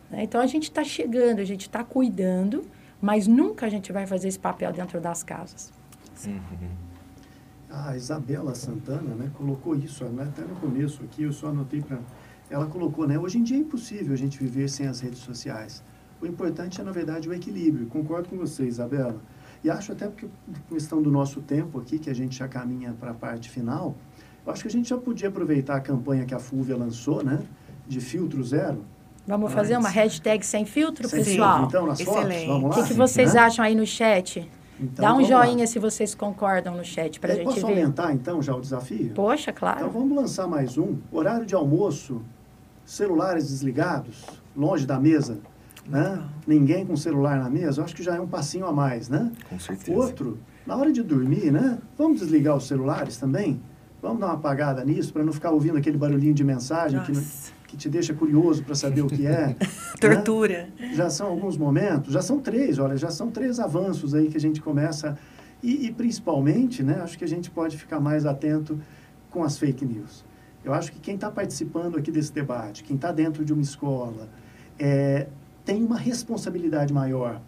Né? 0.09 0.23
Então, 0.23 0.41
a 0.41 0.47
gente 0.47 0.63
está 0.63 0.83
chegando, 0.83 1.39
a 1.39 1.45
gente 1.45 1.61
está 1.61 1.83
cuidando, 1.83 2.63
mas 3.01 3.27
nunca 3.27 3.65
a 3.65 3.69
gente 3.69 3.91
vai 3.91 4.05
fazer 4.05 4.27
esse 4.27 4.39
papel 4.39 4.71
dentro 4.73 4.99
das 4.99 5.23
casas. 5.23 5.71
A 7.69 7.95
Isabela 7.95 8.55
Santana, 8.55 9.13
né, 9.15 9.31
colocou 9.35 9.75
isso, 9.75 10.03
né, 10.05 10.23
até 10.23 10.41
no 10.41 10.55
começo 10.55 11.03
aqui, 11.03 11.23
eu 11.23 11.31
só 11.31 11.47
anotei 11.47 11.81
para... 11.81 11.99
Ela 12.49 12.65
colocou, 12.65 13.07
né, 13.07 13.17
hoje 13.17 13.37
em 13.37 13.43
dia 13.43 13.57
é 13.57 13.59
impossível 13.59 14.11
a 14.11 14.17
gente 14.17 14.39
viver 14.39 14.67
sem 14.67 14.87
as 14.87 14.99
redes 14.99 15.19
sociais. 15.19 15.83
O 16.19 16.25
importante 16.25 16.81
é, 16.81 16.83
na 16.83 16.91
verdade, 16.91 17.29
o 17.29 17.33
equilíbrio. 17.33 17.85
Concordo 17.85 18.27
com 18.27 18.37
você, 18.37 18.65
Isabela. 18.65 19.21
E 19.63 19.69
acho 19.69 19.91
até 19.91 20.07
porque, 20.07 20.27
questão 20.67 21.01
do 21.01 21.11
nosso 21.11 21.41
tempo 21.41 21.79
aqui, 21.79 21.99
que 21.99 22.09
a 22.09 22.13
gente 22.13 22.37
já 22.37 22.47
caminha 22.47 22.93
para 22.99 23.11
a 23.11 23.13
parte 23.13 23.49
final, 23.49 23.95
eu 24.45 24.51
acho 24.51 24.63
que 24.63 24.67
a 24.67 24.71
gente 24.71 24.89
já 24.89 24.97
podia 24.97 25.29
aproveitar 25.29 25.75
a 25.75 25.79
campanha 25.79 26.25
que 26.25 26.33
a 26.33 26.39
Fúvia 26.39 26.75
lançou, 26.75 27.23
né, 27.23 27.39
de 27.87 28.01
filtro 28.01 28.43
zero. 28.43 28.83
Vamos 29.27 29.53
fazer 29.53 29.77
uma 29.77 29.89
hashtag 29.89 30.45
sem 30.45 30.65
filtro, 30.65 31.07
Sem 31.07 31.23
pessoal? 31.23 31.59
filtro, 31.59 31.67
então, 31.77 31.87
nas 31.87 32.01
fotos, 32.01 32.21
Excelente. 32.23 32.47
vamos 32.47 32.63
O 32.63 32.67
lá? 32.69 32.75
que, 32.83 32.87
que 32.89 32.93
vocês 32.95 33.33
Né? 33.33 33.39
acham 33.39 33.63
aí 33.65 33.75
no 33.75 33.85
chat? 33.85 34.49
Então, 34.81 35.05
Dá 35.05 35.11
um 35.11 35.15
vamos 35.17 35.29
lá. 35.29 35.45
joinha 35.45 35.67
se 35.67 35.77
vocês 35.77 36.15
concordam 36.15 36.75
no 36.75 36.83
chat 36.85 37.19
para 37.19 37.29
a 37.31 37.33
É, 37.33 37.35
gente 37.37 37.45
Posso 37.45 37.57
ver. 37.67 37.73
aumentar, 37.73 38.13
então, 38.13 38.41
já 38.41 38.55
o 38.55 38.61
desafio? 38.61 39.11
Poxa, 39.13 39.51
Então 39.51 39.59
claro. 39.59 39.89
vamos 39.91 40.15
lançar 40.15 40.47
mais 40.47 40.77
um. 40.77 40.95
Horário 41.11 41.45
de 41.45 41.53
almoço, 41.53 42.21
celulares 42.85 43.49
desligados, 43.49 44.23
longe 44.55 44.85
da 44.85 44.99
mesa. 44.99 45.37
Né? 45.87 46.23
Ninguém 46.47 46.85
com 46.85 46.95
celular 46.95 47.37
na 47.39 47.49
mesa, 47.49 47.81
eu 47.81 47.85
acho 47.85 47.95
que 47.95 48.03
já 48.03 48.15
é 48.15 48.21
um 48.21 48.27
passinho 48.27 48.65
a 48.67 48.71
mais, 48.71 49.09
né? 49.09 49.31
Com 49.49 49.59
certeza. 49.59 49.97
Outro, 49.97 50.37
na 50.65 50.75
hora 50.77 50.91
de 50.91 51.01
dormir, 51.01 51.51
né? 51.51 51.79
Vamos 51.97 52.19
desligar 52.19 52.55
os 52.55 52.67
celulares 52.67 53.17
também? 53.17 53.59
Vamos 54.01 54.19
dar 54.19 54.27
uma 54.27 54.35
apagada 54.35 54.85
nisso 54.85 55.11
para 55.11 55.23
não 55.23 55.33
ficar 55.33 55.49
ouvindo 55.49 55.77
aquele 55.77 55.97
barulhinho 55.97 56.33
de 56.33 56.43
mensagem 56.43 56.99
que, 57.01 57.11
não- 57.11 57.19
Nossa. 57.19 57.51
Que 57.69 57.77
te 57.77 57.87
deixa 57.87 58.15
curioso 58.15 58.63
para 58.63 58.73
saber 58.73 59.01
o 59.01 59.07
que 59.07 59.27
é. 59.27 59.47
né? 59.53 59.55
Tortura. 60.01 60.69
já 60.93 61.09
são 61.09 61.27
alguns 61.27 61.55
momentos, 61.55 62.11
já 62.11 62.21
são 62.21 62.39
três, 62.39 62.79
olha, 62.79 62.97
já 62.97 63.11
são 63.11 63.29
três 63.29 63.59
avanços 63.59 64.15
aí 64.15 64.27
que 64.27 64.37
a 64.37 64.39
gente 64.39 64.59
começa. 64.59 65.17
E, 65.61 65.85
e 65.85 65.91
principalmente, 65.91 66.81
né, 66.81 66.99
acho 67.01 67.17
que 67.17 67.23
a 67.23 67.27
gente 67.27 67.51
pode 67.51 67.77
ficar 67.77 67.99
mais 67.99 68.25
atento 68.25 68.79
com 69.29 69.43
as 69.43 69.57
fake 69.57 69.85
news. 69.85 70.25
Eu 70.63 70.73
acho 70.73 70.91
que 70.91 70.99
quem 70.99 71.15
está 71.15 71.29
participando 71.29 71.97
aqui 71.97 72.11
desse 72.11 72.33
debate, 72.33 72.83
quem 72.83 72.95
está 72.95 73.11
dentro 73.11 73.45
de 73.45 73.53
uma 73.53 73.61
escola, 73.61 74.27
é, 74.79 75.27
tem 75.63 75.83
uma 75.83 75.97
responsabilidade 75.97 76.91
maior. 76.91 77.39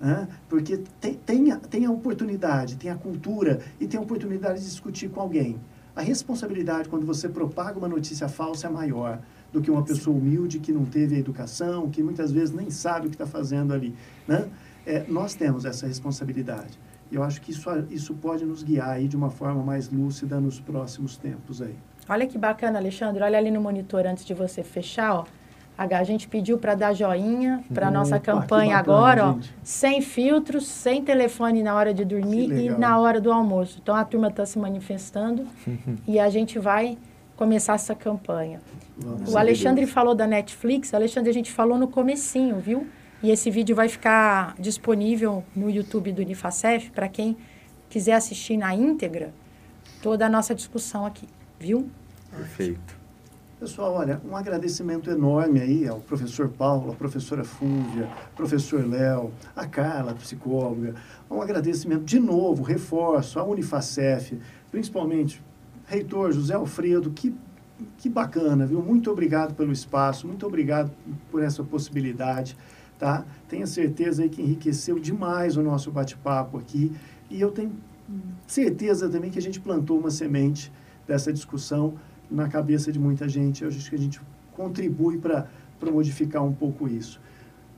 Né? 0.00 0.28
Porque 0.48 0.82
tem, 1.00 1.14
tem, 1.14 1.52
a, 1.52 1.56
tem 1.56 1.86
a 1.86 1.90
oportunidade, 1.90 2.76
tem 2.76 2.90
a 2.90 2.96
cultura 2.96 3.60
e 3.80 3.86
tem 3.86 3.98
a 3.98 4.02
oportunidade 4.02 4.58
de 4.58 4.66
discutir 4.66 5.08
com 5.08 5.20
alguém. 5.20 5.58
A 5.96 6.02
responsabilidade, 6.02 6.88
quando 6.88 7.06
você 7.06 7.28
propaga 7.28 7.78
uma 7.78 7.88
notícia 7.88 8.28
falsa, 8.28 8.66
é 8.66 8.70
maior 8.70 9.20
do 9.54 9.62
que 9.62 9.70
uma 9.70 9.84
pessoa 9.84 10.16
humilde 10.16 10.58
que 10.58 10.72
não 10.72 10.84
teve 10.84 11.14
a 11.14 11.18
educação, 11.18 11.88
que 11.88 12.02
muitas 12.02 12.32
vezes 12.32 12.52
nem 12.52 12.70
sabe 12.70 13.06
o 13.06 13.08
que 13.08 13.14
está 13.14 13.24
fazendo 13.24 13.72
ali. 13.72 13.94
Né? 14.26 14.48
É, 14.84 15.04
nós 15.06 15.36
temos 15.36 15.64
essa 15.64 15.86
responsabilidade. 15.86 16.76
Eu 17.10 17.22
acho 17.22 17.40
que 17.40 17.52
isso, 17.52 17.70
isso 17.88 18.14
pode 18.14 18.44
nos 18.44 18.64
guiar 18.64 18.90
aí 18.90 19.06
de 19.06 19.16
uma 19.16 19.30
forma 19.30 19.62
mais 19.62 19.88
lúcida 19.88 20.40
nos 20.40 20.58
próximos 20.58 21.16
tempos 21.16 21.62
aí. 21.62 21.76
Olha 22.08 22.26
que 22.26 22.36
bacana, 22.36 22.80
Alexandre. 22.80 23.22
Olha 23.22 23.38
ali 23.38 23.52
no 23.52 23.60
monitor 23.60 24.04
antes 24.06 24.24
de 24.24 24.34
você 24.34 24.64
fechar, 24.64 25.14
ó. 25.14 25.24
A 25.76 26.04
gente 26.04 26.28
pediu 26.28 26.58
para 26.58 26.74
dar 26.74 26.92
joinha 26.92 27.64
para 27.72 27.90
nossa 27.90 28.18
campanha 28.20 28.76
bacana, 28.76 28.96
agora, 28.96 29.26
ó, 29.30 29.38
sem 29.62 30.00
filtros, 30.00 30.66
sem 30.66 31.02
telefone 31.02 31.64
na 31.64 31.74
hora 31.74 31.92
de 31.92 32.04
dormir 32.04 32.52
e 32.52 32.70
na 32.70 32.98
hora 32.98 33.20
do 33.20 33.32
almoço. 33.32 33.80
Então 33.82 33.94
a 33.94 34.04
turma 34.04 34.28
está 34.28 34.46
se 34.46 34.56
manifestando 34.56 35.46
e 36.06 36.18
a 36.20 36.28
gente 36.28 36.60
vai 36.60 36.96
começar 37.36 37.74
essa 37.74 37.94
campanha. 37.94 38.60
Vamos 38.96 39.32
O 39.32 39.38
Alexandre 39.38 39.86
falou 39.86 40.14
da 40.14 40.26
Netflix. 40.26 40.94
Alexandre, 40.94 41.30
a 41.30 41.34
gente 41.34 41.50
falou 41.50 41.78
no 41.78 41.88
comecinho, 41.88 42.58
viu? 42.58 42.86
E 43.22 43.30
esse 43.30 43.50
vídeo 43.50 43.74
vai 43.74 43.88
ficar 43.88 44.54
disponível 44.58 45.42
no 45.56 45.70
YouTube 45.70 46.12
do 46.12 46.20
Unifacef 46.20 46.90
para 46.90 47.08
quem 47.08 47.36
quiser 47.88 48.12
assistir 48.12 48.56
na 48.56 48.74
íntegra 48.74 49.32
toda 50.02 50.26
a 50.26 50.28
nossa 50.28 50.54
discussão 50.54 51.06
aqui, 51.06 51.26
viu? 51.58 51.88
Perfeito. 52.30 53.04
Pessoal, 53.58 53.94
olha, 53.94 54.20
um 54.28 54.36
agradecimento 54.36 55.10
enorme 55.10 55.60
aí 55.60 55.88
ao 55.88 56.00
professor 56.00 56.50
Paulo, 56.50 56.92
à 56.92 56.94
professora 56.94 57.44
Fúvia, 57.44 58.10
professor 58.36 58.86
Léo, 58.86 59.32
a 59.56 59.66
Carla, 59.66 60.10
a 60.10 60.14
psicóloga. 60.14 60.94
Um 61.30 61.40
agradecimento 61.40 62.04
de 62.04 62.20
novo, 62.20 62.62
reforço, 62.62 63.38
à 63.38 63.44
Unifacef, 63.44 64.38
principalmente 64.70 65.40
reitor 65.86 66.32
José 66.32 66.54
Alfredo, 66.54 67.10
que, 67.10 67.34
que 67.98 68.08
bacana, 68.08 68.66
viu? 68.66 68.82
Muito 68.82 69.10
obrigado 69.10 69.54
pelo 69.54 69.72
espaço, 69.72 70.26
muito 70.26 70.46
obrigado 70.46 70.90
por 71.30 71.42
essa 71.42 71.62
possibilidade, 71.62 72.56
tá? 72.98 73.24
Tenha 73.48 73.66
certeza 73.66 74.22
aí 74.22 74.28
que 74.28 74.42
enriqueceu 74.42 74.98
demais 74.98 75.56
o 75.56 75.62
nosso 75.62 75.90
bate-papo 75.90 76.58
aqui 76.58 76.92
e 77.30 77.40
eu 77.40 77.50
tenho 77.50 77.72
certeza 78.46 79.08
também 79.08 79.30
que 79.30 79.38
a 79.38 79.42
gente 79.42 79.60
plantou 79.60 79.98
uma 79.98 80.10
semente 80.10 80.72
dessa 81.06 81.32
discussão 81.32 81.94
na 82.30 82.48
cabeça 82.48 82.92
de 82.92 82.98
muita 82.98 83.28
gente. 83.28 83.62
Eu 83.62 83.68
acho 83.68 83.88
que 83.88 83.96
a 83.96 83.98
gente 83.98 84.20
contribui 84.52 85.18
para 85.18 85.46
modificar 85.90 86.44
um 86.44 86.52
pouco 86.52 86.88
isso. 86.88 87.20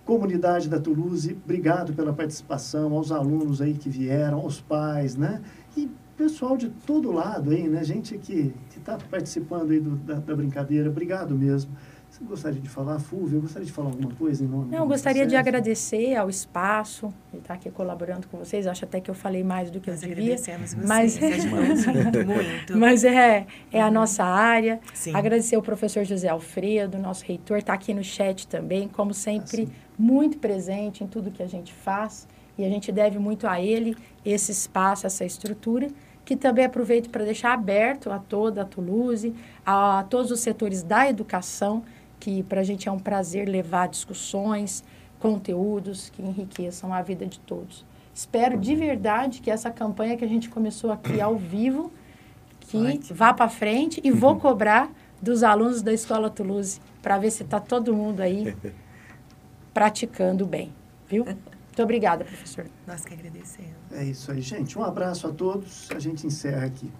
Comunidade 0.04 0.68
da 0.68 0.78
Toulouse, 0.78 1.36
obrigado 1.44 1.92
pela 1.92 2.12
participação, 2.12 2.92
aos 2.92 3.10
alunos 3.10 3.60
aí 3.60 3.74
que 3.74 3.88
vieram, 3.88 4.38
aos 4.38 4.60
pais, 4.60 5.16
né? 5.16 5.42
E 5.76 5.90
pessoal 6.16 6.56
de 6.56 6.68
todo 6.68 7.12
lado 7.12 7.51
aí, 7.51 7.68
né? 7.68 7.84
Gente 7.84 8.16
que 8.18 8.52
está 8.76 8.97
participando 9.10 9.70
aí 9.70 9.80
do, 9.80 9.97
da, 9.97 10.14
da 10.14 10.34
brincadeira, 10.34 10.88
obrigado 10.88 11.34
mesmo. 11.34 11.70
Você 12.09 12.24
gostaria 12.24 12.60
de 12.60 12.68
falar? 12.68 12.98
Eu 13.12 13.40
gostaria 13.43 13.66
de 13.66 13.72
falar 13.72 13.88
alguma 13.90 14.14
coisa 14.14 14.43
em 14.43 14.47
nome 14.47 14.70
Não, 14.70 14.78
eu 14.78 14.84
do 14.84 14.88
gostaria 14.88 15.26
de 15.26 15.34
Unicef? 15.34 15.40
agradecer 15.48 16.14
ao 16.14 16.30
espaço 16.30 17.12
de 17.30 17.38
estar 17.40 17.55
aqui 17.55 17.70
colaborando 17.70 18.26
com 18.28 18.38
vocês. 18.38 18.66
Acho 18.66 18.84
até 18.86 19.01
que 19.01 19.10
eu 19.10 19.14
falei 19.14 19.44
mais 19.44 19.70
do 19.70 19.80
que 19.80 19.90
eu 19.90 19.93
Nós 19.93 20.01
devia. 20.01 20.14
agradecemos 20.22 20.72
vocês. 20.72 20.86
Mas- 20.88 21.22
ajudamos 21.22 21.86
muito, 21.86 22.24
muito. 22.26 22.78
Mas 22.78 23.05
é, 23.05 23.47
é 23.70 23.82
a 23.82 23.90
nossa 23.90 24.24
área. 24.24 24.80
Sim. 24.94 25.14
Agradecer 25.14 25.56
ao 25.56 25.62
professor 25.62 26.05
José 26.05 26.28
Alfredo, 26.28 26.97
nosso 26.97 27.22
reitor, 27.24 27.59
está 27.59 27.74
aqui 27.74 27.93
no 27.93 28.05
chat 28.05 28.47
também, 28.48 28.88
como 28.88 29.12
sempre, 29.12 29.66
sim. 29.66 29.72
muito 29.98 30.38
presente 30.38 31.05
em 31.05 31.06
tudo 31.06 31.30
que 31.30 31.43
a 31.43 31.48
gente 31.48 31.74
faz. 31.74 32.26
E 32.56 32.64
a 32.64 32.68
gente 32.70 32.90
deve 32.90 33.18
muito 33.18 33.47
a 33.47 33.60
ele 33.60 33.94
esse 34.24 34.51
espaço, 34.52 35.06
essa 35.06 35.24
estrutura, 35.26 35.88
que 36.27 36.35
também 36.35 36.65
aproveito 36.65 37.09
para 37.09 37.24
deixar 37.24 37.53
aberto 37.53 38.11
a 38.11 38.19
toda 38.19 38.62
a 38.62 38.65
Toulouse, 38.65 39.32
a 39.65 40.05
todos 40.11 40.32
os 40.32 40.40
setores 40.40 40.82
da 40.82 41.09
educação, 41.09 41.85
que 42.19 42.43
para 42.43 42.62
a 42.62 42.65
gente 42.65 42.89
é 42.89 42.93
um 42.93 42.98
prazer 42.98 43.48
levar 43.48 43.86
discussões, 43.86 44.82
conteúdos 45.20 46.11
que 46.11 46.20
enriqueçam 46.20 46.93
a 46.93 47.01
vida 47.01 47.24
de 47.24 47.39
todos. 47.39 47.86
Espero 48.12 48.59
de 48.59 48.74
verdade 48.74 49.40
que 49.40 49.53
essa 49.53 49.70
campanha 49.70 50.16
que 50.16 50.24
a 50.24 50.28
gente 50.28 50.48
começou 50.48 50.90
aqui 50.90 51.20
ao 51.20 51.36
vivo, 51.36 51.93
que 52.59 52.98
vá 53.12 53.32
para 53.32 53.48
frente 53.48 54.01
e 54.03 54.11
vou 54.11 54.35
cobrar 54.35 54.90
dos 55.23 55.44
alunos 55.44 55.81
da 55.81 55.93
Escola 55.93 56.28
Toulouse 56.28 56.81
para 57.01 57.19
ver 57.19 57.31
se 57.31 57.44
está 57.44 57.61
todo 57.61 57.94
mundo 57.94 58.20
aí 58.20 58.57
praticando 59.73 60.44
bem, 60.44 60.73
viu? 61.09 61.24
Muito 61.77 61.85
obrigada, 61.85 62.24
professor. 62.24 62.65
Nós 62.86 63.05
que 63.05 63.12
agradecemos. 63.12 63.77
É 63.93 64.03
isso 64.03 64.32
aí, 64.32 64.40
gente. 64.40 64.78
Um 64.78 64.82
abraço 64.82 65.27
a 65.27 65.31
todos. 65.31 65.90
A 65.90 65.98
gente 65.98 66.27
encerra 66.27 66.65
aqui. 66.65 66.90